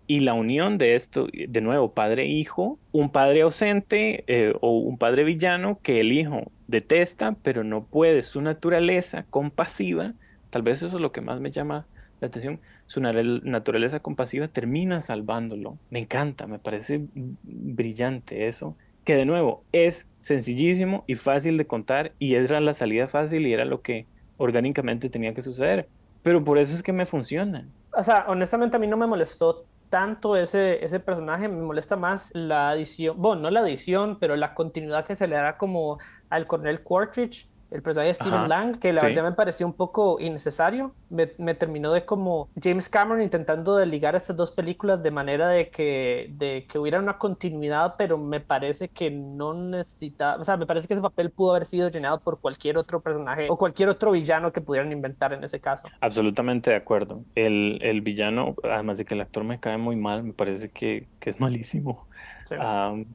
y 0.08 0.22
la 0.22 0.34
unión 0.34 0.78
de 0.78 0.96
esto, 0.96 1.28
de 1.32 1.62
nuevo, 1.62 1.94
padre-hijo, 1.94 2.80
e 2.94 2.98
un 2.98 3.10
padre 3.10 3.42
ausente 3.42 4.24
eh, 4.28 4.54
o 4.62 4.78
un 4.78 4.98
padre 4.98 5.24
villano 5.24 5.80
que 5.82 6.00
el 6.00 6.12
hijo 6.12 6.52
detesta, 6.68 7.36
pero 7.44 7.63
no 7.63 7.86
puede, 7.86 8.22
su 8.22 8.42
naturaleza 8.42 9.26
compasiva, 9.30 10.13
tal 10.50 10.62
vez 10.62 10.84
eso 10.84 10.96
es 10.96 11.02
lo 11.02 11.12
que 11.12 11.22
más 11.22 11.39
me 11.39 11.52
llama 11.52 11.86
la 12.20 12.28
atención, 12.28 12.60
su 12.88 13.02
naturaleza 13.02 14.00
compasiva 14.00 14.48
termina 14.48 15.02
salvándolo. 15.02 15.78
Me 15.89 16.00
encanta, 16.00 16.48
me 16.48 16.60
parece 16.60 17.06
brillante 17.44 18.48
eso. 18.48 18.76
Que 19.04 19.16
de 19.16 19.26
nuevo 19.26 19.63
es 19.72 20.08
sencillísimo 20.20 21.04
y 21.08 21.16
fácil 21.16 21.58
de 21.58 21.68
contar 21.68 22.13
y 22.20 22.36
era 22.36 22.62
la 22.62 22.74
salida 22.74 23.08
fácil 23.08 23.48
y 23.48 23.54
era 23.54 23.66
lo 23.66 23.82
que 23.82 24.06
orgánicamente 24.38 25.10
tenía 25.10 25.34
que 25.34 25.42
suceder. 25.42 25.89
Pero 26.22 26.44
por 26.44 26.58
eso 26.58 26.74
es 26.74 26.84
que 26.84 26.94
me 26.94 27.06
funciona. 27.06 27.68
O 27.96 28.04
sea, 28.04 28.26
honestamente 28.28 28.78
a 28.78 28.80
mí 28.80 28.88
no 28.88 28.96
me 28.96 29.08
molestó 29.08 29.66
tanto 29.94 30.36
ese, 30.36 30.84
ese 30.84 31.00
personaje, 31.00 31.48
me 31.48 31.62
molesta 31.62 31.96
más 31.96 32.32
la 32.34 32.74
edición, 32.74 33.16
bueno, 33.22 33.44
no 33.44 33.52
la 33.52 33.60
edición, 33.60 34.18
pero 34.20 34.36
la 34.36 34.56
continuidad 34.56 35.06
que 35.06 35.16
se 35.16 35.28
le 35.28 35.36
da 35.36 35.56
como 35.56 36.00
al 36.32 36.48
coronel 36.48 36.82
Quartridge 36.82 37.48
el 37.74 37.82
personaje 37.82 38.10
de 38.10 38.14
Steven 38.14 38.48
Lang, 38.48 38.78
que 38.78 38.94
la 38.94 39.02
verdad 39.02 39.24
me 39.24 39.32
pareció 39.32 39.66
un 39.66 39.74
poco 39.74 40.20
innecesario. 40.20 40.94
Me, 41.10 41.26
terminó 41.56 41.92
de 41.92 42.06
como 42.06 42.50
James 42.62 42.88
Cameron 42.88 43.22
intentando 43.22 43.76
de 43.76 43.86
ligar 43.88 44.16
estas 44.16 44.38
dos 44.38 44.52
películas 44.52 45.02
de 45.02 45.10
manera 45.10 45.48
de 45.48 45.70
que, 45.70 46.30
de 46.34 46.66
que 46.70 46.78
hubiera 46.78 47.00
una 47.00 47.18
continuidad, 47.18 47.96
pero 47.98 48.18
me 48.18 48.40
parece 48.40 48.90
que 48.90 49.10
no 49.10 49.54
necesita, 49.56 50.36
o 50.36 50.44
sea, 50.44 50.56
me 50.56 50.68
parece 50.68 50.88
que 50.88 50.94
ese 50.94 51.02
papel 51.02 51.32
pudo 51.32 51.52
haber 51.52 51.66
sido 51.66 51.90
llenado 51.90 52.20
por 52.20 52.40
cualquier 52.40 52.78
otro 52.78 53.02
personaje 53.02 53.48
o 53.50 53.58
cualquier 53.58 53.90
otro 53.90 54.12
villano 54.12 54.54
que 54.54 54.62
pudieran 54.62 54.92
inventar 54.92 55.34
en 55.34 55.44
ese 55.44 55.60
caso. 55.60 55.88
Absolutamente 56.00 56.70
de 56.70 56.76
acuerdo. 56.76 57.24
El, 57.34 57.80
el 57.82 58.02
villano, 58.02 58.56
además 58.64 59.00
de 59.00 59.06
que 59.06 59.16
el 59.16 59.22
actor 59.22 59.44
me 59.44 59.60
cae 59.60 59.78
muy 59.78 59.96
mal, 59.96 60.24
me 60.24 60.34
parece 60.34 60.70
que, 60.70 61.08
que 61.20 61.32
es 61.32 61.40
malísimo. 61.40 62.08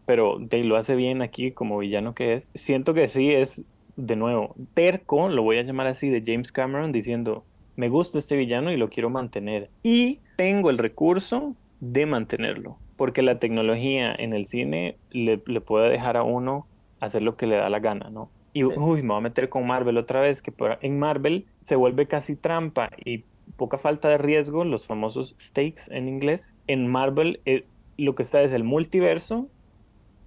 pero 0.04 0.38
de, 0.40 0.64
lo 0.64 0.76
hace 0.76 0.96
bien 0.96 1.22
aquí 1.22 1.52
como 1.52 1.78
villano 1.78 2.14
que 2.14 2.34
es. 2.34 2.50
Siento 2.54 2.92
que 2.92 3.06
sí 3.06 3.32
es 3.32 3.64
de 3.98 4.14
nuevo, 4.14 4.54
terco, 4.74 5.28
lo 5.28 5.42
voy 5.42 5.58
a 5.58 5.62
llamar 5.62 5.88
así, 5.88 6.08
de 6.08 6.22
James 6.24 6.52
Cameron, 6.52 6.92
diciendo, 6.92 7.44
me 7.74 7.88
gusta 7.88 8.18
este 8.18 8.36
villano 8.36 8.72
y 8.72 8.76
lo 8.76 8.88
quiero 8.88 9.10
mantener. 9.10 9.70
Y 9.82 10.20
tengo 10.36 10.70
el 10.70 10.78
recurso 10.78 11.56
de 11.80 12.06
mantenerlo, 12.06 12.78
porque 12.96 13.22
la 13.22 13.40
tecnología 13.40 14.14
en 14.14 14.34
el 14.34 14.44
cine 14.44 14.96
le, 15.10 15.38
puede 15.38 15.90
dejar 15.90 16.16
a 16.16 16.22
uno 16.22 16.66
hacer 17.00 17.22
lo 17.22 17.36
que 17.36 17.48
le 17.48 17.56
da 17.56 17.68
la 17.68 17.80
gana, 17.80 18.08
¿no? 18.08 18.30
Y 18.52 18.62
uy, 18.64 19.02
me 19.02 19.08
voy 19.08 19.18
a 19.18 19.20
meter 19.20 19.48
con 19.48 19.66
Marvel 19.66 19.98
otra 19.98 20.20
vez, 20.20 20.42
que 20.42 20.52
en 20.80 20.98
Marvel 20.98 21.46
se 21.62 21.74
vuelve 21.74 22.06
casi 22.06 22.36
trampa 22.36 22.90
y 23.04 23.24
poca 23.56 23.78
falta 23.78 24.08
de 24.08 24.18
riesgo, 24.18 24.64
los 24.64 24.86
famosos 24.86 25.34
stakes 25.38 25.82
en 25.90 26.08
inglés. 26.08 26.54
En 26.68 26.86
Marvel 26.86 27.40
eh, 27.46 27.64
lo 27.96 28.14
que 28.14 28.22
está 28.22 28.42
es 28.42 28.52
el 28.52 28.62
multiverso 28.62 29.48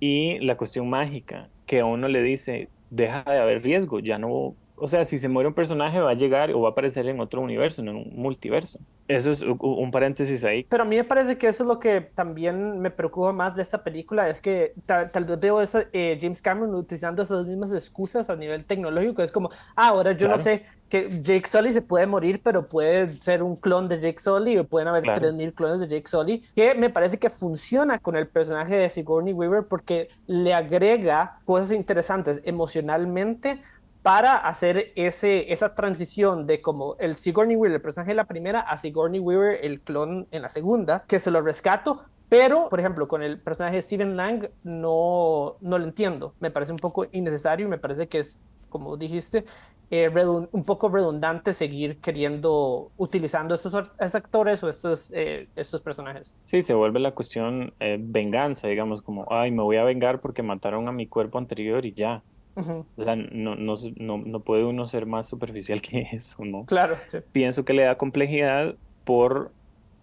y 0.02 0.40
la 0.40 0.58
cuestión 0.58 0.90
mágica, 0.90 1.50
que 1.66 1.80
a 1.80 1.86
uno 1.86 2.10
le 2.10 2.22
dice, 2.22 2.70
deja 2.92 3.24
de 3.26 3.40
haber 3.40 3.64
riesgo, 3.64 4.00
ya 4.00 4.20
no, 4.20 4.58
o 4.82 4.88
sea, 4.88 5.06
si 5.06 5.20
se 5.20 5.30
muere 5.30 5.48
un 5.48 5.54
personaje 5.54 6.00
va 6.00 6.10
a 6.10 6.16
llegar 6.16 6.52
o 6.52 6.62
va 6.62 6.70
a 6.70 6.72
aparecer 6.72 7.08
en 7.08 7.20
otro 7.20 7.40
universo, 7.40 7.82
en 7.82 7.90
un 7.90 8.12
multiverso. 8.16 8.80
Eso 9.08 9.32
es 9.32 9.42
un 9.42 9.92
paréntesis 9.92 10.44
ahí. 10.44 10.66
Pero 10.68 10.84
a 10.84 10.86
mí 10.86 10.96
me 10.96 11.04
parece 11.04 11.38
que 11.38 11.48
eso 11.48 11.64
es 11.64 11.68
lo 11.68 11.80
que 11.80 12.02
también 12.02 12.80
me 12.80 12.90
preocupa 12.90 13.32
más 13.32 13.56
de 13.56 13.62
esta 13.62 13.84
película, 13.84 14.28
es 14.28 14.42
que 14.42 14.74
tal, 14.88 15.10
vez 15.14 15.40
veo 15.40 15.62
esa, 15.62 15.86
eh, 15.94 16.18
James 16.20 16.42
Cameron 16.42 16.74
utilizando 16.74 17.22
esas 17.22 17.46
mismas 17.46 17.72
excusas 17.74 18.30
a 18.32 18.36
nivel 18.36 18.66
tecnológico, 18.66 19.22
es 19.22 19.32
como, 19.32 19.52
ah, 19.76 19.90
ahora 19.90 20.14
yo 20.14 20.28
no 20.28 20.40
sé 20.40 20.66
que 20.90 21.10
Jake 21.22 21.48
Sully 21.48 21.72
se 21.72 21.82
puede 21.82 22.08
morir, 22.08 22.42
pero 22.44 22.68
puede 22.68 23.10
ser 23.10 23.44
un 23.44 23.56
clon 23.56 23.88
de 23.88 24.00
Jake 24.00 24.20
Sully 24.20 24.58
o 24.58 24.66
pueden 24.66 24.88
haber 24.88 25.04
3.000 25.04 25.54
clones 25.54 25.80
de 25.80 25.88
Jake 25.88 26.08
Sully, 26.08 26.44
que 26.56 26.74
me 26.74 26.90
parece 26.90 27.18
que 27.18 27.30
funciona 27.30 28.00
con 28.00 28.16
el 28.16 28.28
personaje 28.28 28.76
de 28.76 28.90
Sigourney 28.90 29.32
Weaver 29.32 29.64
porque 29.64 30.10
le 30.28 30.54
agrega 30.54 31.40
cosas 31.46 31.72
interesantes 31.72 32.42
emocionalmente 32.46 33.62
para 34.02 34.38
hacer 34.38 34.92
ese, 34.96 35.52
esa 35.54 35.76
transición 35.76 36.48
de 36.48 36.62
como 36.62 36.96
el 37.00 37.16
Sigourney 37.16 37.56
Weaver, 37.56 37.76
el 37.76 37.82
personaje 37.82 38.12
de 38.12 38.16
la 38.16 38.26
primera, 38.26 38.62
a 38.62 38.78
Sigourney 38.78 39.20
Weaver, 39.20 39.64
el 39.64 39.82
clon 39.82 40.28
en 40.32 40.42
la 40.42 40.50
segunda, 40.50 41.04
que 41.08 41.20
se 41.20 41.32
lo 41.32 41.42
rescato, 41.42 42.04
pero, 42.32 42.70
por 42.70 42.80
ejemplo, 42.80 43.10
con 43.10 43.22
el 43.22 43.40
personaje 43.40 43.76
de 43.76 43.82
Steven 43.82 44.16
Lang 44.16 44.48
no, 44.64 45.58
no 45.60 45.78
lo 45.78 45.84
entiendo. 45.84 46.34
Me 46.40 46.50
parece 46.50 46.72
un 46.72 46.80
poco 46.80 47.06
innecesario 47.12 47.66
y 47.66 47.70
me 47.70 47.78
parece 47.78 48.08
que 48.08 48.20
es, 48.20 48.40
como 48.70 48.96
dijiste, 48.96 49.44
eh, 49.90 50.10
un 50.10 50.64
poco 50.64 50.88
redundante 50.88 51.52
seguir 51.52 51.98
queriendo, 52.00 52.90
utilizando 52.96 53.54
estos, 53.54 53.76
actores 53.76 54.64
o 54.64 54.70
estos, 54.70 55.12
eh, 55.14 55.50
estos 55.58 55.82
personajes. 55.82 56.34
Sí, 56.46 56.62
se 56.62 56.74
vuelve 56.74 57.02
la 57.02 57.12
cuestión 57.12 57.74
eh, 57.82 57.98
venganza, 58.00 58.70
digamos, 58.70 59.02
como, 59.02 59.26
ay, 59.30 59.52
me 59.52 59.62
voy 59.62 59.76
a 59.76 59.84
vengar 59.84 60.22
porque 60.22 60.42
mataron 60.42 60.88
a 60.88 60.94
mi 60.94 61.08
cuerpo 61.08 61.38
anterior 61.38 61.86
y 61.86 61.92
ya 61.92 62.24
no, 62.56 63.56
no, 63.56 63.76
no, 64.18 64.40
puede 64.42 64.64
uno 64.64 64.86
ser 64.86 65.06
más 65.06 65.28
superficial 65.28 65.82
que 65.82 66.08
eso, 66.12 66.44
¿no? 66.46 66.66
Claro. 66.66 66.98
Pienso 67.32 67.66
que 67.66 67.74
le 67.74 67.84
da 67.84 67.98
complejidad 67.98 68.76
por 69.06 69.52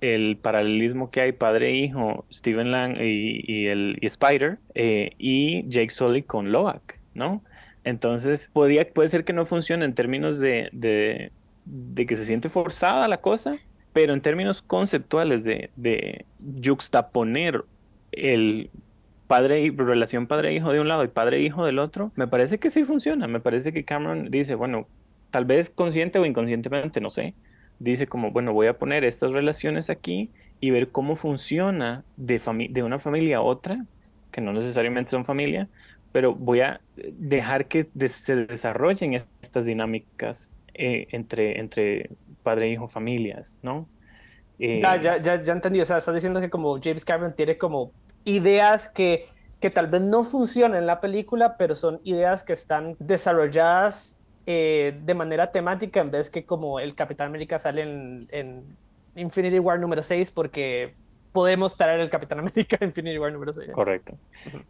el 0.01 0.37
paralelismo 0.37 1.11
que 1.11 1.21
hay 1.21 1.33
padre-hijo, 1.33 2.25
e 2.31 2.35
Steven 2.35 2.71
Lang 2.71 2.97
y, 3.01 3.67
el, 3.67 3.99
Spider, 4.03 4.59
eh, 4.75 5.11
y 5.19 5.69
Jake 5.69 5.91
Sully 5.91 6.23
con 6.23 6.53
Loak, 6.53 6.99
¿no? 7.15 7.43
Entonces, 7.85 8.51
podría, 8.53 8.89
puede 8.89 9.09
ser 9.09 9.25
que 9.25 9.33
no 9.33 9.45
funcione 9.45 9.85
en 9.85 9.95
términos 9.95 10.39
de, 10.39 10.69
de, 10.73 11.33
de 11.65 12.07
que 12.07 12.17
se 12.17 12.25
siente 12.25 12.49
forzada 12.49 13.09
la 13.09 13.21
cosa, 13.21 13.59
pero 13.93 14.13
en 14.13 14.21
términos 14.21 14.63
conceptuales 14.63 15.45
de, 15.45 15.71
de 15.77 16.25
juxtaponer 16.65 17.65
el 18.13 18.71
padre 19.29 19.61
y 19.61 19.71
relación 19.71 20.27
padre-hijo 20.27 20.73
de 20.73 20.81
un 20.81 20.89
lado 20.89 21.05
y 21.05 21.09
padre-hijo 21.09 21.65
del 21.65 21.79
otro, 21.79 22.11
me 22.17 22.27
parece 22.27 22.59
que 22.59 22.71
sí 22.71 22.83
funciona. 22.83 23.29
Me 23.29 23.39
parece 23.39 23.73
que 23.73 23.85
Cameron 23.85 24.31
dice, 24.31 24.57
bueno, 24.57 24.89
tal 25.31 25.45
vez 25.45 25.71
consciente 25.71 26.19
o 26.19 26.25
inconscientemente, 26.25 27.01
no 27.01 27.11
sé, 27.11 27.35
dice 27.79 28.07
como, 28.07 28.33
bueno, 28.33 28.53
voy 28.53 28.67
a 28.67 28.79
poner 28.79 29.05
estas 29.05 29.31
relaciones 29.31 29.91
aquí 29.91 30.31
y 30.61 30.71
ver 30.71 30.89
cómo 30.89 31.15
funciona 31.15 32.05
de, 32.17 32.41
de 32.71 32.83
una 32.83 32.99
familia 32.99 33.37
a 33.37 33.43
otra, 33.43 33.85
que 34.33 34.41
no 34.41 34.53
necesariamente 34.53 35.11
son 35.11 35.25
familia, 35.25 35.69
pero 36.11 36.35
voy 36.35 36.61
a 36.61 36.81
dejar 36.97 37.67
que 37.67 37.87
se 38.09 38.35
desarrollen 38.35 39.15
estas 39.15 39.67
dinámicas 39.67 40.53
eh, 40.75 41.07
entre, 41.11 41.61
entre 41.61 42.11
padre, 42.43 42.71
hijo, 42.71 42.89
familias, 42.89 43.61
¿no? 43.63 43.87
Eh, 44.59 44.81
ya, 44.83 45.01
ya, 45.01 45.23
ya, 45.23 45.43
ya 45.43 45.53
entendí, 45.53 45.81
o 45.81 45.85
sea, 45.85 45.99
estás 45.99 46.15
diciendo 46.15 46.41
que 46.41 46.51
como 46.51 46.81
James 46.83 47.05
Cameron 47.05 47.35
tiene 47.37 47.59
como 47.59 47.93
ideas 48.29 48.89
que, 48.89 49.27
que 49.61 49.71
tal 49.71 49.87
vez 49.87 50.03
no 50.03 50.23
funcionan 50.23 50.79
en 50.79 50.87
la 50.87 51.01
película, 51.01 51.57
pero 51.57 51.75
son 51.75 52.01
ideas 52.05 52.45
que 52.45 52.53
están 52.53 52.95
desarrolladas 52.99 54.21
eh, 54.47 54.99
de 55.05 55.15
manera 55.15 55.51
temática 55.51 56.01
en 56.01 56.11
vez 56.11 56.31
que 56.31 56.45
como 56.45 56.79
el 56.79 56.95
Capitán 56.95 57.29
América 57.29 57.59
sale 57.59 57.83
en, 57.83 58.29
en 58.31 58.63
Infinity 59.17 59.59
War 59.59 59.81
número 59.81 60.03
6 60.03 60.31
porque 60.31 60.95
podemos 61.33 61.77
traer 61.77 62.01
el 62.01 62.11
Capitán 62.11 62.39
América 62.41 62.79
Infinity 62.81 63.19
War 63.19 63.33
número 63.33 63.53
6. 63.53 63.71
Correcto. 63.73 64.19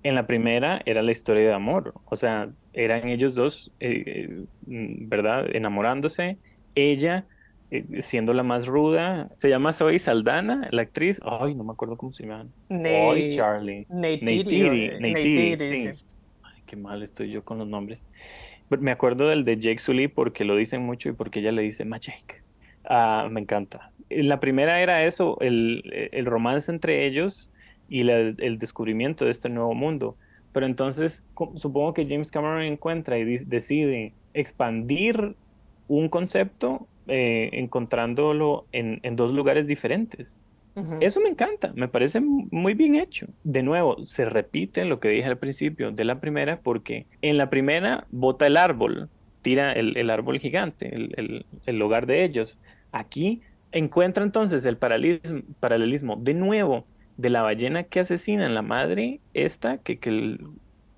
En 0.03 0.15
la 0.15 0.27
primera 0.27 0.81
era 0.85 1.03
la 1.03 1.11
historia 1.11 1.49
de 1.49 1.55
amor, 1.55 1.95
o 2.05 2.17
sea, 2.17 2.49
eran 2.73 3.09
ellos 3.09 3.35
dos, 3.35 3.73
eh, 3.81 4.03
eh, 4.07 4.47
¿verdad? 4.67 5.47
Enamorándose, 5.55 6.39
ella 6.75 7.25
siendo 8.01 8.33
la 8.33 8.43
más 8.43 8.67
ruda, 8.67 9.29
se 9.37 9.49
llama 9.49 9.73
Zoe 9.73 9.99
Saldana, 9.99 10.69
la 10.71 10.83
actriz, 10.83 11.21
ay, 11.25 11.55
no 11.55 11.65
me 11.65 11.73
acuerdo 11.73 11.97
cómo 11.97 12.13
se 12.13 12.27
llama. 12.27 12.47
Ay, 12.71 13.37
Charlie. 13.37 13.87
Neytiri. 13.91 14.99
Neytiri, 14.99 15.93
sí. 15.95 16.05
Ay, 16.43 16.63
qué 16.67 16.77
mal 16.77 17.03
estoy 17.03 17.31
yo 17.31 17.45
con 17.45 17.59
los 17.59 17.69
nombres. 17.69 18.05
Me 18.71 18.91
acuerdo 18.91 19.29
del 19.29 19.45
de 19.45 19.59
Jake 19.59 19.79
Sully 19.79 20.09
porque 20.09 20.45
lo 20.45 20.57
dicen 20.57 20.83
mucho 20.83 21.09
y 21.09 21.13
porque 21.13 21.41
ella 21.41 21.53
le 21.53 21.63
dice 21.63 21.85
Majek. 21.85 22.43
Ah, 22.85 23.29
me 23.31 23.41
encanta. 23.41 23.93
La 24.11 24.41
primera 24.41 24.81
era 24.81 25.05
eso, 25.05 25.39
el, 25.41 25.83
el 26.13 26.25
romance 26.27 26.71
entre 26.71 27.07
ellos 27.07 27.51
y 27.89 28.09
el 28.09 28.59
descubrimiento 28.59 29.25
de 29.25 29.31
este 29.31 29.49
nuevo 29.49 29.75
mundo. 29.75 30.17
Pero 30.53 30.67
entonces 30.67 31.27
supongo 31.57 31.95
que 31.95 32.07
James 32.07 32.31
Cameron 32.31 32.63
encuentra 32.63 33.19
y 33.19 33.25
decide 33.25 34.13
expandir 34.35 35.37
un 35.89 36.09
concepto 36.09 36.87
eh, 37.09 37.51
encontrándolo 37.53 38.67
en, 38.73 39.01
en, 39.03 39.17
dos 39.17 39.33
lugares 39.33 39.67
diferentes. 39.67 40.41
Eso 41.01 41.21
me 41.21 41.29
encanta, 41.29 41.73
me 41.75 41.89
parece 41.89 42.21
muy 42.21 42.75
bien 42.75 42.95
hecho. 42.95 43.27
De 43.43 43.65
nuevo, 43.65 44.05
se 44.05 44.25
repite 44.25 44.85
lo 44.85 45.01
que 45.01 45.09
dije 45.09 45.27
al 45.27 45.39
principio 45.39 45.91
de 45.91 46.05
la 46.05 46.21
primera, 46.21 46.61
porque 46.61 47.07
en 47.21 47.37
la 47.37 47.51
primera 47.51 48.07
bota 48.13 48.47
el 48.47 48.57
árbol, 48.57 49.09
tira 49.43 49.73
el, 49.73 49.97
el 49.97 50.09
árbol 50.09 50.39
gigante, 50.39 50.95
el, 50.95 51.15
el, 51.17 51.47
el, 51.67 51.83
hogar 51.83 52.07
de 52.07 52.23
ellos. 52.23 52.61
Aquí 52.93 53.41
encuentra 53.73 54.23
entonces 54.23 54.65
el 54.67 54.77
paralelismo, 54.77 55.43
paralelismo 55.59 56.17
de 56.17 56.35
nuevo 56.35 56.85
de 57.17 57.31
la 57.31 57.43
ballena 57.43 57.83
que 57.83 58.01
asesina 58.01 58.47
a 58.47 58.51
la 58.51 58.63
madre, 58.63 59.21
esta 59.35 59.79
que, 59.79 59.99
que, 59.99 60.39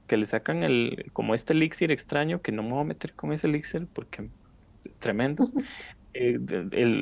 que 0.06 0.16
le 0.16 0.26
sacan 0.26 0.62
el, 0.62 1.06
como 1.12 1.34
este 1.34 1.54
elixir 1.54 1.90
extraño, 1.90 2.42
que 2.42 2.52
no 2.52 2.62
me 2.62 2.72
voy 2.72 2.80
a 2.80 2.84
meter 2.84 3.14
con 3.14 3.32
ese 3.32 3.46
elixir 3.46 3.86
porque 3.92 4.28
tremendo. 4.98 5.50
Eh, 6.12 6.38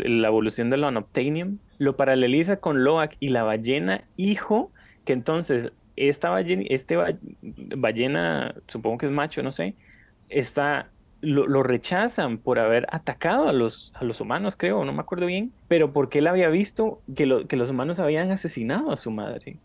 la 0.05 0.29
evolución 0.29 0.69
del 0.69 0.85
Unobtainium, 0.85 1.59
lo 1.79 1.97
paraleliza 1.97 2.59
con 2.59 2.85
Loak 2.85 3.17
y 3.21 3.31
la 3.31 3.43
ballena 3.43 4.05
hijo, 4.17 4.71
que 5.05 5.15
entonces 5.15 5.73
esta 5.97 6.29
ballena, 6.31 6.65
este 6.69 6.97
ballena, 7.77 8.55
supongo 8.67 8.99
que 8.99 9.07
es 9.07 9.13
macho, 9.13 9.43
no 9.43 9.51
sé, 9.51 9.75
está, 10.29 10.91
lo, 11.23 11.63
rechazan 11.63 12.39
por 12.39 12.59
haber 12.59 12.87
atacado 12.91 13.49
a 13.49 13.53
los, 13.53 13.93
a 13.95 14.05
los 14.05 14.21
humanos, 14.21 14.57
creo, 14.57 14.85
no 14.85 14.93
me 14.93 15.01
acuerdo 15.01 15.27
bien, 15.27 15.53
pero 15.69 15.93
porque 15.93 16.19
él 16.19 16.27
había 16.27 16.49
visto 16.51 17.01
que, 17.17 17.47
que 17.49 17.57
los 17.57 17.71
humanos 17.71 17.99
habían 18.01 18.31
asesinado 18.31 18.93
a 18.93 18.97
su 18.97 19.11
madre, 19.11 19.57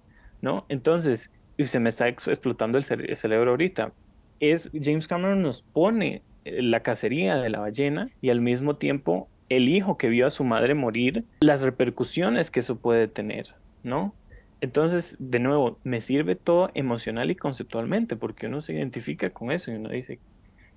¿no? 0.42 0.66
Entonces, 0.70 1.30
y 1.58 1.66
se 1.66 1.80
me 1.80 1.90
está 1.90 2.08
explotando 2.08 2.78
el, 2.78 2.86
el 2.90 3.16
cerebro 3.16 3.52
ahorita, 3.52 3.92
es 4.40 4.72
James 4.74 5.08
Cameron 5.08 5.42
nos 5.42 5.62
pone 5.62 6.22
la 6.46 6.82
cacería 6.82 7.38
de 7.38 7.50
la 7.50 7.60
ballena 7.60 8.10
y 8.22 8.30
al 8.30 8.42
mismo 8.42 8.76
tiempo 8.76 9.30
el 9.56 9.70
hijo 9.70 9.98
que 9.98 10.10
vio 10.10 10.28
a 10.28 10.30
su 10.30 10.44
madre 10.44 10.74
morir, 10.74 11.26
las 11.42 11.62
repercusiones 11.62 12.52
que 12.52 12.60
eso 12.62 12.78
puede 12.78 13.08
tener, 13.08 13.56
¿no? 13.84 14.14
Entonces, 14.62 15.18
de 15.20 15.40
nuevo, 15.40 15.78
me 15.84 16.00
sirve 16.00 16.36
todo 16.36 16.72
emocional 16.74 17.30
y 17.30 17.36
conceptualmente, 17.36 18.16
porque 18.16 18.48
uno 18.48 18.62
se 18.62 18.74
identifica 18.74 19.30
con 19.30 19.52
eso 19.52 19.72
y 19.72 19.76
uno 19.76 19.90
dice, 19.90 20.20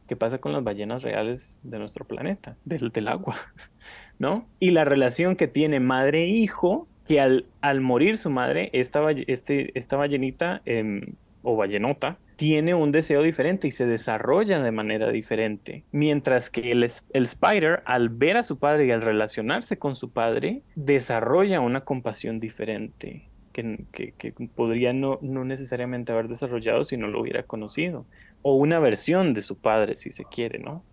¿qué 0.09 0.17
pasa 0.17 0.39
con 0.39 0.53
las 0.53 0.65
ballenas 0.65 1.03
reales 1.03 1.61
de 1.63 1.79
nuestro 1.79 2.05
planeta, 2.05 2.57
del, 2.65 3.07
agua? 3.07 3.37
¿No? 4.19 4.47
Y 4.59 4.73
la 4.73 4.85
relación 4.85 5.37
que 5.37 5.47
tiene 5.47 5.79
madre-hijo, 5.79 6.89
que 7.07 7.21
al, 7.21 7.47
al, 7.61 7.81
morir 7.81 8.19
su 8.19 8.29
madre, 8.29 8.71
esta, 8.73 9.09
este, 9.29 9.71
esta 9.79 9.97
ballenita 9.97 10.63
em, 10.65 11.15
o 11.43 11.57
ballenota 11.57 12.19
tiene 12.37 12.75
un 12.75 12.93
deseo 12.93 13.23
diferente 13.23 13.67
y 13.67 13.71
se 13.71 13.87
desarrolla 13.87 14.61
de 14.61 14.71
manera 14.71 15.11
diferente. 15.11 15.85
Mientras 15.91 16.51
que 16.51 16.71
el, 16.71 16.83
el 16.83 17.23
Spider, 17.25 17.83
al 17.87 18.11
ver 18.11 18.37
a 18.37 18.43
su 18.43 18.59
padre 18.59 18.87
y 18.87 18.91
al 18.91 19.01
relacionarse 19.03 19.79
con 19.79 19.97
su 19.97 20.11
padre, 20.11 20.63
desarrolla 20.75 21.61
una 21.61 21.81
compasión 21.81 22.39
diferente. 22.39 23.29
Que, 23.53 23.87
que, 23.91 24.35
podría 24.55 24.93
no, 24.93 25.19
no 25.23 25.47
necesariamente 25.47 26.13
haber 26.13 26.29
desarrollado 26.29 26.85
si 26.85 26.99
no 26.99 27.09
lo 27.09 27.23
hubiera 27.23 27.45
conocido. 27.45 28.05
O 28.43 28.57
una 28.57 28.79
versión 28.81 29.33
de 29.33 29.41
su 29.41 29.57
padre, 29.57 29.97
si 29.97 30.11
se 30.11 30.25
quiere, 30.27 30.59
¿no? 30.59 30.85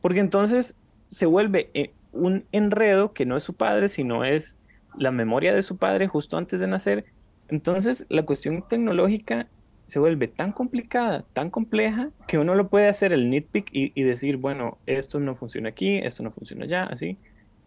Porque 0.00 0.18
entonces 0.18 0.76
se 1.06 1.26
vuelve 1.26 1.70
eh, 1.72 1.92
un 2.10 2.46
enredo 2.50 3.12
que 3.12 3.26
no 3.26 3.36
es 3.36 3.44
su 3.44 3.54
padre, 3.54 3.86
sino 3.86 4.24
es 4.24 4.58
la 4.98 5.12
memoria 5.12 5.54
de 5.54 5.62
su 5.62 5.76
padre 5.76 6.08
justo 6.08 6.36
antes 6.36 6.58
de 6.58 6.66
nacer. 6.66 7.04
Entonces, 7.48 8.06
la 8.08 8.24
cuestión 8.24 8.64
tecnológica 8.68 9.46
se 9.90 9.98
vuelve 9.98 10.28
tan 10.28 10.52
complicada, 10.52 11.24
tan 11.32 11.50
compleja, 11.50 12.10
que 12.26 12.38
uno 12.38 12.54
lo 12.54 12.68
puede 12.68 12.88
hacer 12.88 13.12
el 13.12 13.28
nitpick 13.28 13.68
y, 13.72 14.02
decir, 14.02 14.36
bueno, 14.36 14.78
esto 14.86 15.18
no 15.18 15.34
funciona 15.34 15.68
aquí, 15.68 15.98
esto 15.98 16.22
no 16.22 16.30
funciona 16.30 16.64
allá, 16.64 16.84
así. 16.84 17.18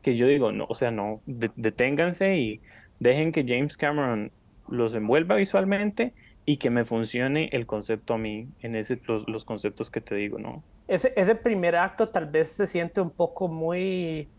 Que 0.01 0.15
yo 0.15 0.25
digo, 0.27 0.51
no, 0.51 0.65
o 0.69 0.73
sea, 0.73 0.89
no, 0.89 1.21
deténganse 1.25 2.37
y 2.37 2.61
dejen 2.99 3.31
que 3.31 3.45
James 3.47 3.77
Cameron 3.77 4.31
los 4.69 4.95
envuelva 4.95 5.35
visualmente 5.35 6.13
y 6.45 6.57
que 6.57 6.69
me 6.69 6.85
funcione 6.85 7.49
el 7.51 7.65
concepto 7.65 8.13
a 8.13 8.17
mí, 8.17 8.47
en 8.61 8.75
ese, 8.75 9.01
los, 9.05 9.45
conceptos 9.45 9.91
que 9.91 9.99
te 10.01 10.15
digo, 10.15 10.39
¿no? 10.39 10.63
Ese, 10.87 11.13
ese 11.15 11.35
primer 11.35 11.75
acto 11.75 12.09
tal 12.09 12.27
vez 12.27 12.49
se 12.49 12.67
siente 12.67 13.01
un 13.01 13.11
poco 13.11 13.49
muy 13.49 14.29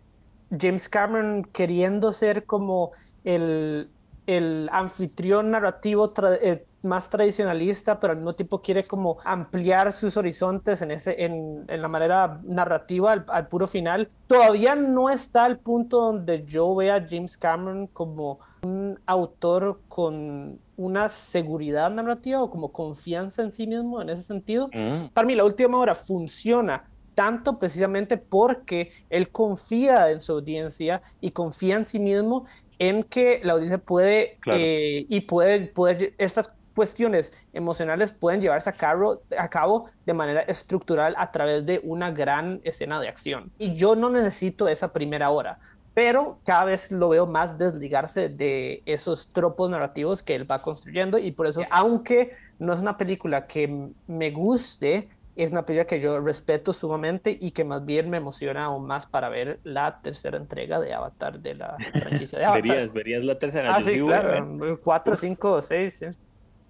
James 0.59 0.89
Cameron 0.89 1.45
queriendo 1.45 2.13
ser 2.13 2.45
como 2.45 2.93
el, 3.25 3.89
el 4.27 4.69
anfitrión 4.73 5.51
narrativo 5.51 6.13
eh, 6.41 6.65
más 6.83 7.09
tradicionalista, 7.09 7.99
pero 7.99 8.13
al 8.13 8.19
mismo 8.19 8.35
tiempo 8.35 8.61
quiere 8.61 8.85
como 8.85 9.19
ampliar 9.25 9.93
sus 9.93 10.17
horizontes 10.17 10.83
en, 10.83 10.91
ese, 10.91 11.25
en, 11.25 11.65
en 11.67 11.83
la 11.83 11.89
manera 11.89 12.41
narrativa 12.45 13.13
al, 13.13 13.49
puro 13.49 13.67
final. 13.67 14.11
Todavía 14.27 14.75
no 14.75 15.11
está 15.11 15.45
al 15.45 15.59
punto 15.59 16.01
donde 16.01 16.45
yo 16.45 16.75
vea 16.75 16.97
a 16.97 17.07
James 17.09 17.39
Cameron 17.39 17.87
como 17.89 18.39
un 18.63 18.99
autor 19.07 19.81
con 19.89 20.59
una 20.77 21.09
seguridad 21.09 21.91
narrativa 21.91 22.43
o 22.43 22.51
como 22.51 22.73
confianza 22.73 23.43
en 23.43 23.53
sí 23.53 23.67
mismo 23.67 24.03
en 24.03 24.11
ese 24.11 24.23
sentido. 24.23 24.69
Mm. 24.73 25.09
Para 25.13 25.27
mí 25.27 25.35
la 25.35 25.45
última 25.45 25.79
hora 25.79 25.95
funciona 25.95 26.85
tanto 27.15 27.59
precisamente 27.59 28.17
porque 28.17 28.91
él 29.09 29.31
confía 29.31 30.11
en 30.11 30.21
su 30.21 30.33
audiencia 30.33 31.03
y 31.21 31.31
confía 31.31 31.77
en 31.77 31.85
sí 31.85 31.99
mismo 31.99 32.45
en 32.79 33.05
que 33.05 33.41
la 33.43 33.55
audiencia 33.55 33.79
puede 33.79 34.39
eh, 34.47 35.07
y 35.09 35.21
puede, 35.23 35.67
puede 35.67 36.15
estas 36.19 36.53
cuestiones 36.75 37.33
emocionales 37.53 38.13
pueden 38.13 38.41
llevarse 38.41 38.69
a 38.69 38.73
cabo, 38.73 39.23
a 39.39 39.49
cabo 39.49 39.87
de 40.05 40.13
manera 40.13 40.41
estructural 40.43 41.15
a 41.17 41.31
través 41.31 41.65
de 41.65 41.81
una 41.85 42.11
gran 42.11 42.61
escena 42.65 43.01
de 43.01 43.09
acción. 43.09 43.53
Y 43.59 43.75
yo 43.75 43.95
no 43.95 44.11
necesito 44.11 44.69
esa 44.69 44.93
primera 44.93 45.31
hora, 45.31 45.59
pero 45.95 46.39
cada 46.45 46.65
vez 46.65 46.91
lo 46.91 47.09
veo 47.09 47.27
más 47.27 47.57
desligarse 47.57 48.29
de 48.29 48.83
esos 48.85 49.29
tropos 49.29 49.71
narrativos 49.71 50.23
que 50.23 50.35
él 50.35 50.51
va 50.51 50.61
construyendo 50.61 51.19
y 51.19 51.31
por 51.31 51.47
eso, 51.47 51.63
aunque 51.71 52.33
no 52.59 52.73
es 52.73 52.81
una 52.81 52.99
película 52.99 53.47
que 53.47 53.91
me 54.09 54.31
guste, 54.33 55.09
es 55.37 55.51
una 55.51 55.65
película 55.65 55.87
que 55.87 56.01
yo 56.01 56.21
respeto 56.21 56.73
sumamente 56.73 57.37
y 57.41 57.51
que 57.53 57.65
más 57.65 57.85
bien 57.85 58.11
me 58.11 58.19
emociona 58.19 58.65
aún 58.67 58.87
más 58.87 59.07
para 59.07 59.29
ver 59.29 59.61
la 59.65 60.01
tercera 60.03 60.37
entrega 60.37 60.81
de 60.81 60.93
Avatar 60.95 61.41
de 61.41 61.55
la 61.55 61.77
franquicia 62.01 62.39
de 62.39 62.45
Avatar. 62.45 62.63
¿Verías, 62.63 62.93
verías 62.93 63.25
la 63.25 63.39
tercera? 63.39 63.75
Ah, 63.75 63.81
sí, 63.81 63.99
claro. 64.01 64.79
Cuatro, 64.83 65.17
cinco, 65.17 65.61
seis. 65.63 66.05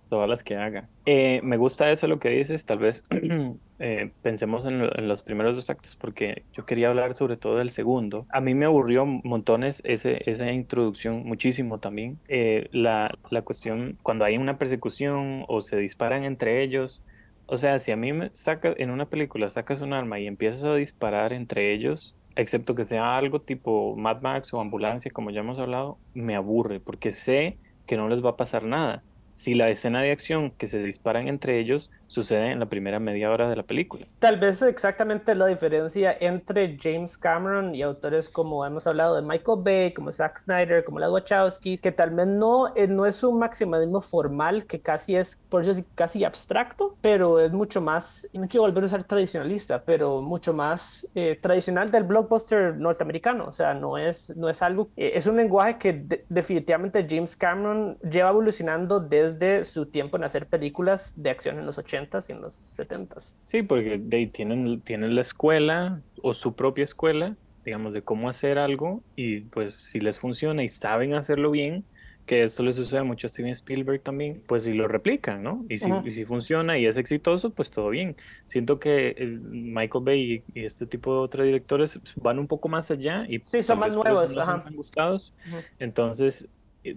todas 0.08 0.28
las 0.28 0.44
que 0.44 0.56
haga. 0.56 0.90
Eh, 1.04 1.40
me 1.42 1.56
gusta 1.56 1.90
eso 1.90 2.06
lo 2.06 2.18
que 2.18 2.30
dices, 2.30 2.64
tal 2.64 2.78
vez 2.78 3.04
eh, 3.78 4.12
pensemos 4.22 4.64
en, 4.64 4.78
lo- 4.78 4.96
en 4.96 5.08
los 5.08 5.22
primeros 5.22 5.56
dos 5.56 5.68
actos 5.70 5.96
porque 5.96 6.46
yo 6.52 6.64
quería 6.64 6.88
hablar 6.88 7.14
sobre 7.14 7.36
todo 7.36 7.56
del 7.56 7.70
segundo. 7.70 8.26
A 8.30 8.40
mí 8.40 8.54
me 8.54 8.66
aburrió 8.66 9.04
montones 9.06 9.80
ese, 9.84 10.22
esa 10.30 10.50
introducción 10.52 11.24
muchísimo 11.24 11.80
también. 11.80 12.20
Eh, 12.28 12.68
la, 12.72 13.18
la 13.30 13.42
cuestión 13.42 13.98
cuando 14.02 14.24
hay 14.24 14.36
una 14.38 14.58
persecución 14.58 15.44
o 15.48 15.60
se 15.60 15.76
disparan 15.76 16.24
entre 16.24 16.62
ellos. 16.62 17.02
O 17.46 17.56
sea, 17.58 17.78
si 17.78 17.92
a 17.92 17.96
mí 17.96 18.12
me 18.12 18.30
saca 18.34 18.74
en 18.76 18.90
una 18.90 19.06
película 19.06 19.48
sacas 19.48 19.82
un 19.82 19.92
arma 19.92 20.18
y 20.18 20.26
empiezas 20.26 20.64
a 20.64 20.74
disparar 20.74 21.32
entre 21.32 21.74
ellos, 21.74 22.16
excepto 22.36 22.74
que 22.74 22.84
sea 22.84 23.16
algo 23.16 23.40
tipo 23.42 23.96
Mad 23.96 24.22
Max 24.22 24.52
o 24.54 24.60
ambulancia, 24.60 25.10
como 25.10 25.30
ya 25.30 25.40
hemos 25.40 25.58
hablado, 25.58 25.98
me 26.14 26.36
aburre 26.36 26.80
porque 26.80 27.12
sé 27.12 27.58
que 27.86 27.96
no 27.96 28.08
les 28.08 28.24
va 28.24 28.30
a 28.30 28.36
pasar 28.36 28.64
nada. 28.64 29.04
Si 29.34 29.54
la 29.54 29.68
escena 29.68 30.00
de 30.00 30.12
acción 30.12 30.52
que 30.52 30.66
se 30.68 30.78
disparan 30.82 31.28
entre 31.28 31.58
ellos 31.58 31.90
sucede 32.06 32.52
en 32.52 32.60
la 32.60 32.66
primera 32.66 33.00
media 33.00 33.30
hora 33.32 33.48
de 33.50 33.56
la 33.56 33.64
película. 33.64 34.06
Tal 34.20 34.38
vez 34.38 34.62
exactamente 34.62 35.34
la 35.34 35.46
diferencia 35.46 36.16
entre 36.20 36.78
James 36.80 37.18
Cameron 37.18 37.74
y 37.74 37.82
autores 37.82 38.28
como 38.30 38.64
hemos 38.64 38.86
hablado 38.86 39.16
de 39.16 39.22
Michael 39.22 39.58
Bay, 39.62 39.92
como 39.92 40.12
Zack 40.12 40.38
Snyder, 40.38 40.84
como 40.84 41.00
las 41.00 41.10
Wachowskis, 41.10 41.80
que 41.80 41.90
tal 41.90 42.10
vez 42.10 42.28
no, 42.28 42.72
eh, 42.76 42.86
no 42.86 43.06
es 43.06 43.24
un 43.24 43.40
maximalismo 43.40 44.00
formal, 44.00 44.66
que 44.66 44.80
casi 44.80 45.16
es, 45.16 45.42
por 45.48 45.68
es 45.68 45.82
casi 45.96 46.22
abstracto, 46.24 46.96
pero 47.00 47.40
es 47.40 47.50
mucho 47.52 47.80
más, 47.80 48.28
no 48.32 48.46
quiero 48.46 48.62
volver 48.62 48.84
a 48.84 48.88
ser 48.88 49.02
tradicionalista, 49.02 49.82
pero 49.84 50.22
mucho 50.22 50.52
más 50.54 51.08
eh, 51.16 51.36
tradicional 51.42 51.90
del 51.90 52.04
blockbuster 52.04 52.76
norteamericano. 52.76 53.46
O 53.46 53.52
sea, 53.52 53.74
no 53.74 53.98
es, 53.98 54.32
no 54.36 54.48
es 54.48 54.62
algo, 54.62 54.90
eh, 54.96 55.12
es 55.14 55.26
un 55.26 55.36
lenguaje 55.36 55.78
que 55.78 55.92
de- 55.92 56.24
definitivamente 56.28 57.04
James 57.10 57.36
Cameron 57.36 57.98
lleva 58.08 58.30
evolucionando 58.30 59.00
desde 59.00 59.23
su 59.64 59.86
tiempo 59.86 60.16
en 60.16 60.24
hacer 60.24 60.46
películas 60.46 61.14
de 61.16 61.30
acción 61.30 61.58
en 61.58 61.66
los 61.66 61.78
80s 61.78 62.28
y 62.28 62.32
en 62.32 62.40
los 62.40 62.54
70s. 62.54 63.36
Sí, 63.44 63.62
porque 63.62 63.98
de 63.98 64.16
ahí 64.16 64.26
tienen, 64.26 64.80
tienen 64.82 65.14
la 65.14 65.20
escuela 65.20 66.02
o 66.22 66.34
su 66.34 66.54
propia 66.54 66.84
escuela, 66.84 67.36
digamos, 67.64 67.94
de 67.94 68.02
cómo 68.02 68.28
hacer 68.28 68.58
algo 68.58 69.02
y 69.16 69.40
pues 69.40 69.74
si 69.74 70.00
les 70.00 70.18
funciona 70.18 70.62
y 70.62 70.68
saben 70.68 71.14
hacerlo 71.14 71.50
bien, 71.50 71.86
que 72.26 72.42
esto 72.42 72.62
le 72.62 72.72
sucede 72.72 73.02
mucho 73.02 73.26
a 73.26 73.30
Steven 73.30 73.52
Spielberg 73.52 74.02
también, 74.02 74.42
pues 74.46 74.64
si 74.64 74.72
lo 74.72 74.88
replican, 74.88 75.42
¿no? 75.42 75.64
Y 75.68 75.78
si, 75.78 75.90
y 76.04 76.10
si 76.10 76.24
funciona 76.24 76.78
y 76.78 76.86
es 76.86 76.96
exitoso, 76.96 77.50
pues 77.50 77.70
todo 77.70 77.90
bien. 77.90 78.16
Siento 78.46 78.78
que 78.78 79.10
el 79.10 79.40
Michael 79.40 80.04
Bay 80.04 80.44
y, 80.54 80.64
este 80.64 80.86
tipo 80.86 81.12
de 81.12 81.18
otros 81.18 81.44
directores 81.44 82.00
van 82.16 82.38
un 82.38 82.46
poco 82.46 82.68
más 82.68 82.90
allá 82.90 83.26
y 83.28 83.40
Sí, 83.44 83.62
son 83.62 83.78
más 83.78 83.94
nuevos, 83.94 84.34
no 84.34 84.44
son 84.44 84.54
ajá. 84.54 84.64
tan 84.64 84.74
gustados. 84.74 85.34
Ujú. 85.46 85.58
Entonces, 85.78 86.44
eh, 86.44 86.48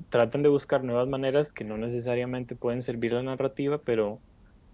tratan 0.09 0.43
de 0.43 0.49
buscar 0.49 0.83
nuevas 0.83 1.07
maneras 1.07 1.53
que 1.53 1.63
no 1.63 1.77
necesariamente 1.77 2.55
pueden 2.55 2.81
servir 2.81 3.13
la 3.13 3.23
narrativa, 3.23 3.79
pero 3.79 4.19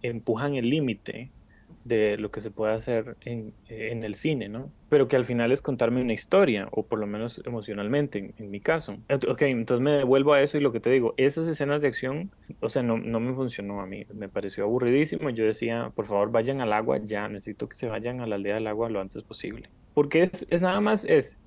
empujan 0.02 0.56
el 0.56 0.70
límite 0.70 1.32
de 1.84 2.18
lo 2.18 2.32
que 2.32 2.40
se 2.40 2.52
puede 2.52 2.74
hacer 2.74 3.18
en, 3.22 3.54
en 3.68 4.04
el 4.04 4.16
cine, 4.16 4.48
¿no? 4.48 4.72
Pero 4.90 5.08
que 5.08 5.16
al 5.16 5.26
final 5.26 5.52
es 5.52 5.62
contarme 5.62 6.02
una 6.02 6.14
historia, 6.14 6.68
o 6.72 6.84
por 6.84 7.00
lo 7.00 7.08
menos 7.08 7.42
emocionalmente, 7.46 8.34
en, 8.38 8.52
mi 8.52 8.60
caso. 8.60 8.98
Ok, 9.28 9.42
entonces 9.44 9.84
me 9.84 9.92
devuelvo 9.92 10.34
a 10.34 10.42
eso 10.42 10.58
y 10.58 10.62
lo 10.62 10.72
que 10.72 10.80
te 10.80 10.90
digo, 10.90 11.14
esas 11.18 11.48
escenas 11.48 11.82
de 11.82 11.88
acción, 11.90 12.32
o 12.62 12.70
sea, 12.70 12.84
no, 12.84 12.98
no 12.98 13.20
me 13.20 13.34
funcionó 13.34 13.82
a 13.82 13.86
mí, 13.86 14.06
me 14.14 14.30
pareció 14.30 14.64
aburridísimo. 14.64 15.30
Yo 15.32 15.46
decía, 15.46 15.92
por 15.96 16.06
favor, 16.06 16.32
vayan 16.32 16.62
al 16.62 16.74
agua 16.74 17.00
ya, 17.04 17.28
necesito 17.28 17.68
que 17.68 17.76
se 17.76 17.88
vayan 17.88 18.22
a 18.22 18.28
la 18.28 18.36
aldea 18.36 18.56
del 18.56 18.68
agua 18.68 18.90
lo 18.90 19.02
antes 19.02 19.24
posible. 19.24 19.70
Porque 19.94 20.24
es, 20.24 20.46
es 20.50 20.62
nada 20.62 20.80
más, 20.80 21.06
es, 21.06 21.38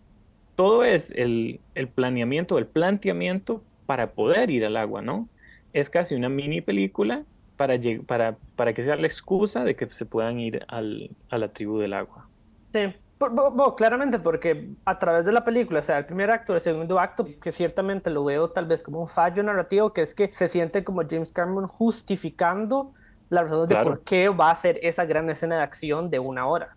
todo 0.57 0.85
es 0.85 1.13
el, 1.13 1.65
el 1.75 1.91
planeamiento, 1.93 2.59
el 2.59 2.69
planteamiento 2.69 3.67
para 3.87 4.15
poder 4.15 4.51
ir 4.51 4.67
al 4.67 4.77
agua, 4.79 5.03
¿no? 5.03 5.31
Es 5.73 5.91
casi 5.91 6.15
una 6.17 6.31
mini 6.31 6.63
película 6.63 7.27
para, 7.57 7.77
lleg- 7.77 8.07
para, 8.07 8.41
para 8.57 8.75
que 8.75 8.85
sea 8.85 8.97
la 8.97 9.07
excusa 9.09 9.65
de 9.65 9.77
que 9.77 9.91
se 9.91 10.07
puedan 10.07 10.41
ir 10.41 10.65
al, 10.69 11.17
a 11.31 11.39
la 11.39 11.53
tribu 11.53 11.79
del 11.79 11.95
agua. 11.95 12.31
Sí, 12.73 12.95
Por- 13.19 13.77
claramente 13.77 14.19
porque 14.19 14.75
a 14.85 14.99
través 14.99 15.25
de 15.25 15.33
la 15.33 15.45
película, 15.45 15.81
o 15.81 15.83
sea, 15.83 15.99
el 15.99 16.07
primer 16.07 16.31
acto, 16.31 16.55
el 16.55 16.61
segundo 16.61 17.01
acto, 17.01 17.39
que 17.41 17.51
ciertamente 17.53 18.11
lo 18.11 18.25
veo 18.25 18.53
tal 18.53 18.67
vez 18.67 18.83
como 18.83 19.01
un 19.01 19.09
fallo 19.09 19.43
narrativo, 19.43 19.93
que 19.95 20.03
es 20.03 20.15
que 20.15 20.31
se 20.35 20.49
siente 20.49 20.85
como 20.85 21.03
James 21.09 21.33
Cameron 21.33 21.67
justificando 21.69 22.93
las 23.31 23.45
razones 23.45 23.69
de 23.71 23.77
por 23.79 24.05
qué 24.05 24.29
va 24.29 24.49
a 24.49 24.53
hacer 24.53 24.79
esa 24.83 25.07
gran 25.07 25.31
escena 25.31 25.57
de 25.57 25.63
acción 25.63 26.11
de 26.11 26.19
una 26.19 26.47
hora. 26.47 26.77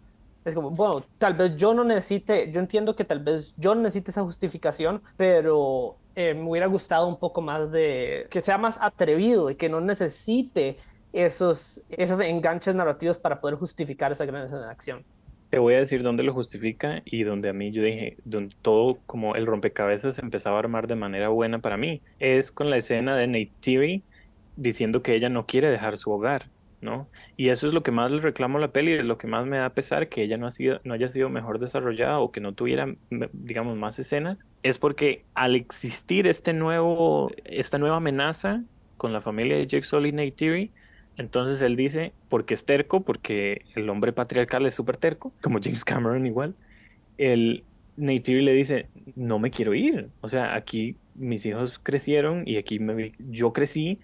Es 0.49 0.55
como, 0.55 0.71
bueno, 0.71 1.05
tal 1.17 1.35
vez 1.35 1.55
yo 1.55 1.73
no 1.73 1.83
necesite, 1.83 2.51
yo 2.51 2.59
entiendo 2.59 2.95
que 2.95 3.05
tal 3.05 3.19
vez 3.19 3.55
yo 3.57 3.75
no 3.75 3.81
necesite 3.81 4.11
esa 4.11 4.23
justificación, 4.23 5.01
pero 5.15 5.95
eh, 6.15 6.33
me 6.33 6.49
hubiera 6.49 6.67
gustado 6.67 7.07
un 7.07 7.17
poco 7.17 7.41
más 7.41 7.71
de, 7.71 8.27
que 8.29 8.41
sea 8.41 8.57
más 8.57 8.77
atrevido 8.81 9.49
y 9.49 9.55
que 9.55 9.69
no 9.69 9.79
necesite 9.79 10.77
esos, 11.13 11.81
esos 11.89 12.19
enganches 12.19 12.75
narrativos 12.75 13.17
para 13.17 13.39
poder 13.39 13.55
justificar 13.55 14.11
esa 14.11 14.25
gran 14.25 14.45
escena 14.45 14.65
de 14.65 14.71
acción. 14.71 15.03
Te 15.49 15.57
voy 15.57 15.73
a 15.73 15.77
decir 15.77 16.03
dónde 16.03 16.21
lo 16.23 16.33
justifica 16.33 17.01
y 17.05 17.23
donde 17.23 17.49
a 17.49 17.53
mí 17.53 17.71
yo 17.71 17.81
dije, 17.81 18.17
donde 18.23 18.55
todo 18.61 18.99
como 19.07 19.35
el 19.35 19.47
rompecabezas 19.47 20.19
empezaba 20.19 20.57
a 20.57 20.59
armar 20.59 20.87
de 20.87 20.95
manera 20.95 21.29
buena 21.29 21.59
para 21.59 21.75
mí. 21.75 22.01
Es 22.19 22.51
con 22.51 22.69
la 22.69 22.77
escena 22.77 23.15
de 23.15 23.25
Neytiri 23.25 24.03
diciendo 24.55 25.01
que 25.01 25.15
ella 25.15 25.29
no 25.29 25.45
quiere 25.45 25.69
dejar 25.69 25.97
su 25.97 26.11
hogar, 26.11 26.49
Y 27.38 27.49
eso 27.49 27.67
es 27.67 27.73
lo 27.73 27.84
que 27.84 27.91
más 27.91 28.11
le 28.11 28.21
reclamo 28.21 28.57
a 28.57 28.61
la 28.61 28.71
peli, 28.71 28.93
es 28.93 29.05
lo 29.05 29.17
que 29.17 29.27
más 29.27 29.45
me 29.45 29.57
da 29.57 29.69
pesar 29.69 30.09
que 30.09 30.23
ella 30.23 30.38
no, 30.38 30.47
ha 30.47 30.51
sido, 30.51 30.80
no 30.84 30.93
haya 30.93 31.07
sido 31.07 31.30
mejor 31.30 31.59
desarrollada 31.59 32.19
o 32.19 32.32
que 32.32 32.39
no 32.41 32.53
tuviera, 32.53 32.95
digamos, 33.34 33.77
más 33.77 33.99
escenas. 33.99 34.45
Es 34.63 34.77
porque 34.77 35.25
al 35.34 35.55
existir 35.55 36.27
este 36.27 36.53
nuevo, 36.53 37.32
esta 37.45 37.77
nueva 37.77 37.97
amenaza 37.97 38.63
con 38.97 39.13
la 39.13 39.21
familia 39.21 39.57
de 39.57 39.82
Sully 39.82 40.09
y 40.09 40.13
Neytiri, 40.13 40.71
entonces 41.17 41.61
él 41.61 41.75
dice, 41.75 42.13
porque 42.30 42.53
es 42.53 42.65
terco, 42.65 43.01
porque 43.01 43.63
el 43.75 43.89
hombre 43.89 44.13
patriarcal 44.13 44.65
es 44.65 44.73
súper 44.73 44.97
terco, 44.97 45.34
como 45.41 45.59
James 45.61 45.84
Cameron 45.84 46.25
igual, 46.25 46.55
el 47.17 47.65
Neytiri 47.97 48.41
le 48.41 48.53
dice, 48.53 48.88
no 49.15 49.39
me 49.39 49.51
quiero 49.51 49.73
ir. 49.73 50.09
O 50.21 50.30
sea, 50.30 50.55
aquí 50.55 50.95
mis 51.15 51.45
hijos 51.45 51.80
crecieron 51.80 52.43
y 52.45 52.55
aquí 52.55 52.80
yo 53.30 53.51
crecí 53.51 53.99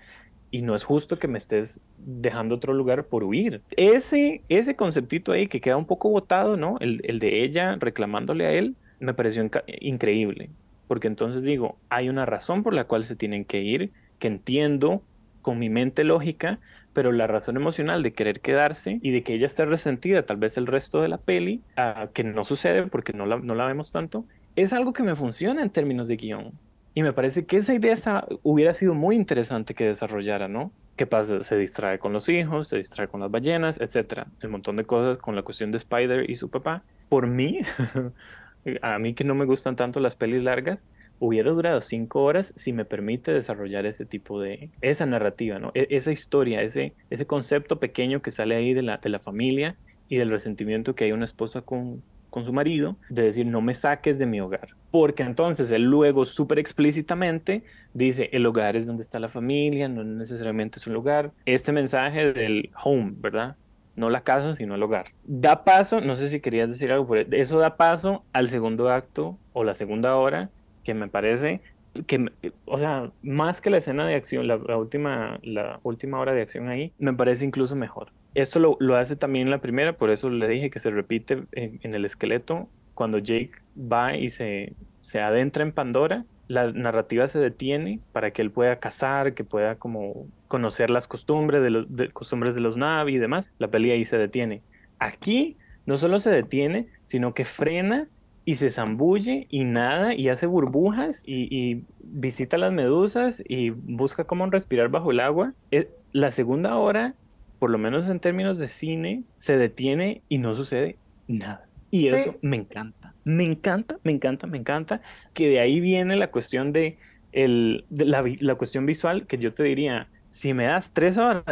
y 0.56 0.62
no 0.62 0.74
es 0.74 0.86
justo 0.86 1.20
que 1.20 1.28
me 1.28 1.38
estés 1.38 1.82
dejando 1.98 2.56
otro 2.56 2.74
lugar 2.74 3.08
por 3.08 3.26
huir. 3.26 3.62
Ese, 3.76 4.42
ese 4.48 4.78
conceptito 4.78 5.34
ahí 5.34 5.48
que 5.48 5.60
queda 5.60 5.76
un 5.76 5.86
poco 5.86 6.10
botado, 6.10 6.56
¿no? 6.56 6.78
El, 6.80 7.02
el 7.04 7.20
de 7.20 7.44
ella 7.44 7.76
reclamándole 7.78 8.46
a 8.46 8.54
él, 8.54 8.78
me 9.02 9.14
pareció 9.14 9.46
increíble. 9.82 10.50
Porque 10.88 11.08
entonces 11.08 11.44
digo, 11.44 11.78
hay 11.90 12.08
una 12.08 12.26
razón 12.26 12.64
por 12.64 12.74
la 12.74 12.86
cual 12.86 13.04
se 13.04 13.18
tienen 13.18 13.44
que 13.44 13.64
ir, 13.64 13.92
que 14.18 14.28
entiendo 14.28 15.04
con 15.42 15.60
mi 15.60 15.70
mente 15.70 16.06
lógica, 16.06 16.62
pero 16.94 17.12
la 17.12 17.28
razón 17.28 17.58
emocional 17.58 18.02
de 18.02 18.14
querer 18.14 18.40
quedarse 18.40 19.00
y 19.02 19.12
de 19.12 19.24
que 19.24 19.34
ella 19.34 19.48
esté 19.48 19.66
resentida 19.66 20.26
tal 20.26 20.38
vez 20.38 20.56
el 20.56 20.68
resto 20.68 21.02
de 21.02 21.10
la 21.10 21.18
peli, 21.18 21.64
ah, 21.76 22.08
que 22.14 22.24
no 22.24 22.46
sucede 22.46 22.88
porque 22.88 23.12
no 23.12 23.26
la, 23.26 23.40
no 23.40 23.56
la 23.56 23.66
vemos 23.66 23.92
tanto, 23.92 24.26
es 24.56 24.72
algo 24.72 24.94
que 24.94 25.04
me 25.04 25.16
funciona 25.16 25.62
en 25.62 25.70
términos 25.70 26.08
de 26.08 26.16
guion. 26.16 26.54
Y 26.96 27.04
me 27.04 27.12
parece 27.14 27.46
que 27.46 27.58
esa 27.58 27.74
idea 27.74 27.94
está- 27.94 28.26
hubiera 28.42 28.74
sido 28.74 28.94
muy 28.94 29.18
interesante 29.18 29.76
que 29.76 29.86
desarrollara, 29.86 30.48
¿no? 30.48 30.72
¿Qué 30.96 31.06
pasa? 31.06 31.44
Se 31.44 31.58
distrae 31.58 32.00
con 32.00 32.14
los 32.14 32.30
hijos, 32.30 32.70
se 32.70 32.78
distrae 32.78 33.10
con 33.10 33.20
las 33.20 33.30
ballenas, 33.30 33.82
etcétera. 33.82 34.28
El 34.42 34.48
montón 34.50 34.78
de 34.78 34.86
cosas 34.86 35.18
con 35.18 35.36
la 35.36 35.42
cuestión 35.44 35.72
de 35.72 35.78
Spider 35.78 36.30
y 36.30 36.36
su 36.36 36.50
papá. 36.50 36.84
Por 37.10 37.28
mí, 37.28 37.60
a 38.82 38.98
mí 38.98 39.14
que 39.14 39.26
no 39.26 39.36
me 39.36 39.44
gustan 39.44 39.76
tanto 39.76 40.00
las 40.00 40.16
pelis 40.16 40.42
largas, 40.42 40.88
hubiera 41.20 41.52
durado 41.52 41.82
cinco 41.82 42.24
horas 42.24 42.54
si 42.56 42.72
me 42.72 42.86
permite 42.86 43.34
desarrollar 43.34 43.86
ese 43.86 44.06
tipo 44.06 44.40
de, 44.40 44.70
esa 44.82 45.06
narrativa, 45.06 45.60
¿no? 45.60 45.72
E- 45.74 45.88
esa 45.92 46.14
historia, 46.14 46.62
ese, 46.62 46.94
ese 47.10 47.28
concepto 47.28 47.78
pequeño 47.80 48.22
que 48.22 48.32
sale 48.32 48.56
ahí 48.56 48.74
de 48.74 48.84
la, 48.84 48.98
de 49.00 49.10
la 49.10 49.20
familia 49.20 49.76
y 50.08 50.16
del 50.18 50.30
resentimiento 50.30 50.96
que 50.96 51.04
hay 51.04 51.12
una 51.12 51.26
esposa 51.26 51.62
con, 51.62 52.04
con 52.36 52.44
su 52.44 52.52
marido, 52.52 52.98
de 53.10 53.24
decir, 53.24 53.46
no 53.46 53.62
me 53.62 53.74
saques 53.74 54.20
de 54.20 54.26
mi 54.26 54.42
hogar. 54.42 54.68
Porque 54.92 55.24
entonces 55.24 55.72
él 55.72 55.84
luego 55.84 56.26
súper 56.26 56.60
explícitamente 56.60 57.64
dice, 57.94 58.30
el 58.34 58.46
hogar 58.46 58.76
es 58.76 58.86
donde 58.86 59.04
está 59.04 59.20
la 59.20 59.30
familia, 59.30 59.88
no 59.88 60.04
necesariamente 60.04 60.78
es 60.78 60.86
un 60.86 60.94
lugar. 60.94 61.32
Este 61.46 61.72
mensaje 61.72 62.34
del 62.34 62.72
home, 62.84 63.14
¿verdad? 63.16 63.56
No 63.96 64.10
la 64.10 64.26
casa, 64.26 64.54
sino 64.54 64.76
el 64.76 64.84
hogar. 64.84 65.14
Da 65.24 65.64
paso, 65.64 66.02
no 66.02 66.18
sé 66.18 66.28
si 66.28 66.42
querías 66.42 66.68
decir 66.68 66.92
algo, 66.92 67.08
pero 67.08 67.26
eso 67.38 67.58
da 67.58 67.78
paso 67.78 68.26
al 68.34 68.50
segundo 68.50 68.90
acto 68.90 69.38
o 69.54 69.64
la 69.64 69.74
segunda 69.74 70.18
hora, 70.18 70.50
que 70.84 70.94
me 70.94 71.08
parece 71.08 71.62
que, 72.04 72.32
o 72.66 72.78
sea, 72.78 73.12
más 73.22 73.62
que 73.62 73.70
la 73.70 73.78
escena 73.78 74.06
de 74.08 74.16
acción, 74.16 74.48
la, 74.48 74.58
última, 74.78 75.40
la 75.44 75.80
última 75.84 76.20
hora 76.20 76.34
de 76.34 76.42
acción 76.42 76.70
ahí, 76.70 76.92
me 76.98 77.14
parece 77.14 77.46
incluso 77.46 77.76
mejor. 77.76 78.12
Esto 78.34 78.60
lo, 78.60 78.78
lo 78.80 78.98
hace 78.98 79.16
también 79.16 79.50
la 79.50 79.60
primera, 79.60 79.96
por 79.96 80.10
eso 80.10 80.30
le 80.30 80.48
dije 80.48 80.70
que 80.70 80.80
se 80.80 80.92
repite 80.92 81.44
en, 81.54 81.96
el 81.96 82.06
esqueleto. 82.06 82.68
Cuando 82.94 83.18
Jake 83.18 83.52
va 83.78 84.16
y 84.16 84.30
se, 84.30 84.74
se 85.02 85.22
adentra 85.22 85.64
en 85.64 85.72
Pandora, 85.72 86.26
la 86.48 86.72
narrativa 86.72 87.28
se 87.28 87.40
detiene 87.40 88.00
para 88.12 88.32
que 88.32 88.42
él 88.42 88.52
pueda 88.52 88.78
cazar, 88.78 89.34
que 89.34 89.44
pueda 89.44 89.76
como 89.76 90.28
conocer 90.48 90.90
las 90.90 91.08
costumbres 91.08 91.62
de 91.62 91.70
los, 91.70 91.88
costumbres 92.14 92.56
de 92.56 92.62
los 92.62 92.78
Na'vi 92.78 93.16
y 93.16 93.18
demás. 93.18 93.52
La 93.58 93.70
peli 93.70 93.92
ahí 93.92 94.06
se 94.06 94.18
detiene. 94.18 94.62
Aquí 95.00 95.58
no 95.86 95.98
solo 95.98 96.20
se 96.20 96.30
detiene, 96.30 96.88
sino 97.04 97.34
que 97.34 97.46
frena 97.46 98.08
y 98.46 98.56
se 98.56 98.70
zambulle 98.70 99.48
y 99.50 99.66
nada 99.66 100.14
y 100.16 100.30
hace 100.30 100.46
burbujas 100.48 101.24
y, 101.26 101.48
y 101.52 101.86
visita 102.00 102.58
las 102.58 102.72
medusas 102.74 103.44
y 103.48 103.72
busca 103.72 104.26
cómo 104.26 104.46
respirar 104.50 104.90
bajo 104.90 105.12
el 105.12 105.20
agua. 105.20 105.56
Eh, 105.72 105.90
la 106.12 106.32
segunda 106.32 106.78
hora, 106.78 107.16
por 107.60 107.72
lo 107.72 107.78
menos 107.80 108.08
en 108.10 108.20
términos 108.20 108.58
de 108.60 108.68
cine, 108.68 109.24
se 109.40 109.58
detiene 109.58 110.24
y 110.30 110.38
no 110.40 110.56
sucede 110.56 111.00
nada. 111.28 111.70
Y 111.92 112.08
Sí. 112.08 112.16
eso 112.16 112.38
me 112.42 112.58
encanta. 112.58 113.16
Me 113.24 113.44
encanta, 113.46 114.00
me 114.04 114.12
encanta, 114.12 114.48
me 114.48 114.58
encanta. 114.60 115.02
Que 115.34 115.50
de 115.50 115.60
ahí 115.60 115.80
viene 115.80 116.16
la 116.18 116.32
cuestión 116.32 116.72
de, 116.74 116.98
el, 117.32 117.86
de 117.90 118.06
la, 118.06 118.56
cuestión 118.56 118.86
visual, 118.86 119.26
que 119.28 119.38
yo 119.38 119.54
te 119.54 119.64
diría, 119.64 120.10
si 120.30 120.54
me 120.54 120.66
das 120.66 120.94
tres 120.94 121.18
horas 121.18 121.44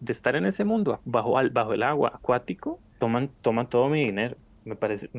de 0.00 0.12
estar 0.12 0.36
en 0.36 0.44
ese 0.46 0.64
mundo 0.64 1.00
bajo, 1.04 1.34
bajo 1.52 1.72
el 1.74 1.82
agua 1.82 2.12
acuático, 2.14 2.82
toman, 2.98 3.30
toman 3.40 3.68
todo 3.68 3.88
mi 3.88 4.04
dinero. 4.04 4.36
Me 4.64 4.76
parece, 4.76 5.10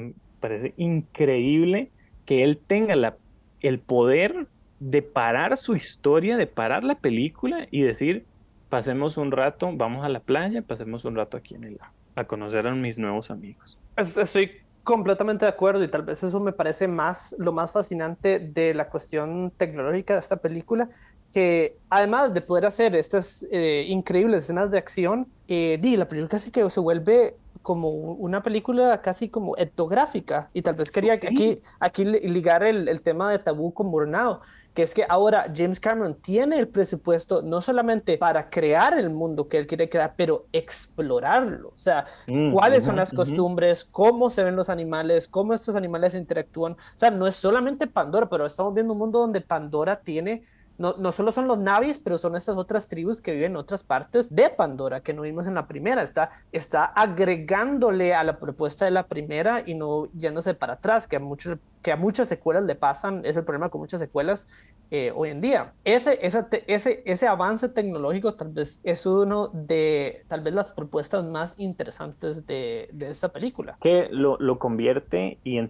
parece 0.44 0.74
increíble 0.78 1.94
que 2.26 2.44
él 2.44 2.60
tenga 2.68 2.96
la, 2.98 3.18
el 3.62 3.80
poder 3.80 4.48
de 4.80 5.02
parar 5.02 5.56
su 5.58 5.76
historia, 5.76 6.38
de 6.38 6.48
parar 6.48 6.84
la 6.84 7.00
película 7.00 7.68
y 7.72 7.82
decir, 7.84 8.28
pasemos 8.70 9.18
un 9.18 9.32
rato, 9.32 9.72
vamos 9.74 10.04
a 10.06 10.10
la 10.10 10.20
playa, 10.20 10.62
pasemos 10.62 11.06
un 11.06 11.16
rato 11.16 11.38
aquí 11.38 11.56
en 11.56 11.64
el 11.64 11.78
lago, 11.80 11.94
a 12.16 12.26
conocer 12.26 12.68
a 12.68 12.76
mis 12.76 12.98
nuevos 13.00 13.32
amigos. 13.32 13.80
Es- 13.96 14.18
Estoy 14.18 14.52
completamente 14.84 15.46
de 15.46 15.52
acuerdo 15.52 15.84
y 15.84 15.88
tal 15.90 16.04
vez 16.04 16.24
eso 16.24 16.40
me 16.42 16.52
parece 16.54 16.88
más 16.90 17.36
lo 17.40 17.54
más 17.54 17.72
fascinante 17.72 18.40
de 18.40 18.74
la 18.74 18.90
cuestión 18.90 19.52
tecnológica 19.58 20.14
de 20.16 20.20
esta 20.20 20.38
película, 20.38 20.90
que 21.32 21.80
además 21.90 22.34
de 22.34 22.42
poder 22.42 22.66
hacer 22.66 22.96
estas 22.96 23.48
eh, 23.52 23.86
increíbles 23.88 24.44
escenas 24.44 24.72
de 24.72 24.78
acción, 24.78 25.34
eh, 25.48 25.80
la 25.82 26.08
película 26.08 26.30
casi 26.30 26.52
que 26.52 26.70
se 26.70 26.80
vuelve 26.80 27.40
como 27.64 27.90
una 27.90 28.44
película 28.44 29.02
casi 29.02 29.30
como 29.30 29.58
etnográfica 29.58 30.50
y 30.54 30.62
tal 30.62 30.76
vez 30.76 30.92
quería 30.92 31.16
Sí. 31.16 31.28
aquí, 31.28 31.62
aquí 31.80 32.06
li- 32.06 32.20
ligar 32.30 32.62
el, 32.64 32.88
el 32.88 33.02
tema 33.02 33.32
de 33.32 33.40
tabú 33.40 33.74
con 33.74 33.90
Burnout, 33.90 34.42
que 34.76 34.84
es 34.84 34.94
que 34.94 35.06
ahora 35.08 35.52
James 35.56 35.80
Cameron 35.80 36.16
tiene 36.16 36.58
el 36.60 36.68
presupuesto 36.68 37.42
no 37.44 37.62
solamente 37.62 38.18
para 38.18 38.50
crear 38.50 38.98
el 39.00 39.10
mundo 39.12 39.48
que 39.48 39.58
él 39.58 39.68
quiere 39.68 39.88
crear, 39.88 40.14
pero 40.18 40.48
explorarlo, 40.52 41.70
o 41.70 41.78
sea, 41.78 42.06
Mm, 42.28 42.52
cuáles 42.54 42.84
son 42.84 42.96
las 42.98 43.14
costumbres, 43.14 43.86
cómo 43.86 44.30
se 44.30 44.44
ven 44.44 44.56
los 44.56 44.70
animales, 44.70 45.28
cómo 45.28 45.54
estos 45.54 45.76
animales 45.76 46.16
interactúan. 46.16 46.74
O 46.74 46.98
sea, 47.00 47.12
no 47.12 47.28
es 47.28 47.36
solamente 47.36 47.88
Pandora, 47.88 48.28
pero 48.30 48.46
estamos 48.46 48.74
viendo 48.74 48.94
un 48.94 49.00
mundo 49.00 49.20
donde 49.20 49.42
Pandora 49.42 50.02
tiene, 50.02 50.44
no, 50.78 50.96
no 50.98 51.12
solo 51.12 51.32
son 51.32 51.48
los 51.48 51.58
Navis, 51.58 52.00
pero 52.00 52.18
son 52.18 52.36
estas 52.36 52.58
otras 52.58 52.88
tribus 52.88 53.22
que 53.22 53.32
viven 53.32 53.52
en 53.52 53.58
otras 53.58 53.84
partes 53.84 54.34
de 54.34 54.50
Pandora 54.50 55.02
que 55.02 55.14
no 55.14 55.22
vimos 55.22 55.48
en 55.48 55.54
la 55.54 55.68
primera. 55.68 56.02
Está, 56.02 56.32
está 56.52 56.86
agregándole 56.86 58.14
a 58.14 58.24
la 58.24 58.40
propuesta 58.40 58.86
de 58.86 58.92
la 58.92 59.08
primera 59.08 59.64
y 59.66 59.76
no 59.76 60.06
yéndose 60.14 60.54
para 60.54 60.74
atrás, 60.74 61.08
que 61.08 61.18
a, 61.18 61.20
muchos, 61.20 61.58
que 61.84 61.92
a 61.92 61.98
muchas 61.98 62.30
secuelas 62.30 62.64
le 62.64 62.76
pasan, 62.76 63.26
es 63.26 63.38
el 63.38 63.44
problema 63.44 63.70
con 63.70 63.82
muchas 63.82 64.00
secuelas 64.00 64.48
eh, 64.90 65.12
hoy 65.14 65.30
en 65.30 65.42
día. 65.42 65.74
Ese, 65.84 66.18
ese, 66.22 66.46
ese, 66.68 67.04
ese 67.06 67.28
avance 67.28 67.68
tecnológico 67.68 68.36
tal 68.36 68.50
vez 68.50 68.80
es 68.84 69.06
uno 69.06 69.50
de 69.50 70.24
tal 70.28 70.42
vez 70.42 70.54
las 70.54 70.72
propuestas 70.72 71.26
más 71.26 71.56
interesantes 71.58 72.46
de, 72.48 72.90
de 72.94 73.10
esta 73.10 73.30
película. 73.30 73.78
que 73.82 74.08
lo, 74.12 74.38
lo 74.40 74.60
convierte 74.60 75.40
y, 75.44 75.58
en 75.58 75.70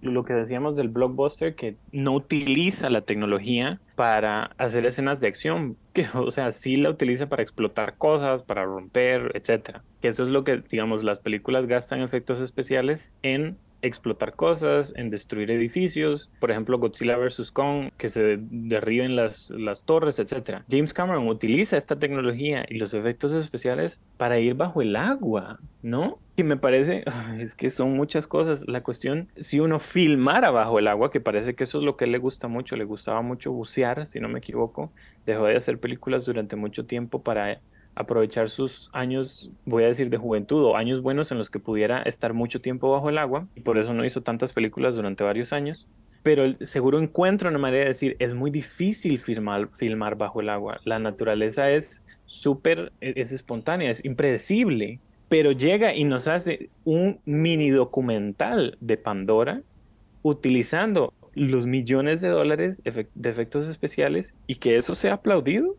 lo 0.00 0.24
que 0.24 0.32
decíamos 0.32 0.76
del 0.76 0.88
blockbuster, 0.88 1.54
que 1.54 1.76
no 1.92 2.14
utiliza 2.14 2.88
la 2.90 3.02
tecnología 3.02 3.80
para 3.96 4.52
hacer 4.56 4.86
escenas 4.86 5.20
de 5.20 5.28
acción, 5.28 5.76
que, 5.92 6.06
o 6.14 6.30
sea, 6.30 6.52
sí 6.52 6.76
la 6.76 6.90
utiliza 6.90 7.28
para 7.28 7.42
explotar 7.42 7.96
cosas, 7.98 8.42
para 8.42 8.64
romper, 8.64 9.32
etcétera. 9.34 9.82
Que 10.00 10.08
eso 10.08 10.22
es 10.22 10.30
lo 10.30 10.44
que, 10.44 10.62
digamos, 10.70 11.04
las 11.04 11.20
películas 11.20 11.66
gastan 11.66 12.00
efectos 12.00 12.40
especiales 12.40 13.10
en 13.22 13.58
explotar 13.82 14.34
cosas, 14.34 14.92
en 14.96 15.10
destruir 15.10 15.50
edificios, 15.50 16.30
por 16.40 16.50
ejemplo 16.50 16.78
Godzilla 16.78 17.16
vs. 17.16 17.50
Kong, 17.52 17.90
que 17.96 18.08
se 18.08 18.38
derriben 18.38 19.16
las, 19.16 19.50
las 19.50 19.84
torres, 19.84 20.18
etcétera. 20.18 20.64
James 20.70 20.94
Cameron 20.94 21.28
utiliza 21.28 21.76
esta 21.76 21.98
tecnología 21.98 22.64
y 22.68 22.78
los 22.78 22.94
efectos 22.94 23.32
especiales 23.32 24.00
para 24.16 24.38
ir 24.38 24.54
bajo 24.54 24.82
el 24.82 24.96
agua, 24.96 25.58
¿no? 25.82 26.18
Que 26.36 26.44
me 26.44 26.56
parece, 26.56 27.04
es 27.38 27.54
que 27.54 27.70
son 27.70 27.94
muchas 27.94 28.26
cosas. 28.26 28.64
La 28.66 28.82
cuestión, 28.82 29.28
si 29.38 29.60
uno 29.60 29.78
filmara 29.78 30.50
bajo 30.50 30.78
el 30.78 30.88
agua, 30.88 31.10
que 31.10 31.20
parece 31.20 31.54
que 31.54 31.64
eso 31.64 31.78
es 31.78 31.84
lo 31.84 31.96
que 31.96 32.06
le 32.06 32.18
gusta 32.18 32.48
mucho, 32.48 32.76
le 32.76 32.84
gustaba 32.84 33.22
mucho 33.22 33.52
bucear, 33.52 34.06
si 34.06 34.20
no 34.20 34.28
me 34.28 34.38
equivoco, 34.38 34.92
dejó 35.24 35.46
de 35.46 35.56
hacer 35.56 35.78
películas 35.78 36.24
durante 36.24 36.56
mucho 36.56 36.86
tiempo 36.86 37.22
para 37.22 37.60
aprovechar 37.96 38.50
sus 38.50 38.90
años, 38.92 39.50
voy 39.64 39.84
a 39.84 39.86
decir, 39.88 40.10
de 40.10 40.18
juventud 40.18 40.62
o 40.62 40.76
años 40.76 41.00
buenos 41.00 41.32
en 41.32 41.38
los 41.38 41.50
que 41.50 41.58
pudiera 41.58 42.02
estar 42.02 42.34
mucho 42.34 42.60
tiempo 42.60 42.90
bajo 42.90 43.08
el 43.08 43.18
agua 43.18 43.48
y 43.56 43.62
por 43.62 43.78
eso 43.78 43.94
no 43.94 44.04
hizo 44.04 44.22
tantas 44.22 44.52
películas 44.52 44.94
durante 44.94 45.24
varios 45.24 45.52
años. 45.52 45.88
Pero 46.22 46.52
seguro 46.60 47.00
encuentra 47.00 47.48
una 47.48 47.58
manera 47.58 47.82
de 47.82 47.88
decir, 47.88 48.16
es 48.18 48.34
muy 48.34 48.50
difícil 48.50 49.18
filmar, 49.18 49.68
filmar 49.72 50.16
bajo 50.16 50.40
el 50.40 50.50
agua. 50.50 50.78
La 50.84 50.98
naturaleza 50.98 51.70
es 51.70 52.04
súper, 52.26 52.92
e, 53.00 53.14
es 53.16 53.32
espontánea, 53.32 53.90
es 53.90 54.04
impredecible, 54.04 55.00
pero 55.28 55.52
llega 55.52 55.94
y 55.94 56.04
nos 56.04 56.28
hace 56.28 56.68
un 56.84 57.18
mini 57.24 57.70
documental 57.70 58.76
de 58.80 58.96
Pandora 58.98 59.62
utilizando 60.22 61.14
los 61.34 61.66
millones 61.66 62.20
de 62.20 62.28
dólares 62.28 62.82
de 62.82 63.30
efectos 63.30 63.68
especiales 63.68 64.34
y 64.46 64.56
que 64.56 64.76
eso 64.76 64.94
sea 64.94 65.14
aplaudido. 65.14 65.76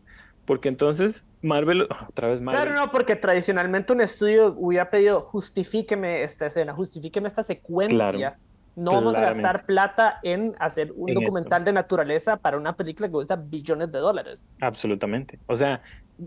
Porque 0.48 0.70
entonces 0.70 1.26
Marvel, 1.42 1.82
otra 2.08 2.28
vez 2.28 2.40
Marvel, 2.40 2.62
Claro, 2.62 2.80
no, 2.80 2.90
porque 2.90 3.16
tradicionalmente 3.16 3.92
un 3.92 4.00
estudio 4.00 4.54
hubiera 4.56 4.88
pedido 4.88 5.20
justifíqueme 5.20 6.22
esta 6.22 6.46
escena, 6.46 6.72
justifíqueme 6.72 7.28
esta 7.28 7.42
secuencia. 7.42 8.10
Claro, 8.10 8.36
no 8.74 8.92
vamos 8.92 9.16
a 9.16 9.20
gastar 9.20 9.66
plata 9.66 10.20
en 10.22 10.54
hacer 10.58 10.92
un 10.96 11.10
En 11.10 11.16
documental 11.16 11.64
de 11.64 11.72
naturaleza 11.72 12.36
para 12.36 12.56
una 12.56 12.76
película 12.76 13.08
que 13.08 13.12
cuesta 13.12 13.36
billones 13.36 13.92
de 13.92 13.98
dólares. 13.98 14.42
Absolutamente. 14.60 15.38
O 15.46 15.56
sea, 15.56 15.82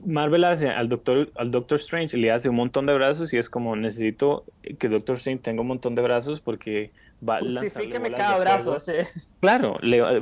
Marvel 0.05 0.43
hace 0.43 0.69
al 0.69 0.87
Doctor, 0.87 1.31
al 1.35 1.49
Doctor 1.49 1.79
Strange, 1.79 2.15
le 2.15 2.31
hace 2.31 2.49
un 2.49 2.57
montón 2.57 2.85
de 2.85 2.93
brazos 2.93 3.33
y 3.33 3.37
es 3.37 3.49
como 3.49 3.75
necesito 3.75 4.43
que 4.77 4.87
Doctor 4.87 5.15
Strange 5.15 5.41
tenga 5.41 5.61
un 5.61 5.67
montón 5.67 5.95
de 5.95 6.01
brazos 6.01 6.41
porque 6.41 6.91
va 7.27 7.39
Justifíqueme 7.39 8.11
cada 8.11 8.37
brazo. 8.37 8.79
sí. 8.79 8.93
Claro, 9.39 9.77
le, 9.81 9.97
eh, 9.99 10.21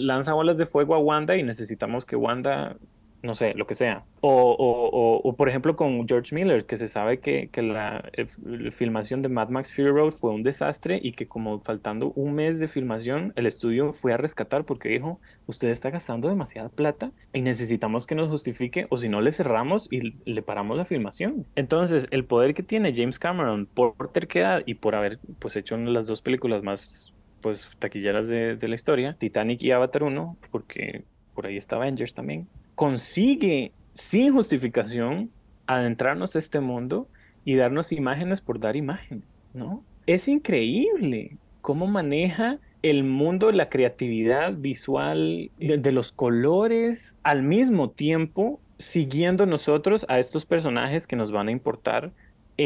lanza 0.00 0.32
bolas 0.32 0.58
de 0.58 0.66
fuego 0.66 0.94
a 0.94 0.98
Wanda 0.98 1.36
y 1.36 1.42
necesitamos 1.42 2.04
que 2.04 2.16
Wanda, 2.16 2.76
no 3.22 3.34
sé, 3.34 3.54
lo 3.54 3.66
que 3.66 3.74
sea. 3.74 4.04
O, 4.20 4.52
o, 4.52 5.16
o, 5.16 5.36
por 5.36 5.48
ejemplo 5.48 5.76
con 5.76 6.06
George 6.06 6.34
Miller, 6.34 6.66
que 6.66 6.76
se 6.76 6.86
sabe 6.86 7.20
que, 7.20 7.48
que 7.48 7.62
la, 7.62 8.08
eh, 8.12 8.26
la 8.44 8.70
filmación 8.70 9.22
de 9.22 9.28
Mad 9.28 9.48
Max 9.48 9.74
Fury 9.74 9.90
Road 9.90 10.12
fue 10.12 10.30
un 10.30 10.42
desastre 10.42 10.98
y 11.02 11.12
que 11.12 11.26
como 11.26 11.60
faltando 11.60 12.12
un 12.14 12.34
mes 12.34 12.60
de 12.60 12.68
filmación, 12.68 13.32
el 13.36 13.46
estudio 13.46 13.92
fue 13.92 14.12
a 14.12 14.16
rescatar 14.16 14.64
porque 14.64 14.88
dijo, 14.88 15.20
usted 15.46 15.68
está 15.68 15.90
gastando 15.90 16.28
demasiada 16.28 16.68
plata 16.68 17.12
y 17.32 17.40
necesitamos 17.40 18.06
que 18.06 18.14
nos 18.14 18.28
justifique 18.28 18.86
o 18.90 18.96
si 18.96 19.08
no 19.08 19.20
le 19.20 19.32
cerramos 19.32 19.88
y 19.90 20.14
le 20.24 20.42
paramos 20.42 20.76
la 20.76 20.84
filmación. 20.84 21.46
Entonces, 21.56 22.06
el 22.10 22.24
poder 22.24 22.54
que 22.54 22.62
tiene 22.62 22.92
James 22.94 23.18
Cameron 23.18 23.66
por 23.66 24.12
terquedad 24.12 24.62
y 24.66 24.74
por 24.74 24.94
haber 24.94 25.18
pues 25.38 25.56
hecho 25.56 25.76
las 25.76 26.06
dos 26.06 26.22
películas 26.22 26.62
más 26.62 27.14
pues 27.40 27.76
taquilleras 27.78 28.28
de, 28.28 28.56
de 28.56 28.68
la 28.68 28.74
historia, 28.74 29.16
Titanic 29.18 29.62
y 29.62 29.70
Avatar 29.70 30.02
1, 30.02 30.36
porque 30.50 31.04
por 31.34 31.46
ahí 31.46 31.56
está 31.56 31.76
Avengers 31.76 32.14
también, 32.14 32.48
consigue 32.74 33.72
sin 33.94 34.32
justificación 34.32 35.30
adentrarnos 35.66 36.34
a 36.36 36.38
este 36.38 36.60
mundo 36.60 37.08
y 37.44 37.54
darnos 37.54 37.92
imágenes 37.92 38.40
por 38.40 38.60
dar 38.60 38.76
imágenes, 38.76 39.42
¿no? 39.54 39.84
Es 40.06 40.28
increíble 40.28 41.36
cómo 41.60 41.86
maneja 41.86 42.58
el 42.82 43.04
mundo, 43.04 43.52
la 43.52 43.68
creatividad 43.68 44.54
visual, 44.54 45.50
de, 45.58 45.78
de 45.78 45.92
los 45.92 46.12
colores, 46.12 47.16
al 47.22 47.42
mismo 47.42 47.90
tiempo 47.90 48.60
siguiendo 48.78 49.44
nosotros 49.44 50.06
a 50.08 50.18
estos 50.18 50.46
personajes 50.46 51.06
que 51.06 51.16
nos 51.16 51.30
van 51.30 51.48
a 51.48 51.52
importar 51.52 52.12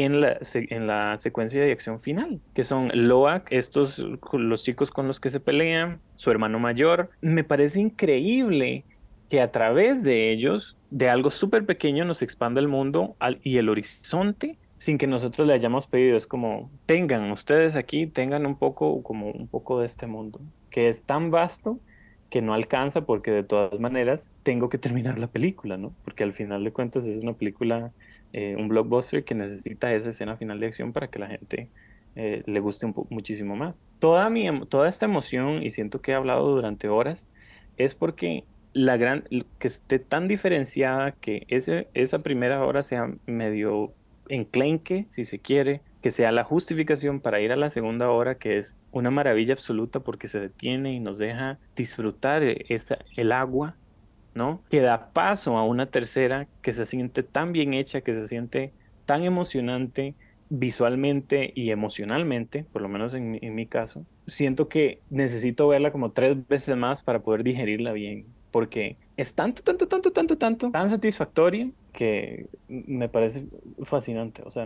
en 0.03 0.19
la, 0.19 0.37
en 0.53 0.87
la 0.87 1.17
secuencia 1.17 1.63
de 1.63 1.71
acción 1.71 2.01
final, 2.01 2.41
que 2.53 2.65
son 2.65 2.91
Loak, 2.93 3.47
estos 3.51 3.97
los 4.33 4.63
chicos 4.63 4.91
con 4.91 5.07
los 5.07 5.21
que 5.21 5.29
se 5.29 5.39
pelean, 5.39 6.01
su 6.15 6.31
hermano 6.31 6.59
mayor. 6.59 7.09
Me 7.21 7.45
parece 7.45 7.79
increíble 7.79 8.83
que 9.29 9.39
a 9.39 9.51
través 9.51 10.03
de 10.03 10.33
ellos, 10.33 10.77
de 10.91 11.09
algo 11.09 11.31
súper 11.31 11.65
pequeño, 11.65 12.03
nos 12.03 12.21
expanda 12.21 12.59
el 12.59 12.67
mundo 12.67 13.15
y 13.41 13.57
el 13.57 13.69
horizonte 13.69 14.57
sin 14.77 14.97
que 14.97 15.07
nosotros 15.07 15.47
le 15.47 15.53
hayamos 15.53 15.87
pedido. 15.87 16.17
Es 16.17 16.27
como, 16.27 16.69
tengan 16.85 17.31
ustedes 17.31 17.77
aquí, 17.77 18.05
tengan 18.05 18.45
un 18.45 18.57
poco, 18.57 19.01
como 19.01 19.31
un 19.31 19.47
poco 19.47 19.79
de 19.79 19.85
este 19.85 20.07
mundo, 20.07 20.41
que 20.69 20.89
es 20.89 21.03
tan 21.03 21.31
vasto 21.31 21.79
que 22.29 22.41
no 22.41 22.53
alcanza 22.53 23.05
porque 23.05 23.31
de 23.31 23.43
todas 23.43 23.79
maneras 23.79 24.29
tengo 24.43 24.67
que 24.67 24.77
terminar 24.77 25.17
la 25.17 25.27
película, 25.27 25.77
¿no? 25.77 25.93
Porque 26.03 26.25
al 26.25 26.33
final 26.33 26.65
de 26.65 26.73
cuentas 26.73 27.05
es 27.05 27.17
una 27.17 27.31
película, 27.31 27.93
eh, 28.37 28.53
un 28.57 28.67
blockbuster 28.67 29.23
que 29.23 29.33
necesita 29.33 29.93
esa 29.93 30.09
escena 30.09 30.35
final 30.35 30.59
de 30.59 30.65
acción 30.67 30.91
para 30.91 31.07
que 31.07 31.19
la 31.19 31.27
gente 31.27 31.69
eh, 32.17 32.43
le 32.45 32.59
guste 32.59 32.85
un 32.85 32.93
muchísimo 33.09 33.55
más. 33.55 33.85
Toda, 33.99 34.29
mi, 34.29 34.49
toda 34.65 34.89
esta 34.89 35.05
emoción, 35.05 35.63
y 35.63 35.69
siento 35.69 36.01
que 36.01 36.11
he 36.11 36.15
hablado 36.15 36.53
durante 36.53 36.89
horas, 36.89 37.29
es 37.77 37.95
porque 37.95 38.43
la 38.73 38.97
gran, 38.97 39.23
que 39.57 39.67
esté 39.67 39.99
tan 39.99 40.27
diferenciada 40.27 41.13
que 41.13 41.45
ese, 41.47 41.87
esa 41.93 42.19
primera 42.23 42.65
hora 42.65 42.83
sea 42.83 43.09
medio 43.25 43.93
enclenque, 44.27 45.05
si 45.11 45.23
se 45.23 45.39
quiere, 45.39 45.79
que 46.01 46.11
sea 46.11 46.33
la 46.33 46.43
justificación 46.43 47.21
para 47.21 47.39
ir 47.39 47.53
a 47.53 47.55
la 47.55 47.69
segunda 47.69 48.09
hora, 48.09 48.35
que 48.35 48.57
es 48.57 48.75
una 48.91 49.11
maravilla 49.11 49.53
absoluta 49.53 50.01
porque 50.01 50.27
se 50.27 50.41
detiene 50.41 50.91
y 50.91 50.99
nos 50.99 51.19
deja 51.19 51.57
disfrutar 51.73 52.43
eh, 52.43 52.65
esta, 52.67 52.99
el 53.15 53.31
agua 53.31 53.77
¿no? 54.35 54.63
Que 54.69 54.81
da 54.81 55.11
paso 55.13 55.57
a 55.57 55.65
una 55.65 55.89
tercera 55.89 56.47
que 56.61 56.73
se 56.73 56.85
siente 56.85 57.23
tan 57.23 57.51
bien 57.53 57.73
hecha, 57.73 58.01
que 58.01 58.13
se 58.13 58.27
siente 58.27 58.73
tan 59.05 59.23
emocionante 59.23 60.15
visualmente 60.49 61.51
y 61.55 61.71
emocionalmente, 61.71 62.65
por 62.71 62.81
lo 62.83 62.89
menos 62.89 63.13
en, 63.15 63.31
mi- 63.31 63.39
en 63.41 63.55
mi 63.55 63.67
caso. 63.67 64.05
Siento 64.27 64.67
que 64.69 65.01
necesito 65.09 65.67
verla 65.67 65.91
como 65.91 66.11
tres 66.11 66.47
veces 66.47 66.77
más 66.77 67.03
para 67.03 67.21
poder 67.23 67.43
digerirla 67.43 67.93
bien, 67.93 68.27
porque 68.51 68.97
es 69.17 69.33
tanto, 69.35 69.63
tanto, 69.63 69.87
tanto, 69.87 70.11
tanto, 70.11 70.37
tanto, 70.37 70.71
tan 70.71 70.89
satisfactoria 70.89 71.71
que 71.93 72.47
me 72.67 73.09
parece 73.09 73.47
fascinante. 73.83 74.43
O 74.45 74.49
sea, 74.51 74.65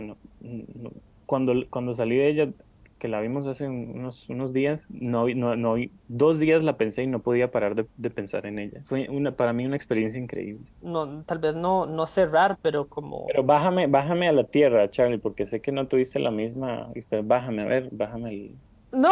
cuando, 1.26 1.54
cuando 1.70 1.92
salí 1.92 2.16
de 2.16 2.28
ella, 2.28 2.52
que 3.00 3.08
la 3.08 3.20
vimos 3.20 3.46
hace 3.48 3.66
unos, 3.66 4.28
unos 4.28 4.52
días, 4.52 4.86
no, 4.90 5.26
no, 5.28 5.56
no, 5.56 5.74
dos 6.06 6.38
días 6.38 6.62
la 6.62 6.76
pensé 6.76 7.02
y 7.02 7.06
no 7.08 7.18
podía 7.20 7.50
parar 7.50 7.74
de, 7.74 7.86
de 7.96 8.10
pensar 8.10 8.46
en 8.46 8.58
ella. 8.60 8.82
Fue 8.84 9.08
una, 9.08 9.32
para 9.32 9.52
mí 9.52 9.66
una 9.66 9.74
experiencia 9.74 10.20
increíble. 10.20 10.64
No, 10.82 11.22
tal 11.24 11.38
vez 11.38 11.54
no, 11.56 11.86
no 11.86 12.06
cerrar, 12.06 12.58
pero 12.62 12.86
como... 12.86 13.26
Pero 13.26 13.42
bájame, 13.42 13.86
bájame 13.88 14.28
a 14.28 14.32
la 14.32 14.44
tierra, 14.44 14.88
Charlie, 14.90 15.18
porque 15.18 15.46
sé 15.46 15.60
que 15.60 15.72
no 15.72 15.88
tuviste 15.88 16.20
la 16.20 16.30
misma. 16.30 16.88
Bájame, 17.24 17.62
a 17.62 17.66
ver, 17.66 17.88
bájame 17.90 18.30
el- 18.30 18.54
No, 18.92 19.08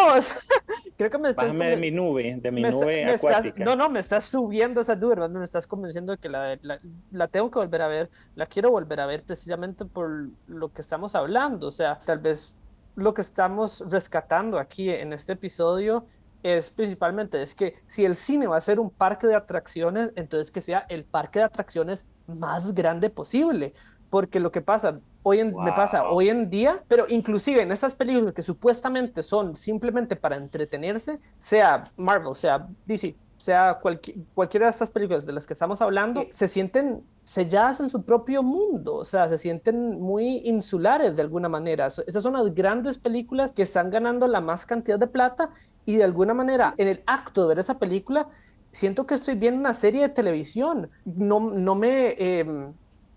creo 0.99 1.11
que 1.11 1.19
me 1.19 1.31
estás... 1.31 1.47
Bájame 1.47 1.71
de 1.71 1.77
mi 1.79 1.91
nube, 1.91 2.37
de 2.43 2.51
mi 2.51 2.63
está- 2.63 2.75
nube 2.85 3.03
estás- 3.15 3.17
acuática. 3.37 3.65
no, 3.65 3.75
no, 3.75 3.89
me 3.89 4.01
estás 4.01 4.25
subiendo 4.27 4.83
esa 4.83 4.97
nube, 4.97 5.15
hermano, 5.15 5.39
me 5.39 5.45
estás 5.45 5.67
convenciendo 5.67 6.13
de 6.13 6.19
que 6.19 6.29
la, 6.29 6.59
la, 6.63 6.79
la 7.11 7.29
tengo 7.29 7.51
que 7.51 7.59
volver 7.59 7.81
a 7.83 7.89
ver, 7.89 8.11
la 8.35 8.45
quiero 8.47 8.71
volver 8.71 9.01
a 9.01 9.07
ver 9.07 9.23
precisamente 9.23 9.85
por 9.87 10.29
lo 10.47 10.73
que 10.73 10.83
estamos 10.83 11.15
hablando, 11.15 11.69
o 11.69 11.71
sea, 11.71 11.99
tal 12.05 12.19
vez 12.19 12.55
lo 12.99 13.15
que 13.15 13.21
estamos 13.21 13.85
rescatando 13.89 14.59
aquí 14.59 14.91
en 14.91 15.13
este 15.13 15.35
episodio 15.35 16.05
es 16.43 16.71
principalmente, 16.71 17.41
es 17.41 17.55
que 17.55 17.77
si 17.87 18.05
el 18.05 18.17
cine 18.17 18.49
va 18.49 18.57
a 18.57 18.61
ser 18.61 18.81
un 18.81 18.91
parque 18.91 19.29
de 19.29 19.37
atracciones, 19.37 20.11
entonces 20.17 20.51
que 20.51 20.61
sea 20.61 20.85
el 20.89 21.05
parque 21.05 21.39
de 21.39 21.45
atracciones 21.45 22.07
más 22.27 22.75
grande 22.75 23.09
posible, 23.09 23.73
porque 24.11 24.41
lo 24.41 24.51
que 24.51 24.63
pasa, 24.63 24.99
hoy 25.23 25.39
en, 25.39 25.55
me 25.55 25.73
pasa 25.73 26.09
hoy 26.09 26.29
en 26.29 26.51
día, 26.51 26.83
pero 26.89 27.07
inclusive 27.09 27.63
en 27.63 27.71
estas 27.71 27.95
películas 27.95 28.35
que 28.35 28.43
supuestamente 28.43 29.23
son 29.23 29.55
simplemente 29.55 30.17
para 30.17 30.37
entretenerse, 30.37 31.21
sea 31.37 31.85
Marvel, 31.97 32.35
sea 32.35 32.67
DC, 32.85 33.15
sea 33.39 33.81
cualqui- 33.81 34.27
cualquiera 34.35 34.67
de 34.67 34.71
estas 34.73 34.91
películas 34.91 35.25
de 35.25 35.33
las 35.33 35.47
que 35.47 35.55
estamos 35.55 35.81
hablando, 35.81 36.27
se 36.31 36.49
sienten 36.49 37.03
selladas 37.25 37.81
en 37.81 37.89
su 37.91 38.03
propio 38.03 38.43
mundo, 38.43 38.97
o 38.97 39.05
sea, 39.05 39.29
se 39.29 39.39
sienten 39.39 40.01
muy 40.01 40.43
insulares 40.45 41.17
de 41.17 41.23
alguna 41.23 41.49
manera. 41.49 41.87
Estas 41.87 42.23
son 42.23 42.35
las 42.35 42.55
grandes 42.55 42.99
películas 42.99 43.53
que 43.53 43.63
están 43.63 43.91
ganando 43.91 44.27
la 44.29 44.41
más 44.41 44.67
cantidad 44.67 44.99
de 44.99 45.07
plata 45.07 45.51
y 45.87 45.97
de 45.97 46.05
alguna 46.05 46.35
manera 46.35 46.75
en 46.79 46.89
el 46.89 47.03
acto 47.07 47.43
de 47.43 47.49
ver 47.49 47.59
esa 47.61 47.79
película 47.79 48.29
siento 48.73 49.07
que 49.07 49.15
estoy 49.15 49.35
viendo 49.37 49.61
una 49.61 49.73
serie 49.75 50.03
de 50.03 50.09
televisión. 50.11 50.91
No, 51.05 51.41
no 51.41 51.75
me, 51.75 52.15
em, 52.19 52.75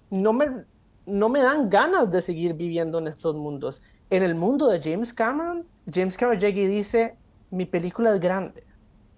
no 0.09 0.33
me, 0.33 0.65
no 1.05 1.29
me 1.29 1.41
dan 1.41 1.69
ganas 1.69 2.11
de 2.11 2.21
seguir 2.21 2.53
viviendo 2.53 2.99
en 2.99 3.07
estos 3.07 3.35
mundos. 3.35 3.81
En 4.09 4.23
el 4.23 4.35
mundo 4.35 4.67
de 4.69 4.81
James 4.81 5.13
Cameron, 5.13 5.67
James 5.91 6.17
Cameron 6.17 6.39
llega 6.39 6.59
y 6.61 6.67
dice, 6.67 7.17
mi 7.49 7.65
película 7.65 8.13
es 8.13 8.19
grande, 8.19 8.63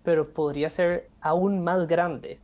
pero 0.04 0.34
podría 0.34 0.70
ser 0.70 1.14
aún 1.22 1.64
más 1.64 1.88
grande. 1.88 2.44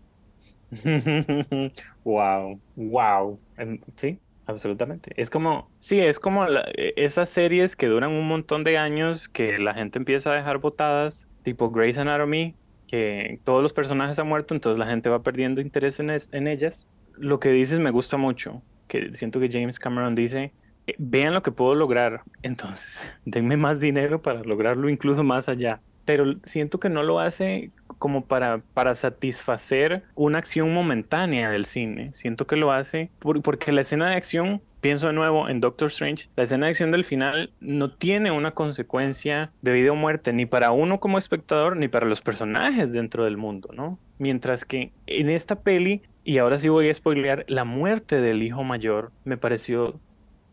Wow, 2.03 2.61
wow. 2.75 3.41
Em, 3.57 3.79
Sí, 3.97 4.21
absolutamente. 4.45 5.11
Es 5.21 5.29
como, 5.29 5.71
sí, 5.79 5.99
es 5.99 6.19
como 6.19 6.45
la- 6.47 6.65
e- 6.75 6.93
esas 6.97 7.29
series 7.29 7.75
que 7.75 7.87
duran 7.87 8.11
un 8.11 8.27
montón 8.27 8.63
de 8.63 8.77
años 8.77 9.29
que 9.29 9.57
la 9.59 9.73
gente 9.73 9.99
empieza 9.99 10.31
a 10.31 10.35
dejar 10.35 10.59
botadas, 10.59 11.29
tipo 11.41 11.69
Grey's 11.71 11.97
Anatomy, 11.97 12.57
que 12.87 13.41
todos 13.43 13.61
los 13.61 13.73
personajes 13.73 14.19
han 14.19 14.27
muerto, 14.27 14.53
entonces 14.53 14.79
la 14.79 14.87
gente 14.87 15.09
va 15.09 15.23
perdiendo 15.23 15.61
interés 15.61 15.99
en, 15.99 16.09
es- 16.11 16.29
en 16.31 16.47
ellas. 16.47 16.87
Lo 17.13 17.39
que 17.39 17.49
dices 17.49 17.79
me 17.79 17.91
gusta 17.91 18.17
mucho, 18.17 18.63
que 18.87 19.13
siento 19.13 19.39
que 19.39 19.49
James 19.51 19.79
Cameron 19.79 20.15
dice, 20.15 20.55
"Eh, 20.87 20.95
vean 20.99 21.33
lo 21.33 21.41
que 21.43 21.51
puedo 21.51 21.75
lograr, 21.75 22.23
entonces 22.41 23.01
denme 23.25 23.57
más 23.57 23.79
dinero 23.79 24.21
para 24.21 24.43
lograrlo 24.43 24.89
incluso 24.89 25.23
más 25.23 25.49
allá. 25.49 25.81
Pero 26.09 26.33
siento 26.43 26.79
que 26.79 26.89
no 26.89 27.03
lo 27.03 27.19
hace 27.19 27.69
como 27.99 28.25
para, 28.25 28.63
para 28.73 28.95
satisfacer 28.95 30.01
una 30.15 30.39
acción 30.39 30.73
momentánea 30.73 31.51
del 31.51 31.65
cine. 31.65 32.09
Siento 32.13 32.47
que 32.47 32.55
lo 32.55 32.71
hace 32.71 33.11
por- 33.19 33.43
porque 33.43 33.71
la 33.71 33.81
escena 33.81 34.09
de 34.09 34.15
acción, 34.15 34.59
pienso 34.81 35.05
de 35.05 35.13
nuevo 35.13 35.49
en 35.49 35.59
Doctor 35.59 35.89
Strange, 35.89 36.27
la 36.35 36.41
escena 36.41 36.65
de 36.65 36.71
acción 36.71 36.89
del 36.89 37.05
final 37.05 37.51
no 37.59 37.91
tiene 37.91 38.31
una 38.31 38.55
consecuencia 38.55 39.51
de 39.61 39.71
vida 39.71 39.91
o 39.91 39.95
muerte, 39.95 40.33
ni 40.33 40.47
para 40.47 40.71
uno 40.71 40.99
como 40.99 41.19
espectador, 41.19 41.77
ni 41.77 41.89
para 41.89 42.07
los 42.07 42.21
personajes 42.21 42.91
dentro 42.91 43.23
del 43.23 43.37
mundo, 43.37 43.69
¿no? 43.71 43.99
Mientras 44.17 44.65
que 44.65 44.91
en 45.05 45.29
esta 45.29 45.61
peli, 45.61 46.01
y 46.23 46.39
ahora 46.39 46.57
sí 46.57 46.69
voy 46.69 46.89
a 46.89 46.93
spoilear, 46.95 47.45
la 47.47 47.65
muerte 47.65 48.19
del 48.19 48.41
hijo 48.41 48.63
mayor 48.63 49.11
me 49.25 49.37
pareció 49.37 49.99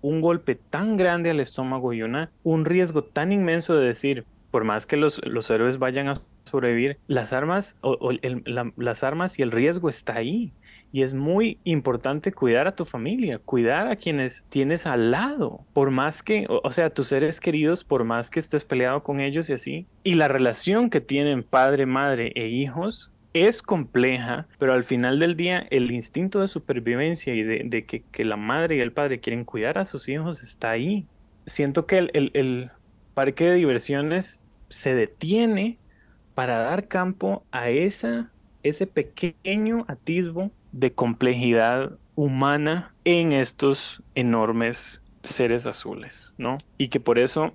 un 0.02 0.20
golpe 0.20 0.54
tan 0.54 0.98
grande 0.98 1.30
al 1.30 1.40
estómago 1.40 1.94
y 1.94 2.02
una, 2.02 2.30
un 2.42 2.66
riesgo 2.66 3.04
tan 3.04 3.32
inmenso 3.32 3.74
de 3.74 3.86
decir, 3.86 4.26
por 4.50 4.64
más 4.64 4.86
que 4.86 4.96
los, 4.96 5.20
los 5.26 5.50
héroes 5.50 5.78
vayan 5.78 6.08
a 6.08 6.14
sobrevivir, 6.44 6.98
las 7.06 7.32
armas, 7.32 7.76
o, 7.82 8.10
el- 8.10 8.42
la- 8.46 8.72
las 8.76 9.02
armas 9.04 9.38
y 9.38 9.42
el 9.42 9.50
riesgo 9.50 9.88
está 9.88 10.14
ahí. 10.16 10.52
Y 10.92 11.02
es 11.02 11.12
muy 11.14 11.58
importante 11.64 12.32
cuidar 12.32 12.66
a 12.68 12.76
tu 12.76 12.84
familia, 12.84 13.38
cuidar 13.38 13.88
a 13.88 13.96
quienes 13.96 14.46
tienes 14.48 14.86
al 14.86 15.10
lado, 15.10 15.60
por 15.72 15.90
más 15.90 16.22
que, 16.22 16.46
o, 16.48 16.60
o 16.62 16.70
sea, 16.70 16.90
tus 16.90 17.08
seres 17.08 17.40
queridos, 17.40 17.84
por 17.84 18.04
más 18.04 18.30
que 18.30 18.38
estés 18.40 18.64
peleado 18.64 19.02
con 19.02 19.20
ellos 19.20 19.50
y 19.50 19.52
así. 19.52 19.86
Y 20.04 20.14
la 20.14 20.28
relación 20.28 20.88
que 20.88 21.00
tienen 21.00 21.42
padre, 21.42 21.84
madre 21.86 22.32
e 22.36 22.48
hijos 22.48 23.10
es 23.34 23.60
compleja, 23.60 24.46
pero 24.58 24.72
al 24.72 24.84
final 24.84 25.18
del 25.18 25.36
día 25.36 25.66
el 25.70 25.90
instinto 25.90 26.40
de 26.40 26.48
supervivencia 26.48 27.34
y 27.34 27.42
de, 27.42 27.84
que, 27.84 28.02
que 28.10 28.24
la 28.24 28.36
madre 28.36 28.76
y 28.76 28.80
el 28.80 28.92
padre 28.92 29.20
quieren 29.20 29.44
cuidar 29.44 29.76
a 29.78 29.84
sus 29.84 30.08
hijos 30.08 30.42
está 30.42 30.70
ahí. 30.70 31.04
Siento 31.44 31.84
que 31.84 31.98
el- 31.98 32.30
el 32.32 32.70
parque 33.16 33.44
de 33.44 33.54
diversiones 33.54 34.44
se 34.68 34.94
detiene 34.94 35.78
para 36.34 36.58
dar 36.58 36.86
campo 36.86 37.44
a 37.50 37.70
esa, 37.70 38.30
ese 38.62 38.86
pequeño 38.86 39.86
atisbo 39.88 40.50
de 40.72 40.92
complejidad 40.92 41.92
humana 42.14 42.92
en 43.06 43.32
estos 43.32 44.02
enormes 44.14 45.00
seres 45.22 45.66
azules, 45.66 46.34
¿no? 46.36 46.58
Y 46.76 46.88
que 46.88 47.00
por 47.00 47.18
eso 47.18 47.54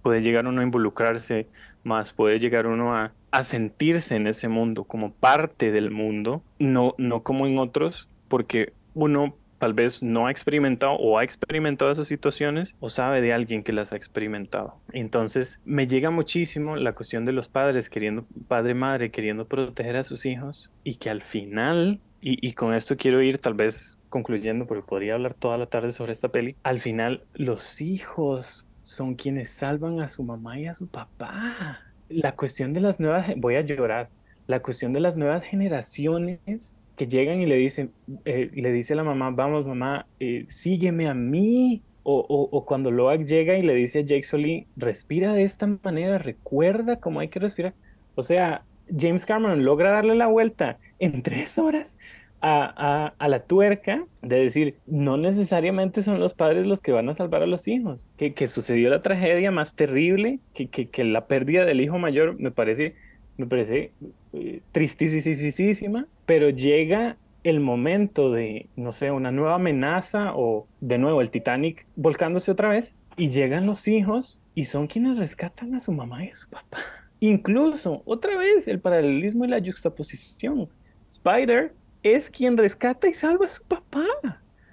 puede 0.00 0.22
llegar 0.22 0.46
uno 0.46 0.62
a 0.62 0.64
involucrarse 0.64 1.46
más, 1.82 2.14
puede 2.14 2.38
llegar 2.38 2.66
uno 2.66 2.96
a, 2.96 3.12
a 3.32 3.42
sentirse 3.42 4.16
en 4.16 4.26
ese 4.26 4.48
mundo 4.48 4.84
como 4.84 5.12
parte 5.12 5.72
del 5.72 5.90
mundo, 5.90 6.42
no, 6.58 6.94
no 6.96 7.22
como 7.22 7.46
en 7.46 7.58
otros, 7.58 8.08
porque 8.28 8.72
uno 8.94 9.36
tal 9.64 9.72
vez 9.72 10.02
no 10.02 10.26
ha 10.26 10.30
experimentado 10.30 10.92
o 10.96 11.16
ha 11.16 11.24
experimentado 11.24 11.90
esas 11.90 12.06
situaciones 12.06 12.76
o 12.80 12.90
sabe 12.90 13.22
de 13.22 13.32
alguien 13.32 13.62
que 13.62 13.72
las 13.72 13.94
ha 13.94 13.96
experimentado. 13.96 14.74
Entonces 14.92 15.62
me 15.64 15.86
llega 15.86 16.10
muchísimo 16.10 16.76
la 16.76 16.92
cuestión 16.92 17.24
de 17.24 17.32
los 17.32 17.48
padres 17.48 17.88
queriendo, 17.88 18.26
padre, 18.46 18.74
madre, 18.74 19.10
queriendo 19.10 19.46
proteger 19.46 19.96
a 19.96 20.04
sus 20.04 20.26
hijos 20.26 20.70
y 20.82 20.96
que 20.96 21.08
al 21.08 21.22
final, 21.22 22.02
y, 22.20 22.52
con 22.52 22.74
esto 22.74 22.98
quiero 22.98 23.22
ir 23.22 23.38
tal 23.38 23.54
vez 23.54 23.98
concluyendo 24.10 24.66
porque 24.66 24.86
podría 24.86 25.14
hablar 25.14 25.32
toda 25.32 25.56
la 25.56 25.64
tarde 25.64 25.92
sobre 25.92 26.12
esta 26.12 26.28
peli, 26.28 26.56
al 26.62 26.78
final 26.78 27.24
los 27.32 27.80
hijos 27.80 28.68
son 28.82 29.14
quienes 29.14 29.48
salvan 29.48 30.02
a 30.02 30.08
su 30.08 30.24
mamá 30.24 30.58
y 30.58 30.66
a 30.66 30.74
su 30.74 30.88
papá. 30.88 31.80
La 32.10 32.36
cuestión 32.36 32.74
de 32.74 32.80
las 32.80 33.00
nuevas, 33.00 33.32
voy 33.38 33.54
a 33.54 33.62
llorar, 33.62 34.10
la 34.46 34.60
cuestión 34.60 34.92
de 34.92 35.00
las 35.00 35.16
nuevas 35.16 35.42
generaciones 35.42 36.76
que 36.96 37.06
llegan 37.08 37.40
y 37.40 37.46
le 37.46 37.56
dicen, 37.56 37.94
eh, 38.24 38.50
le 38.54 38.72
dice 38.72 38.92
a 38.94 38.96
la 38.96 39.04
mamá, 39.04 39.30
vamos 39.30 39.66
mamá, 39.66 40.08
eh, 40.20 40.44
sígueme 40.48 41.08
a 41.08 41.14
mí. 41.14 41.84
O, 42.06 42.18
o- 42.52 42.64
cuando 42.66 42.90
Loak 42.90 43.24
llega 43.24 43.56
y 43.56 43.62
le 43.62 43.74
dice 43.74 44.00
a 44.00 44.02
Jake 44.02 44.24
Sully, 44.24 44.68
respira 44.76 45.32
de 45.32 45.42
esta 45.42 45.66
manera, 45.82 46.18
recuerda 46.18 47.00
cómo 47.00 47.20
hay 47.20 47.28
que 47.30 47.40
respirar. 47.40 47.74
O 48.14 48.22
sea, 48.22 48.66
James 48.88 49.24
Cameron 49.26 49.64
logra 49.64 49.90
darle 49.92 50.14
la 50.14 50.26
vuelta 50.26 50.78
en 50.98 51.22
tres 51.22 51.56
horas 51.58 51.96
a, 52.40 53.14
a- 53.18 53.28
la 53.28 53.46
tuerca 53.46 54.06
de 54.22 54.36
decir, 54.36 54.80
no 54.86 55.16
necesariamente 55.16 56.02
son 56.02 56.20
los 56.20 56.34
padres 56.34 56.66
los 56.66 56.82
que 56.82 56.92
van 56.92 57.08
a 57.08 57.14
salvar 57.14 57.42
a 57.42 57.46
los 57.46 57.66
hijos, 57.68 58.06
que, 58.16 58.34
que 58.34 58.46
sucedió 58.46 58.90
la 58.90 59.00
tragedia 59.00 59.50
más 59.50 59.74
terrible, 59.74 60.40
que, 60.52 60.68
que 60.68 61.04
la 61.04 61.26
pérdida 61.26 61.64
del 61.64 61.80
hijo 61.80 61.98
mayor 61.98 62.38
me 62.38 62.50
parece, 62.50 62.96
me 63.36 63.46
parece 63.46 63.92
eh, 64.32 64.60
tristísima, 64.72 66.06
pero 66.26 66.50
llega 66.50 67.16
el 67.42 67.60
momento 67.60 68.32
de, 68.32 68.68
no 68.76 68.92
sé, 68.92 69.10
una 69.10 69.30
nueva 69.30 69.56
amenaza 69.56 70.32
o 70.34 70.66
de 70.80 70.98
nuevo 70.98 71.20
el 71.20 71.30
Titanic 71.30 71.86
volcándose 71.94 72.50
otra 72.50 72.70
vez 72.70 72.96
y 73.16 73.28
llegan 73.28 73.66
los 73.66 73.86
hijos 73.86 74.40
y 74.54 74.64
son 74.64 74.86
quienes 74.86 75.18
rescatan 75.18 75.74
a 75.74 75.80
su 75.80 75.92
mamá 75.92 76.24
y 76.24 76.30
a 76.30 76.36
su 76.36 76.48
papá. 76.48 76.78
Incluso, 77.20 78.02
otra 78.06 78.36
vez, 78.36 78.66
el 78.68 78.80
paralelismo 78.80 79.44
y 79.44 79.48
la 79.48 79.60
juxtaposición. 79.60 80.68
Spider 81.06 81.74
es 82.02 82.30
quien 82.30 82.56
rescata 82.56 83.08
y 83.08 83.12
salva 83.12 83.46
a 83.46 83.48
su 83.50 83.62
papá. 83.64 84.04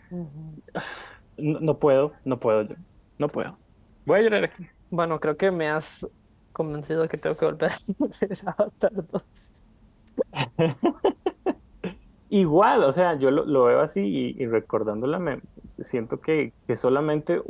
No, 0.09 1.59
no 1.59 1.79
puedo, 1.79 2.13
no 2.25 2.39
puedo 2.39 2.63
yo. 2.63 2.75
No 3.17 3.29
puedo. 3.29 3.57
Voy 4.05 4.19
a 4.19 4.23
llorar 4.23 4.43
aquí. 4.45 4.67
Bueno, 4.89 5.19
creo 5.19 5.37
que 5.37 5.51
me 5.51 5.67
has 5.69 6.07
convencido 6.51 7.07
que 7.07 7.17
tengo 7.17 7.35
que 7.37 7.45
volver 7.45 7.71
a 7.71 7.77
ver 8.21 8.37
Avatar 8.45 8.91
2. 8.93 9.23
Igual, 12.29 12.83
o 12.83 12.91
sea, 12.91 13.15
yo 13.15 13.29
lo, 13.29 13.45
lo 13.45 13.65
veo 13.65 13.81
así 13.81 13.99
y, 14.01 14.41
y 14.41 14.45
recordándola 14.45 15.19
me 15.19 15.41
siento 15.83 16.21
que, 16.21 16.53
que 16.67 16.75
solamente 16.75 17.41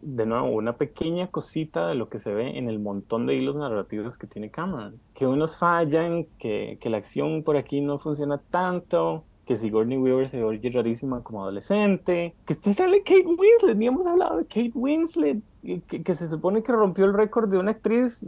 de 0.00 0.26
nuevo 0.26 0.46
una 0.48 0.76
pequeña 0.76 1.28
cosita 1.28 1.88
de 1.88 1.94
lo 1.94 2.08
que 2.08 2.18
se 2.18 2.32
ve 2.32 2.58
en 2.58 2.68
el 2.68 2.78
montón 2.78 3.26
de 3.26 3.34
hilos 3.34 3.56
narrativos 3.56 4.18
que 4.18 4.26
tiene 4.26 4.50
Cameron. 4.50 5.00
Que 5.14 5.26
unos 5.26 5.56
fallan, 5.56 6.24
que, 6.38 6.78
que 6.80 6.90
la 6.90 6.98
acción 6.98 7.42
por 7.42 7.56
aquí 7.56 7.80
no 7.80 7.98
funciona 7.98 8.38
tanto, 8.38 9.24
que 9.46 9.56
Sigourney 9.56 9.98
Weaver 9.98 10.28
se 10.28 10.42
oye 10.42 10.70
rarísima 10.70 11.22
como 11.22 11.42
adolescente, 11.42 12.34
que 12.46 12.52
este 12.52 12.72
sale 12.72 13.02
Kate 13.02 13.26
Winslet, 13.26 13.76
ni 13.76 13.86
hemos 13.86 14.06
hablado 14.06 14.38
de 14.38 14.44
Kate 14.44 14.72
Winslet, 14.74 15.38
que, 15.86 16.02
que 16.02 16.14
se 16.14 16.28
supone 16.28 16.62
que 16.62 16.72
rompió 16.72 17.04
el 17.04 17.14
récord 17.14 17.50
de 17.50 17.58
una 17.58 17.72
actriz 17.72 18.26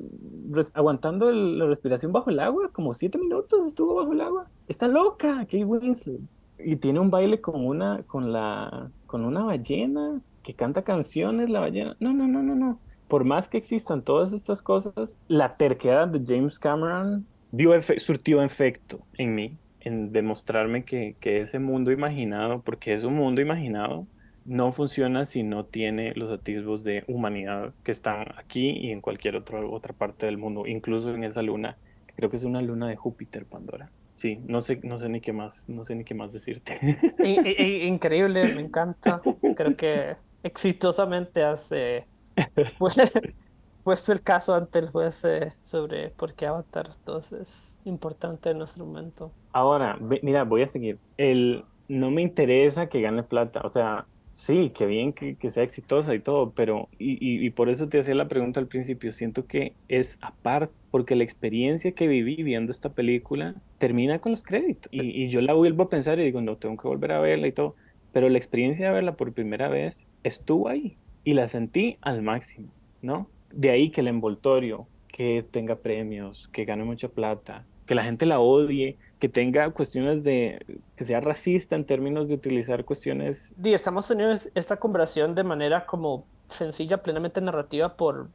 aguantando 0.75 1.29
el- 1.29 1.59
la 1.59 1.67
respiración 1.67 2.13
bajo 2.13 2.31
el 2.31 2.41
agua, 2.41 2.71
como 2.73 2.95
siete 2.95 3.19
minutos 3.19 3.67
estuvo 3.67 3.95
bajo 3.95 4.13
el 4.13 4.21
agua. 4.21 4.47
Está 4.69 4.89
loca, 4.89 5.39
Kate 5.41 5.65
Winslet. 5.65 6.21
Y 6.59 6.77
tiene 6.77 7.01
un 7.01 7.11
baile 7.11 7.41
con 7.41 7.65
una, 7.67 8.03
con 8.07 8.33
la, 8.33 8.91
con 9.07 9.25
una 9.25 9.45
ballena 9.45 10.21
que 10.43 10.55
canta 10.55 10.83
canciones, 10.83 11.51
la 11.51 11.61
ballena. 11.61 11.97
No, 12.01 12.13
no, 12.15 12.27
no, 12.27 12.43
no, 12.43 12.55
no. 12.55 12.79
Por 13.09 13.25
más 13.25 13.49
que 13.49 13.59
existan 13.59 14.03
todas 14.03 14.33
estas 14.33 14.63
cosas, 14.63 15.21
la 15.29 15.57
terquedad 15.57 16.09
de 16.09 16.23
James 16.27 16.59
Cameron 16.59 17.27
dio 17.53 17.71
surtió 17.99 18.43
efecto 18.43 19.01
en 19.19 19.35
mí, 19.35 19.57
en 19.87 20.13
demostrarme 20.13 20.85
que, 20.85 21.17
que 21.21 21.41
ese 21.41 21.59
mundo 21.59 21.93
imaginado, 21.93 22.63
porque 22.65 22.93
es 22.95 23.05
un 23.05 23.15
mundo 23.15 23.41
imaginado, 23.41 24.09
no 24.45 24.73
funciona 24.73 25.25
si 25.25 25.43
no 25.43 25.67
tiene 25.67 26.13
los 26.15 26.31
atisbos 26.33 26.85
de 26.85 27.05
humanidad 27.09 27.75
que 27.83 27.93
están 27.93 28.27
aquí 28.39 28.71
y 28.71 28.91
en 28.93 29.01
cualquier 29.01 29.37
otro- 29.37 29.71
otra 29.73 29.93
parte 29.95 30.27
del 30.27 30.39
mundo, 30.39 30.67
incluso 30.67 31.13
en 31.15 31.25
esa 31.25 31.43
luna, 31.43 31.79
que 32.07 32.15
creo 32.15 32.31
que 32.31 32.37
es 32.37 32.45
una 32.45 32.63
luna 32.63 32.89
de 32.89 32.97
Júpiter, 32.97 33.47
Pandora. 33.47 33.93
Sí, 34.17 34.39
no 34.47 34.61
sé, 34.63 34.81
no 34.83 34.99
sé 34.99 35.09
ni 35.09 35.21
qué 35.21 35.33
más, 35.33 35.69
no 35.69 35.83
sé 35.85 35.95
ni 35.95 36.05
qué 36.05 36.15
más 36.15 36.33
decirte. 36.33 36.81
Increíble, 37.87 38.49
me 38.55 38.63
encanta. 38.63 39.21
Creo 39.55 39.77
que 39.77 40.17
exitosamente 40.43 41.43
has 41.45 41.71
eh, 41.73 42.09
pu- 42.79 43.35
puesto 43.83 44.13
el 44.13 44.23
caso 44.23 44.55
ante 44.55 44.79
el 44.81 44.91
juez 44.91 45.25
eh, 45.25 45.55
sobre 45.63 46.11
por 46.11 46.35
qué 46.35 46.47
Avatar 46.47 46.97
2 47.05 47.33
es 47.33 47.81
importante 47.85 48.51
en 48.51 48.59
nuestro 48.59 48.87
momento. 48.87 49.37
Ahora, 49.57 49.99
mira, 50.23 50.45
voy 50.45 50.61
a 50.61 50.67
seguir. 50.67 50.99
El, 51.17 51.65
no 51.89 52.11
me 52.11 52.21
interesa 52.21 52.91
que 52.91 53.01
gane 53.01 53.23
plata, 53.23 53.63
o 53.65 53.71
sea, 53.71 54.05
sí, 54.35 54.69
que 54.69 54.85
bien 54.85 55.15
que, 55.15 55.37
que 55.37 55.49
sea 55.49 55.63
exitosa 55.63 56.15
y 56.15 56.21
todo, 56.21 56.51
pero, 56.51 56.91
y, 56.99 57.13
y, 57.13 57.43
y 57.47 57.49
por 57.49 57.71
eso 57.71 57.89
te 57.89 57.99
hacía 57.99 58.15
la 58.15 58.29
pregunta 58.29 58.61
al 58.61 58.67
principio, 58.67 59.13
siento 59.13 59.47
que 59.47 59.73
es 59.89 60.19
aparte, 60.21 60.75
porque 60.91 61.17
la 61.17 61.25
experiencia 61.25 61.93
que 61.93 62.07
viví 62.07 62.43
viendo 62.43 62.71
esta 62.71 62.91
película 62.91 63.55
termina 63.79 64.19
con 64.19 64.33
los 64.33 64.43
créditos, 64.43 64.93
y, 64.93 65.25
y 65.25 65.31
yo 65.31 65.41
la 65.41 65.55
vuelvo 65.55 65.85
a 65.85 65.89
pensar 65.89 66.19
y 66.19 66.25
digo, 66.25 66.43
no, 66.43 66.57
tengo 66.59 66.77
que 66.77 66.89
volver 66.89 67.13
a 67.13 67.21
verla 67.21 67.47
y 67.47 67.53
todo, 67.53 67.77
pero 68.13 68.29
la 68.29 68.37
experiencia 68.37 68.89
de 68.89 68.93
verla 68.93 69.17
por 69.17 69.33
primera 69.33 69.69
vez 69.71 70.07
estuvo 70.23 70.69
ahí, 70.69 70.93
y 71.25 71.33
la 71.33 71.49
sentí 71.49 71.97
al 72.03 72.21
máximo, 72.21 72.69
¿no? 73.01 73.31
De 73.53 73.71
ahí 73.71 73.89
que 73.89 74.03
el 74.03 74.09
envoltorio, 74.09 74.87
que 75.09 75.43
tenga 75.51 75.77
premios, 75.77 76.49
que 76.53 76.67
gane 76.67 76.85
mucha 76.85 77.09
plata, 77.09 77.65
que 77.87 77.95
la 77.95 78.05
gente 78.05 78.27
la 78.27 78.41
odie, 78.41 78.99
que 79.19 79.29
tenga 79.29 79.71
cuestiones 79.73 80.23
de, 80.23 80.81
que 80.95 81.05
sea 81.05 81.21
racista 81.21 81.77
en 81.77 81.87
términos 81.87 82.29
de 82.29 82.35
utilizar 82.35 82.85
cuestiones, 82.85 83.55
estamos 83.65 84.07
teniendo 84.09 84.35
es- 84.35 84.51
esta 84.55 84.79
conversación 84.79 85.35
de 85.35 85.45
manera 85.45 85.87
como 85.87 86.29
sencilla, 86.49 87.03
plenamente 87.03 87.41
narrativa 87.41 87.97
por, 87.97 88.31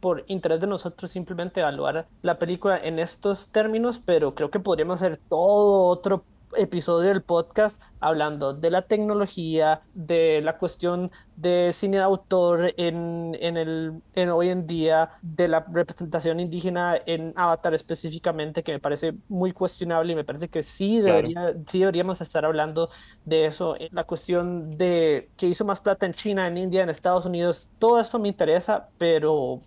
por 0.00 0.24
interés 0.26 0.60
de 0.60 0.66
nosotros 0.66 1.10
simplemente 1.10 1.60
evaluar 1.60 2.08
la 2.22 2.38
película 2.38 2.78
en 2.78 2.98
estos 2.98 3.50
términos, 3.52 4.00
pero 4.04 4.34
creo 4.34 4.50
que 4.50 4.60
podríamos 4.60 5.02
hacer 5.02 5.18
todo 5.28 5.84
otro 5.88 6.26
episodio 6.56 7.08
del 7.08 7.22
podcast 7.22 7.82
hablando 8.00 8.52
de 8.54 8.70
la 8.70 8.82
tecnología, 8.82 9.82
de 9.94 10.40
la 10.42 10.58
cuestión 10.58 11.10
de 11.36 11.72
cine 11.72 11.98
de 11.98 12.02
autor 12.02 12.74
en, 12.76 13.36
en 13.40 13.56
el, 13.56 14.02
en 14.14 14.28
hoy 14.30 14.48
en 14.50 14.66
día, 14.66 15.10
de 15.22 15.48
la 15.48 15.60
representación 15.72 16.40
indígena 16.40 16.96
en 17.06 17.32
Avatar 17.36 17.74
específicamente, 17.74 18.62
que 18.62 18.72
me 18.72 18.80
parece 18.80 19.14
muy 19.28 19.52
cuestionable 19.52 20.12
y 20.12 20.16
me 20.16 20.24
parece 20.24 20.48
que 20.48 20.62
sí 20.62 21.00
Claro. 21.04 21.32
debería, 21.32 21.54
sí 21.66 21.80
deberíamos 21.80 22.20
estar 22.20 22.44
hablando 22.44 22.90
de 23.24 23.46
eso, 23.46 23.76
la 23.90 24.04
cuestión 24.04 24.76
de 24.76 25.30
que 25.36 25.46
hizo 25.46 25.64
más 25.64 25.80
plata 25.80 26.06
en 26.06 26.12
China, 26.14 26.46
en 26.46 26.58
India, 26.58 26.82
en 26.82 26.90
Estados 26.90 27.26
Unidos, 27.26 27.68
todo 27.78 28.00
esto 28.00 28.18
me 28.18 28.28
interesa, 28.28 28.90
pero 28.98 29.60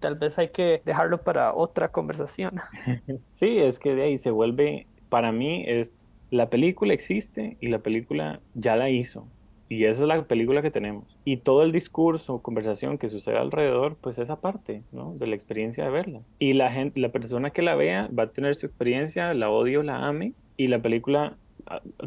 tal 0.00 0.16
vez 0.16 0.38
hay 0.38 0.50
que 0.50 0.82
dejarlo 0.84 1.22
para 1.24 1.54
otra 1.54 1.90
conversación. 1.90 2.54
sí, 3.32 3.58
es 3.58 3.78
que 3.78 3.94
de 3.94 4.02
ahí 4.04 4.18
se 4.18 4.30
vuelve, 4.30 4.88
para 5.08 5.32
mí 5.32 5.64
es, 5.66 6.02
la 6.32 6.48
película 6.48 6.94
existe 6.94 7.58
y 7.60 7.68
la 7.68 7.80
película 7.80 8.40
ya 8.54 8.74
la 8.74 8.88
hizo. 8.88 9.28
Y 9.68 9.84
esa 9.84 10.02
es 10.02 10.08
la 10.08 10.24
película 10.24 10.62
que 10.62 10.70
tenemos. 10.70 11.18
Y 11.26 11.36
todo 11.36 11.62
el 11.62 11.72
discurso, 11.72 12.40
conversación 12.40 12.96
que 12.96 13.08
sucede 13.08 13.36
alrededor, 13.36 13.96
pues 14.00 14.18
esa 14.18 14.40
parte, 14.40 14.82
¿no? 14.92 15.14
De 15.14 15.26
la 15.26 15.34
experiencia 15.34 15.84
de 15.84 15.90
verla. 15.90 16.22
Y 16.38 16.54
la 16.54 16.72
gente, 16.72 16.98
la 17.00 17.10
persona 17.10 17.50
que 17.50 17.60
la 17.60 17.74
vea 17.74 18.08
va 18.18 18.24
a 18.24 18.30
tener 18.30 18.54
su 18.54 18.64
experiencia, 18.64 19.34
la 19.34 19.50
odie 19.50 19.76
o 19.76 19.82
la 19.82 20.06
ame. 20.06 20.32
Y 20.56 20.68
la 20.68 20.80
película, 20.80 21.36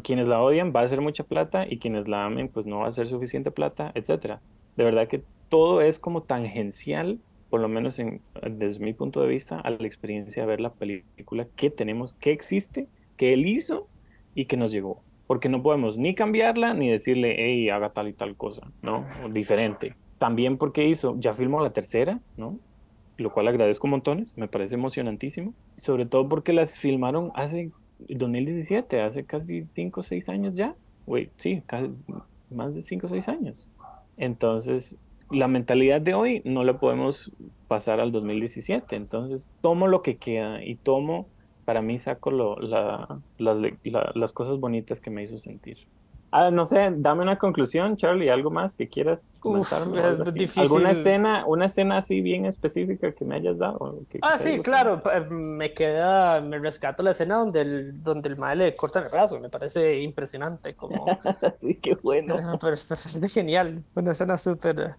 quienes 0.02 0.26
la 0.26 0.42
odian 0.42 0.72
va 0.74 0.80
a 0.80 0.84
hacer 0.84 1.00
mucha 1.00 1.22
plata 1.22 1.64
y 1.68 1.78
quienes 1.78 2.08
la 2.08 2.24
amen, 2.24 2.48
pues 2.48 2.66
no 2.66 2.80
va 2.80 2.88
a 2.88 2.92
ser 2.92 3.06
suficiente 3.06 3.52
plata, 3.52 3.92
etcétera. 3.94 4.40
De 4.76 4.82
verdad 4.82 5.06
que 5.06 5.22
todo 5.48 5.82
es 5.82 6.00
como 6.00 6.24
tangencial, 6.24 7.20
por 7.48 7.60
lo 7.60 7.68
menos 7.68 8.00
en, 8.00 8.20
desde 8.50 8.84
mi 8.84 8.92
punto 8.92 9.20
de 9.20 9.28
vista, 9.28 9.60
a 9.60 9.70
la 9.70 9.86
experiencia 9.86 10.42
de 10.42 10.48
ver 10.48 10.60
la 10.60 10.72
película 10.72 11.46
que 11.54 11.70
tenemos, 11.70 12.14
que 12.14 12.32
existe, 12.32 12.88
que 13.16 13.32
él 13.32 13.46
hizo 13.46 13.86
y 14.36 14.44
que 14.44 14.56
nos 14.56 14.70
llegó. 14.70 15.02
Porque 15.26 15.48
no 15.48 15.60
podemos 15.60 15.98
ni 15.98 16.14
cambiarla 16.14 16.74
ni 16.74 16.88
decirle, 16.88 17.34
hey, 17.36 17.68
haga 17.70 17.90
tal 17.90 18.06
y 18.06 18.12
tal 18.12 18.36
cosa, 18.36 18.70
¿no? 18.82 19.04
Diferente. 19.32 19.96
También 20.18 20.56
porque 20.56 20.86
hizo, 20.86 21.16
ya 21.18 21.34
filmó 21.34 21.60
la 21.60 21.70
tercera, 21.70 22.20
¿no? 22.36 22.60
Lo 23.16 23.32
cual 23.32 23.48
agradezco 23.48 23.88
montones, 23.88 24.36
me 24.36 24.46
parece 24.46 24.76
emocionantísimo. 24.76 25.52
Sobre 25.76 26.06
todo 26.06 26.28
porque 26.28 26.52
las 26.52 26.78
filmaron 26.78 27.32
hace 27.34 27.72
2017, 27.98 29.00
hace 29.00 29.24
casi 29.24 29.66
5 29.74 30.00
o 30.00 30.02
6 30.04 30.28
años 30.28 30.54
ya. 30.54 30.76
Güey, 31.06 31.30
sí, 31.36 31.62
más 32.50 32.74
de 32.74 32.82
5 32.82 33.06
o 33.06 33.08
6 33.08 33.28
años. 33.28 33.66
Entonces, 34.16 34.96
la 35.30 35.48
mentalidad 35.48 36.00
de 36.00 36.14
hoy 36.14 36.42
no 36.44 36.62
la 36.62 36.78
podemos 36.78 37.32
pasar 37.68 38.00
al 38.00 38.12
2017. 38.12 38.94
Entonces, 38.94 39.52
tomo 39.60 39.88
lo 39.88 40.02
que 40.02 40.16
queda 40.16 40.62
y 40.62 40.76
tomo, 40.76 41.26
para 41.66 41.82
mí 41.82 41.98
saco 41.98 42.30
lo- 42.30 42.56
la- 42.56 43.20
las, 43.36 43.58
la- 43.84 44.12
las 44.14 44.32
cosas 44.32 44.58
bonitas 44.58 45.00
que 45.02 45.10
me 45.10 45.22
hizo 45.22 45.36
sentir. 45.36 45.76
Ah, 46.32 46.50
no 46.50 46.64
sé, 46.64 46.90
dame 46.96 47.22
una 47.22 47.38
conclusión, 47.38 47.96
Charlie, 47.96 48.28
algo 48.30 48.50
más 48.50 48.74
que 48.74 48.88
quieras 48.88 49.34
Uf, 49.42 49.70
comentarme. 49.70 50.00
o 50.00 50.22
es 50.28 50.34
difícil. 50.34 50.62
¿Alguna 50.62 50.90
escena, 50.90 51.44
una 51.46 51.66
escena 51.66 51.98
así 51.98 52.20
bien 52.20 52.46
específica 52.46 53.12
que 53.12 53.24
me 53.24 53.36
hayas 53.36 53.58
dado? 53.58 54.00
que- 54.10 54.18
que 54.18 54.26
Ah, 54.26 54.36
te 54.36 54.42
sí, 54.42 54.58
claro, 54.60 55.02
me 55.30 55.72
queda, 55.72 56.40
me 56.40 56.58
rescato 56.58 57.02
la 57.02 57.12
escena 57.12 57.36
donde 57.36 57.60
el, 57.62 58.02
donde 58.02 58.28
el 58.28 58.36
mae 58.36 58.56
le 58.56 58.76
cortan 58.76 59.04
el 59.04 59.10
brazo, 59.10 59.40
me 59.40 59.48
parece 59.50 60.00
impresionante, 60.02 60.74
como? 60.74 61.06
Sí, 61.56 61.76
qué 61.80 61.94
bueno. 62.02 62.36
Pero 62.60 62.74
es, 62.74 63.32
genial, 63.32 63.84
una 63.94 64.12
escena 64.12 64.36
súper, 64.36 64.96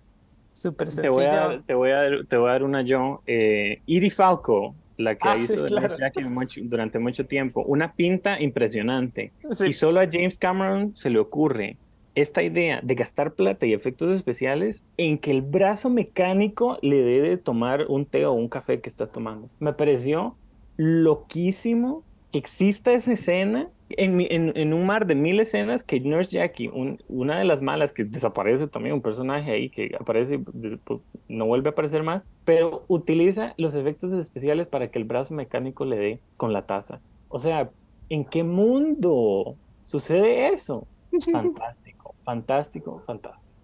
súper 0.51 0.91
Te 0.91 1.09
voy 1.09 1.25
a 1.25 1.29
sencilla. 1.29 1.63
te 1.67 1.73
voy 1.75 1.91
a 1.91 2.01
te 2.27 2.37
voy 2.37 2.49
a 2.49 2.51
dar 2.53 2.63
una 2.63 2.81
yo. 2.81 3.21
Eh, 3.27 3.81
Edie 3.85 4.09
Falco, 4.09 4.75
la 4.97 5.15
que 5.15 5.27
Ah, 5.29 5.37
hizo 5.37 5.65
claro. 5.65 5.95
Mucho- 6.29 6.61
durante 6.63 6.99
mucho 6.99 7.25
tiempo, 7.25 7.63
una 7.67 7.93
pinta 7.93 8.41
impresionante. 8.41 9.31
Sí. 9.51 9.67
Y 9.67 9.73
solo 9.73 9.99
a 9.99 10.07
James 10.11 10.39
Cameron 10.39 10.93
se 10.95 11.09
le 11.09 11.19
ocurre 11.19 11.77
esta 12.15 12.41
idea 12.41 12.79
de 12.81 12.95
gastar 12.95 13.33
plata 13.33 13.67
y 13.67 13.73
efectos 13.73 14.09
especiales 14.15 14.83
en 14.97 15.19
que 15.19 15.29
el 15.29 15.43
brazo 15.43 15.89
mecánico 15.91 16.79
le 16.81 16.97
dé 17.03 17.21
de 17.21 17.37
tomar 17.37 17.85
un 17.89 18.05
té 18.05 18.25
o 18.25 18.33
un 18.33 18.47
café 18.49 18.79
que 18.81 18.89
está 18.89 19.05
tomando. 19.07 19.49
Me 19.59 19.71
pareció 19.73 20.35
loquísimo 20.77 22.03
que 22.31 22.39
exista 22.39 22.91
esa 22.93 23.13
escena 23.13 23.69
en, 23.89 24.19
en- 24.21 24.51
en 24.57 24.73
un 24.73 24.85
mar 24.85 25.05
de 25.07 25.15
mil 25.15 25.39
escenas 25.39 25.83
que 25.83 25.99
Nurse 25.99 26.31
Jackie, 26.37 26.67
un- 26.67 26.99
una 27.07 27.39
de 27.39 27.45
las 27.45 27.61
malas 27.61 27.93
que 27.93 28.03
desaparece 28.03 28.67
también, 28.67 28.95
un 28.95 29.01
personaje 29.01 29.51
ahí 29.51 29.69
que 29.69 29.95
aparece 29.99 30.35
y 30.35 30.43
después 30.53 30.99
no 31.29 31.45
vuelve 31.45 31.69
a 31.69 31.71
aparecer 31.71 32.03
más, 32.03 32.27
pero 32.45 32.83
utiliza 32.87 33.53
los 33.57 33.75
efectos 33.75 34.11
especiales 34.13 34.67
para 34.67 34.89
que 34.89 34.99
el 34.99 35.05
brazo 35.05 35.33
mecánico 35.33 35.85
le 35.85 35.97
dé 35.97 36.19
con 36.37 36.53
la 36.53 36.65
taza. 36.65 36.99
O 37.29 37.39
sea, 37.39 37.69
¿en 38.09 38.25
qué 38.25 38.43
mundo 38.43 39.55
sucede 39.85 40.49
eso? 40.53 40.87
Fantástico, 41.31 42.15
fantástico, 42.23 43.01
fantástico. 43.05 43.57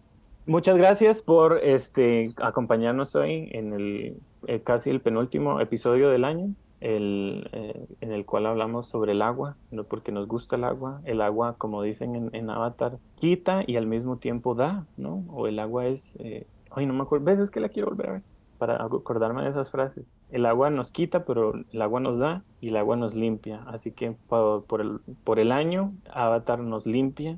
Muchas 0.45 0.75
gracias 0.75 1.21
por 1.21 1.59
este, 1.63 2.31
acompañarnos 2.37 3.15
hoy 3.15 3.49
en 3.53 3.73
el 3.73 4.17
eh, 4.47 4.59
casi 4.61 4.89
el 4.89 4.99
penúltimo 4.99 5.61
episodio 5.61 6.09
del 6.09 6.25
año, 6.25 6.49
el, 6.83 7.49
eh, 7.53 7.87
en 8.01 8.11
el 8.11 8.25
cual 8.25 8.45
hablamos 8.45 8.87
sobre 8.87 9.13
el 9.13 9.21
agua, 9.21 9.55
¿no? 9.71 9.85
porque 9.85 10.11
nos 10.11 10.27
gusta 10.27 10.57
el 10.57 10.65
agua. 10.65 11.01
El 11.05 11.21
agua, 11.21 11.55
como 11.57 11.81
dicen 11.81 12.15
en, 12.15 12.29
en 12.33 12.49
Avatar, 12.49 12.99
quita 13.15 13.63
y 13.65 13.77
al 13.77 13.87
mismo 13.87 14.17
tiempo 14.17 14.53
da, 14.53 14.85
¿no? 14.97 15.23
O 15.29 15.47
el 15.47 15.59
agua 15.59 15.87
es, 15.87 16.17
eh, 16.19 16.45
ay, 16.71 16.85
no 16.85 16.93
me 16.93 17.03
acuerdo, 17.03 17.25
veces 17.25 17.49
que 17.49 17.61
la 17.61 17.69
quiero 17.69 17.89
volver 17.89 18.09
a 18.09 18.11
ver 18.13 18.21
para 18.57 18.83
acordarme 18.83 19.43
de 19.43 19.49
esas 19.49 19.71
frases. 19.71 20.17
El 20.29 20.45
agua 20.45 20.69
nos 20.69 20.91
quita, 20.91 21.25
pero 21.25 21.53
el 21.71 21.81
agua 21.81 21.99
nos 21.99 22.17
da 22.17 22.43
y 22.61 22.69
el 22.69 22.77
agua 22.77 22.95
nos 22.95 23.15
limpia. 23.15 23.63
Así 23.65 23.91
que 23.91 24.15
por, 24.27 24.65
por 24.65 24.81
el, 24.81 24.99
por 25.23 25.39
el 25.39 25.51
año, 25.51 25.93
Avatar 26.11 26.59
nos 26.59 26.85
limpia 26.85 27.37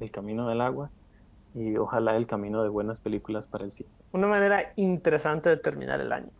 el 0.00 0.10
camino 0.10 0.48
del 0.48 0.60
agua 0.60 0.90
y 1.54 1.76
ojalá 1.76 2.16
el 2.16 2.26
camino 2.26 2.62
de 2.62 2.68
buenas 2.68 3.00
películas 3.00 3.46
para 3.46 3.64
el 3.64 3.72
cine. 3.72 3.90
Una 4.12 4.26
manera 4.26 4.72
interesante 4.76 5.50
de 5.50 5.56
terminar 5.56 6.00
el 6.00 6.12
año. 6.12 6.30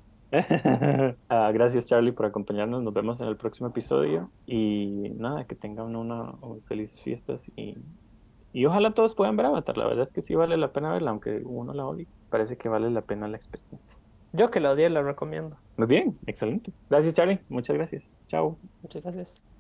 Ah, 1.29 1.51
gracias 1.53 1.87
Charlie 1.87 2.13
por 2.13 2.27
acompañarnos. 2.27 2.83
Nos 2.83 2.95
vemos 2.95 3.21
en 3.21 3.29
el 3.29 3.37
próximo 3.37 3.69
episodio 3.69 4.31
y 4.47 5.13
nada, 5.17 5.45
que 5.45 5.55
tengan 5.55 5.97
una, 5.97 6.35
felices 6.67 7.01
fiestas 7.01 7.51
y, 7.57 7.77
y 8.53 8.67
ojalá 8.67 8.93
todos 8.93 9.15
puedan 9.15 9.37
ver 9.37 9.47
Avatar. 9.47 9.77
La 9.77 9.87
verdad 9.87 10.03
es 10.03 10.13
que 10.13 10.21
sí 10.21 10.35
vale 10.35 10.57
la 10.57 10.73
pena 10.73 10.93
verla, 10.93 11.11
aunque 11.11 11.43
uno 11.45 11.73
la 11.73 11.87
odie. 11.87 12.07
Parece 12.31 12.57
que 12.57 12.69
vale 12.69 12.91
la 12.91 13.03
pena 13.03 13.29
la 13.29 13.37
experiencia. 13.37 13.97
Yo 14.33 14.51
que 14.51 14.61
la 14.61 14.73
odié, 14.73 14.91
la 14.91 15.03
recomiendo. 15.03 15.57
Muy 15.77 15.87
bien, 15.87 16.19
excelente. 16.27 16.73
Gracias 16.91 17.15
Charlie, 17.15 17.41
muchas 17.49 17.77
gracias. 17.77 18.11
Chao. 18.29 18.59
Muchas 18.83 19.03
gracias. 19.03 19.54